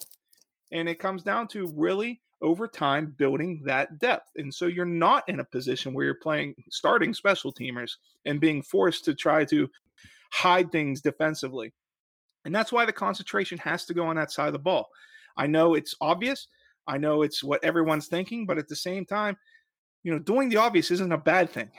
And 0.72 0.88
it 0.88 0.98
comes 0.98 1.22
down 1.22 1.48
to 1.48 1.72
really 1.76 2.20
over 2.40 2.66
time 2.66 3.14
building 3.16 3.62
that 3.64 3.98
depth. 4.00 4.30
And 4.36 4.52
so 4.52 4.66
you're 4.66 4.84
not 4.84 5.28
in 5.28 5.40
a 5.40 5.44
position 5.44 5.94
where 5.94 6.04
you're 6.04 6.14
playing 6.16 6.54
starting 6.70 7.14
special 7.14 7.52
teamers 7.52 7.92
and 8.24 8.40
being 8.40 8.62
forced 8.62 9.04
to 9.04 9.14
try 9.14 9.44
to 9.46 9.68
hide 10.32 10.72
things 10.72 11.00
defensively. 11.00 11.72
And 12.44 12.54
that's 12.54 12.72
why 12.72 12.84
the 12.84 12.92
concentration 12.92 13.58
has 13.58 13.84
to 13.84 13.94
go 13.94 14.06
on 14.06 14.16
that 14.16 14.32
side 14.32 14.48
of 14.48 14.52
the 14.52 14.58
ball. 14.58 14.88
I 15.36 15.46
know 15.46 15.74
it's 15.74 15.94
obvious. 16.00 16.48
I 16.86 16.98
know 16.98 17.22
it's 17.22 17.44
what 17.44 17.62
everyone's 17.62 18.08
thinking, 18.08 18.44
but 18.44 18.58
at 18.58 18.68
the 18.68 18.76
same 18.76 19.06
time, 19.06 19.36
you 20.02 20.12
know, 20.12 20.18
doing 20.18 20.48
the 20.48 20.56
obvious 20.56 20.90
isn't 20.90 21.12
a 21.12 21.18
bad 21.18 21.50
thing. 21.50 21.70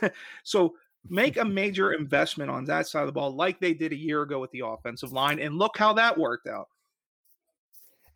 so 0.42 0.74
make 1.08 1.36
a 1.36 1.44
major 1.44 1.92
investment 1.92 2.50
on 2.50 2.64
that 2.64 2.86
side 2.86 3.02
of 3.02 3.06
the 3.06 3.12
ball, 3.12 3.34
like 3.34 3.60
they 3.60 3.74
did 3.74 3.92
a 3.92 3.96
year 3.96 4.22
ago 4.22 4.40
with 4.40 4.50
the 4.52 4.62
offensive 4.64 5.12
line, 5.12 5.38
and 5.38 5.58
look 5.58 5.76
how 5.76 5.92
that 5.92 6.16
worked 6.16 6.46
out. 6.46 6.68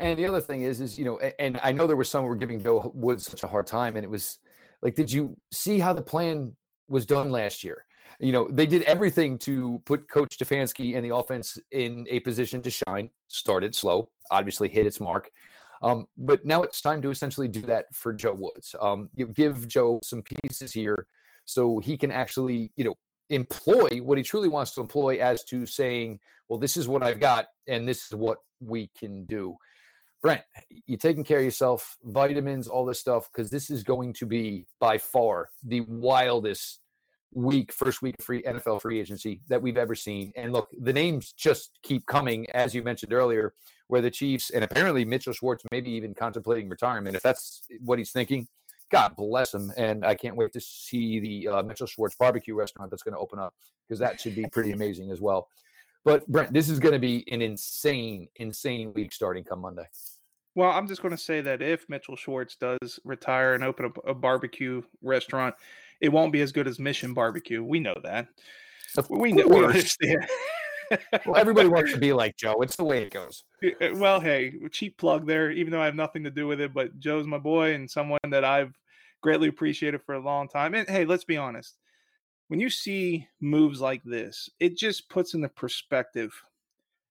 And 0.03 0.19
the 0.19 0.27
other 0.27 0.41
thing 0.41 0.63
is, 0.63 0.81
is 0.81 0.99
you 0.99 1.05
know, 1.05 1.19
and 1.39 1.61
I 1.63 1.71
know 1.71 1.87
there 1.87 1.97
was 1.97 2.11
some 2.11 2.23
who 2.23 2.29
were 2.29 2.35
giving 2.35 2.61
Joe 2.61 2.91
Woods 2.93 3.25
such 3.25 3.45
a 3.45 3.47
hard 3.47 3.69
time, 3.69 3.95
and 3.95 4.05
it 4.05 4.11
was 4.11 4.39
like, 4.83 4.97
did 4.97 5.11
you 5.13 5.37
see 5.53 5.79
how 5.79 5.93
the 5.93 6.03
plan 6.03 6.57
was 6.89 7.07
done 7.07 7.31
last 7.31 7.63
year? 7.63 7.87
You 8.19 8.33
know, 8.33 8.49
they 8.51 8.67
did 8.67 8.83
everything 8.83 9.39
to 9.39 9.81
put 9.85 10.11
Coach 10.11 10.37
Stefanski 10.37 10.97
and 10.97 11.05
the 11.05 11.15
offense 11.15 11.57
in 11.71 12.05
a 12.11 12.19
position 12.21 12.61
to 12.63 12.71
shine. 12.71 13.11
Started 13.29 13.77
slow, 13.77 14.11
obviously 14.33 14.69
hit 14.69 14.87
its 14.87 14.99
mark, 14.99 15.31
um, 15.83 16.07
but 16.19 16.45
now 16.45 16.63
it's 16.63 16.81
time 16.81 17.01
to 17.03 17.11
essentially 17.11 17.47
do 17.47 17.63
that 17.63 17.87
for 17.95 18.13
Joe 18.13 18.35
Woods. 18.35 18.75
Um, 18.81 19.09
you 19.15 19.29
give 19.29 19.69
Joe 19.69 20.01
some 20.03 20.23
pieces 20.23 20.73
here 20.73 21.07
so 21.45 21.79
he 21.79 21.97
can 21.97 22.11
actually, 22.11 22.73
you 22.75 22.85
know, 22.85 22.95
employ 23.31 24.01
what 24.03 24.19
he 24.19 24.25
truly 24.25 24.49
wants 24.49 24.75
to 24.75 24.81
employ 24.81 25.19
as 25.19 25.45
to 25.45 25.65
saying, 25.65 26.19
well, 26.49 26.59
this 26.59 26.77
is 26.77 26.89
what 26.89 27.05
I've 27.05 27.21
got 27.21 27.47
and 27.69 27.87
this 27.87 28.07
is 28.07 28.15
what 28.15 28.39
we 28.61 28.91
can 28.99 29.25
do. 29.27 29.57
Brent, 30.23 30.43
you 30.87 30.97
taking 30.97 31.25
care 31.25 31.39
of 31.39 31.45
yourself, 31.45 31.97
vitamins, 32.05 32.69
all 32.69 32.85
this 32.85 33.01
stuff, 33.01 33.29
because 33.33 33.51
this 33.51 33.71
is 33.71 33.83
going 33.83 34.13
to 34.15 34.27
be 34.27 34.67
by 34.79 34.97
far 34.97 35.51
the 35.65 35.81
wildest 35.81 36.79
week, 37.35 37.73
first 37.73 38.03
week 38.03 38.15
free 38.21 38.43
NFL 38.43 38.83
free 38.83 39.01
agency 39.01 39.41
that 39.49 39.61
we've 39.61 39.77
ever 39.77 39.97
seen. 39.97 40.33
And 40.37 40.53
look, 40.53 40.69
the 40.79 40.93
names 40.93 41.33
just 41.33 41.79
keep 41.83 42.07
coming, 42.07 42.49
as 42.51 42.73
you 42.73 42.85
mentioned 42.85 43.13
earlier, 43.13 43.55
where 43.89 44.01
the 44.01 44.11
Chiefs 44.11 44.51
and 44.51 44.63
apparently 44.63 45.05
Mitchell 45.05 45.33
Schwartz 45.33 45.65
maybe 45.73 45.91
even 45.91 46.15
contemplating 46.15 46.69
retirement. 46.69 47.17
If 47.17 47.23
that's 47.23 47.63
what 47.81 47.99
he's 47.99 48.13
thinking, 48.13 48.47
God 48.91 49.17
bless 49.17 49.53
him. 49.53 49.73
And 49.77 50.05
I 50.05 50.15
can't 50.15 50.37
wait 50.37 50.53
to 50.53 50.61
see 50.61 51.19
the 51.19 51.49
uh, 51.49 51.63
Mitchell 51.65 51.87
Schwartz 51.87 52.15
barbecue 52.15 52.55
restaurant 52.55 52.91
that's 52.91 53.03
going 53.03 53.15
to 53.15 53.19
open 53.19 53.41
up 53.41 53.55
because 53.89 53.99
that 53.99 54.21
should 54.21 54.37
be 54.37 54.47
pretty 54.53 54.71
amazing 54.71 55.11
as 55.11 55.21
well. 55.21 55.49
But 56.05 56.27
Brent, 56.27 56.53
this 56.53 56.69
is 56.69 56.79
going 56.79 56.95
to 56.95 56.99
be 56.99 57.25
an 57.31 57.43
insane, 57.43 58.29
insane 58.37 58.93
week 58.93 59.13
starting 59.13 59.45
come 59.45 59.61
Monday. 59.61 59.87
Well, 60.55 60.71
I'm 60.71 60.87
just 60.87 61.01
going 61.01 61.13
to 61.13 61.23
say 61.23 61.41
that 61.41 61.63
if 61.63 61.89
Mitchell 61.89 62.17
Schwartz 62.17 62.57
does 62.57 63.01
retire 63.05 63.55
and 63.55 63.65
open 63.65 63.93
a, 64.05 64.11
a 64.11 64.15
barbecue 64.15 64.83
restaurant, 65.01 65.55
it 66.01 66.11
won't 66.11 66.33
be 66.33 66.43
as 66.43 66.53
good 66.53 66.67
as 66.67 66.79
Mission 66.79 67.15
Barbecue. 67.15 67.63
We 67.63 67.81
know 67.81 67.95
that. 68.03 68.29
Of 68.99 69.09
we 69.09 69.33
know. 69.33 69.47
We 69.47 69.65
understand. 69.65 70.27
well, 71.25 71.37
everybody 71.37 71.69
wants 71.69 71.93
to 71.93 71.99
be 72.01 72.13
like 72.13 72.37
Joe. 72.37 72.61
It's 72.61 72.77
the 72.77 72.85
way 72.85 73.03
it 73.03 73.13
goes. 73.13 73.45
Uh, 73.65 73.95
well, 73.95 74.21
hey, 74.21 74.55
cheap 74.71 74.99
plug 74.99 75.27
there. 75.27 75.51
Even 75.51 75.71
though 75.71 75.81
I 75.81 75.87
have 75.87 75.95
nothing 75.95 76.25
to 76.25 76.31
do 76.31 76.47
with 76.47 76.61
it, 76.61 76.75
but 76.75 76.99
Joe's 76.99 77.27
my 77.27 77.39
boy 77.39 77.75
and 77.75 77.91
someone 77.91 78.21
that 78.29 78.45
I've 78.45 78.75
greatly 79.23 79.49
appreciated 79.49 80.03
for 80.05 80.17
a 80.17 80.21
long 80.21 80.49
time. 80.49 80.75
And 80.75 80.89
hey, 80.89 81.07
let's 81.07 81.25
be 81.25 81.39
honest. 81.39 81.77
When 82.53 82.61
you 82.61 82.69
see 82.69 83.27
moves 83.41 83.81
like 83.81 84.03
this, 84.05 84.51
it 84.61 84.77
just 84.77 85.09
puts 85.09 85.33
into 85.33 85.49
perspective 85.49 86.35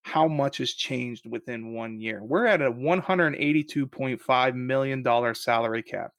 how 0.03 0.27
much 0.27 0.59
has 0.59 0.73
changed 0.73 1.25
within 1.25 1.73
one 1.73 1.99
year. 1.99 2.23
We're 2.23 2.45
at 2.45 2.61
a 2.61 2.71
$182.5 2.71 4.53
million 4.53 5.33
salary 5.33 5.81
cap. 5.81 6.11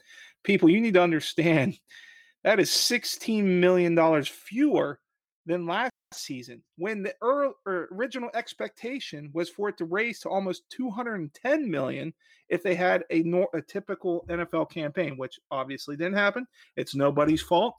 People, 0.42 0.68
you 0.70 0.80
need 0.80 0.94
to 0.94 1.02
understand 1.02 1.78
that 2.42 2.58
is 2.58 2.70
$16 2.70 3.44
million 3.44 4.24
fewer 4.24 4.98
than 5.46 5.68
last 5.68 5.92
season 6.12 6.60
when 6.76 7.04
the 7.04 7.14
early, 7.22 7.52
er, 7.68 7.90
original 7.92 8.30
expectation 8.34 9.30
was 9.32 9.48
for 9.48 9.68
it 9.68 9.78
to 9.78 9.84
raise 9.84 10.18
to 10.18 10.30
almost 10.30 10.68
210 10.70 11.70
million 11.70 12.12
if 12.48 12.64
they 12.64 12.74
had 12.74 13.04
a, 13.12 13.22
a 13.54 13.62
typical 13.62 14.24
NFL 14.28 14.68
campaign, 14.68 15.16
which 15.16 15.38
obviously 15.52 15.96
didn't 15.96 16.14
happen. 16.14 16.44
It's 16.74 16.96
nobody's 16.96 17.40
fault. 17.40 17.76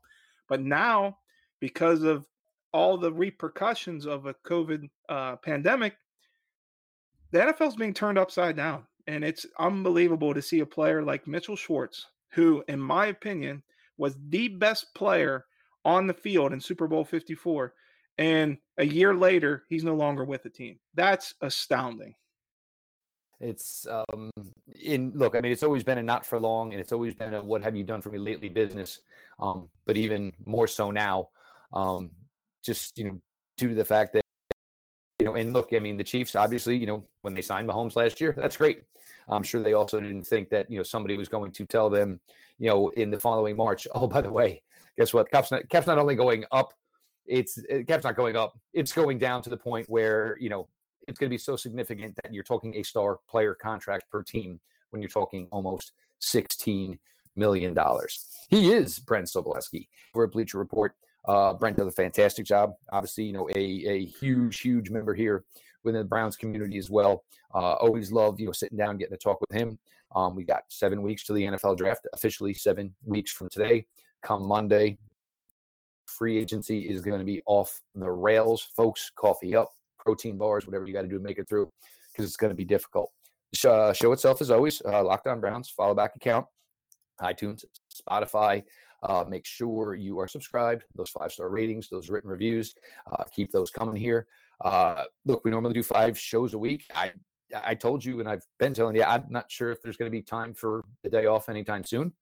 But 0.47 0.61
now, 0.61 1.17
because 1.63 2.03
of 2.03 2.27
all 2.73 2.97
the 2.97 3.13
repercussions 3.13 4.05
of 4.05 4.25
a 4.25 4.33
COVID 4.45 4.89
uh, 5.07 5.37
pandemic, 5.37 5.95
the 7.31 7.39
NFL 7.39 7.69
is 7.69 7.75
being 7.77 7.93
turned 7.93 8.17
upside 8.17 8.57
down. 8.57 8.83
And 9.07 9.23
it's 9.23 9.45
unbelievable 9.57 10.33
to 10.33 10.41
see 10.41 10.59
a 10.59 10.65
player 10.65 11.01
like 11.01 11.25
Mitchell 11.25 11.55
Schwartz, 11.55 12.07
who, 12.33 12.65
in 12.67 12.81
my 12.81 13.05
opinion, 13.05 13.63
was 13.97 14.17
the 14.27 14.49
best 14.49 14.93
player 14.93 15.45
on 15.85 16.05
the 16.05 16.13
field 16.13 16.51
in 16.51 16.59
Super 16.59 16.85
Bowl 16.85 17.05
54. 17.05 17.73
And 18.17 18.57
a 18.77 18.85
year 18.85 19.15
later, 19.15 19.63
he's 19.69 19.85
no 19.85 19.95
longer 19.95 20.25
with 20.25 20.43
the 20.43 20.49
team. 20.49 20.79
That's 20.95 21.33
astounding. 21.39 22.13
It's 23.39 23.87
um 23.89 24.31
in 24.81 25.13
look, 25.15 25.35
I 25.35 25.41
mean, 25.41 25.53
it's 25.53 25.63
always 25.63 25.83
been 25.83 25.97
a 25.97 26.03
not 26.03 26.25
for 26.25 26.39
long, 26.39 26.73
and 26.73 26.81
it's 26.81 26.91
always 26.91 27.13
been 27.13 27.33
a 27.33 27.43
what 27.43 27.63
have 27.63 27.75
you 27.75 27.83
done 27.85 28.01
for 28.01 28.09
me 28.09 28.17
lately 28.17 28.49
business. 28.49 28.99
Um, 29.39 29.69
but 29.85 29.97
even 29.97 30.31
more 30.45 30.67
so 30.67 30.91
now, 30.91 31.29
um, 31.73 32.11
just 32.63 32.97
you 32.97 33.05
know, 33.05 33.21
due 33.57 33.69
to 33.69 33.75
the 33.75 33.85
fact 33.85 34.13
that 34.13 34.23
you 35.19 35.25
know, 35.25 35.35
and 35.35 35.53
look, 35.53 35.69
I 35.73 35.79
mean, 35.79 35.97
the 35.97 36.03
Chiefs 36.03 36.35
obviously, 36.35 36.77
you 36.77 36.85
know, 36.85 37.05
when 37.21 37.33
they 37.33 37.41
signed 37.41 37.69
Mahomes 37.69 37.95
last 37.95 38.19
year, 38.19 38.33
that's 38.37 38.57
great. 38.57 38.83
I'm 39.29 39.43
sure 39.43 39.61
they 39.61 39.73
also 39.73 39.99
didn't 39.99 40.27
think 40.27 40.49
that 40.49 40.69
you 40.69 40.77
know 40.77 40.83
somebody 40.83 41.17
was 41.17 41.29
going 41.29 41.51
to 41.53 41.65
tell 41.65 41.89
them, 41.89 42.19
you 42.59 42.69
know, 42.69 42.89
in 42.89 43.09
the 43.09 43.19
following 43.19 43.55
March. 43.55 43.87
Oh, 43.93 44.07
by 44.07 44.21
the 44.21 44.31
way, 44.31 44.61
guess 44.97 45.13
what? 45.13 45.29
Cap's 45.31 45.51
not, 45.51 45.67
Cap's 45.69 45.87
not 45.87 45.97
only 45.97 46.15
going 46.15 46.45
up, 46.51 46.73
it's 47.25 47.59
eh, 47.69 47.83
Cap's 47.83 48.03
not 48.03 48.15
going 48.15 48.35
up. 48.35 48.57
It's 48.73 48.91
going 48.91 49.17
down 49.17 49.41
to 49.43 49.49
the 49.49 49.57
point 49.57 49.89
where 49.89 50.37
you 50.39 50.49
know 50.49 50.67
it's 51.07 51.19
going 51.19 51.29
to 51.29 51.33
be 51.33 51.37
so 51.37 51.55
significant 51.55 52.15
that 52.21 52.33
you're 52.33 52.43
talking 52.43 52.75
a 52.75 52.83
star 52.83 53.19
player 53.29 53.53
contract 53.53 54.09
per 54.09 54.23
team 54.23 54.59
when 54.89 55.01
you're 55.01 55.09
talking 55.09 55.47
almost 55.51 55.93
16 56.19 56.97
million 57.35 57.73
dollars. 57.73 58.25
He 58.49 58.71
is 58.71 58.99
Brent 58.99 59.27
Sobleski. 59.27 59.87
for 60.13 60.23
a 60.23 60.27
Bleacher 60.27 60.57
Report. 60.57 60.95
Uh, 61.25 61.53
Brent 61.53 61.77
does 61.77 61.87
a 61.87 61.91
fantastic 61.91 62.45
job. 62.45 62.73
Obviously, 62.91 63.25
you 63.25 63.33
know, 63.33 63.49
a, 63.55 63.59
a 63.59 64.05
huge, 64.05 64.59
huge 64.59 64.89
member 64.89 65.13
here 65.13 65.45
within 65.83 66.01
the 66.01 66.05
Browns 66.07 66.35
community 66.35 66.77
as 66.77 66.89
well. 66.89 67.23
Uh, 67.53 67.73
always 67.73 68.11
love, 68.11 68.39
you 68.39 68.45
know, 68.45 68.51
sitting 68.51 68.77
down, 68.77 68.97
getting 68.97 69.15
to 69.15 69.21
talk 69.21 69.39
with 69.41 69.51
him. 69.51 69.77
Um, 70.15 70.35
we 70.35 70.43
got 70.43 70.63
seven 70.69 71.01
weeks 71.01 71.23
to 71.25 71.33
the 71.33 71.43
NFL 71.43 71.77
draft, 71.77 72.07
officially 72.13 72.53
seven 72.53 72.93
weeks 73.05 73.31
from 73.31 73.49
today. 73.49 73.85
Come 74.21 74.43
Monday, 74.45 74.97
free 76.05 76.37
agency 76.37 76.81
is 76.81 77.01
going 77.01 77.19
to 77.19 77.25
be 77.25 77.41
off 77.45 77.81
the 77.95 78.09
rails, 78.09 78.69
folks. 78.75 79.11
Coffee 79.15 79.55
up, 79.55 79.71
protein 79.99 80.37
bars, 80.37 80.65
whatever 80.65 80.85
you 80.85 80.93
got 80.93 81.01
to 81.01 81.07
do 81.07 81.17
to 81.17 81.23
make 81.23 81.39
it 81.39 81.47
through, 81.47 81.71
because 82.11 82.25
it's 82.25 82.37
going 82.37 82.51
to 82.51 82.55
be 82.55 82.65
difficult. 82.65 83.11
Uh, 83.65 83.93
show 83.93 84.11
itself, 84.11 84.41
as 84.41 84.51
always, 84.51 84.81
uh, 84.85 85.03
Locked 85.03 85.27
On 85.27 85.39
Browns, 85.39 85.69
follow 85.69 85.93
back 85.93 86.15
account, 86.15 86.45
iTunes, 87.21 87.65
Spotify. 87.91 88.63
Uh, 89.03 89.25
make 89.27 89.45
sure 89.45 89.95
you 89.95 90.17
are 90.19 90.27
subscribed. 90.27 90.83
Those 90.95 91.09
five 91.09 91.31
star 91.31 91.49
ratings, 91.49 91.89
those 91.89 92.09
written 92.09 92.29
reviews, 92.29 92.73
uh, 93.11 93.23
keep 93.35 93.51
those 93.51 93.69
coming 93.69 93.97
here. 93.97 94.27
Uh, 94.63 95.03
look, 95.25 95.43
we 95.43 95.51
normally 95.51 95.73
do 95.73 95.83
five 95.83 96.17
shows 96.17 96.53
a 96.53 96.57
week. 96.57 96.85
I 96.95 97.11
I 97.63 97.75
told 97.75 98.03
you, 98.03 98.19
and 98.19 98.27
I've 98.27 98.43
been 98.59 98.73
telling 98.73 98.95
you, 98.95 99.03
I'm 99.03 99.25
not 99.29 99.51
sure 99.51 99.71
if 99.71 99.81
there's 99.81 99.97
going 99.97 100.09
to 100.09 100.17
be 100.17 100.21
time 100.21 100.53
for 100.53 100.85
the 101.03 101.09
day 101.09 101.25
off 101.25 101.49
anytime 101.49 101.83
soon. 101.83 102.13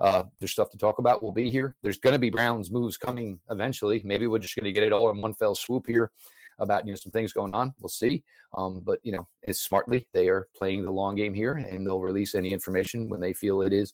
Uh, 0.00 0.24
there's 0.38 0.50
stuff 0.50 0.70
to 0.70 0.78
talk 0.78 0.98
about. 0.98 1.22
We'll 1.22 1.32
be 1.32 1.50
here. 1.50 1.76
There's 1.82 1.98
going 1.98 2.14
to 2.14 2.18
be 2.18 2.30
Browns 2.30 2.70
moves 2.70 2.96
coming 2.96 3.38
eventually. 3.50 4.00
Maybe 4.02 4.26
we're 4.26 4.38
just 4.38 4.56
going 4.56 4.64
to 4.64 4.72
get 4.72 4.82
it 4.82 4.92
all 4.92 5.10
in 5.10 5.20
one 5.20 5.34
fell 5.34 5.54
swoop 5.54 5.86
here 5.86 6.10
about 6.58 6.86
you 6.86 6.92
know 6.92 6.96
some 6.96 7.12
things 7.12 7.32
going 7.32 7.54
on. 7.54 7.74
We'll 7.80 7.90
see. 7.90 8.24
Um, 8.56 8.80
but 8.84 8.98
you 9.02 9.12
know, 9.12 9.28
it's 9.42 9.60
smartly 9.60 10.08
they 10.14 10.28
are 10.28 10.48
playing 10.56 10.84
the 10.84 10.90
long 10.90 11.16
game 11.16 11.34
here, 11.34 11.52
and 11.52 11.86
they'll 11.86 12.00
release 12.00 12.34
any 12.34 12.52
information 12.52 13.08
when 13.10 13.20
they 13.20 13.34
feel 13.34 13.60
it 13.60 13.72
is 13.74 13.92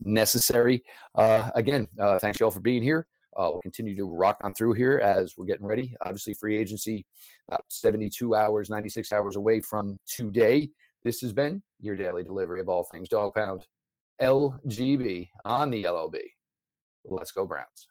necessary. 0.00 0.82
Uh, 1.14 1.50
again, 1.54 1.86
uh, 2.00 2.18
thanks 2.18 2.40
y'all 2.40 2.50
for 2.50 2.60
being 2.60 2.82
here. 2.82 3.06
uh, 3.36 3.50
we'll 3.52 3.62
continue 3.62 3.96
to 3.96 4.04
rock 4.04 4.36
on 4.42 4.52
through 4.52 4.72
here 4.72 4.98
as 4.98 5.34
we're 5.36 5.46
getting 5.46 5.66
ready. 5.66 5.94
Obviously, 6.04 6.34
free 6.34 6.56
agency 6.56 7.06
about 7.48 7.64
72 7.68 8.34
hours, 8.34 8.68
96 8.68 9.12
hours 9.12 9.36
away 9.36 9.60
from 9.60 9.98
today. 10.06 10.68
This 11.04 11.20
has 11.20 11.32
been 11.32 11.62
your 11.80 11.94
daily 11.94 12.24
delivery 12.24 12.60
of 12.60 12.68
all 12.68 12.84
things 12.84 13.08
Dog 13.08 13.34
Pound 13.34 13.64
LGB 14.20 15.28
on 15.44 15.70
the 15.70 15.84
LOB. 15.84 16.16
Let's 17.04 17.30
go, 17.30 17.46
Browns. 17.46 17.88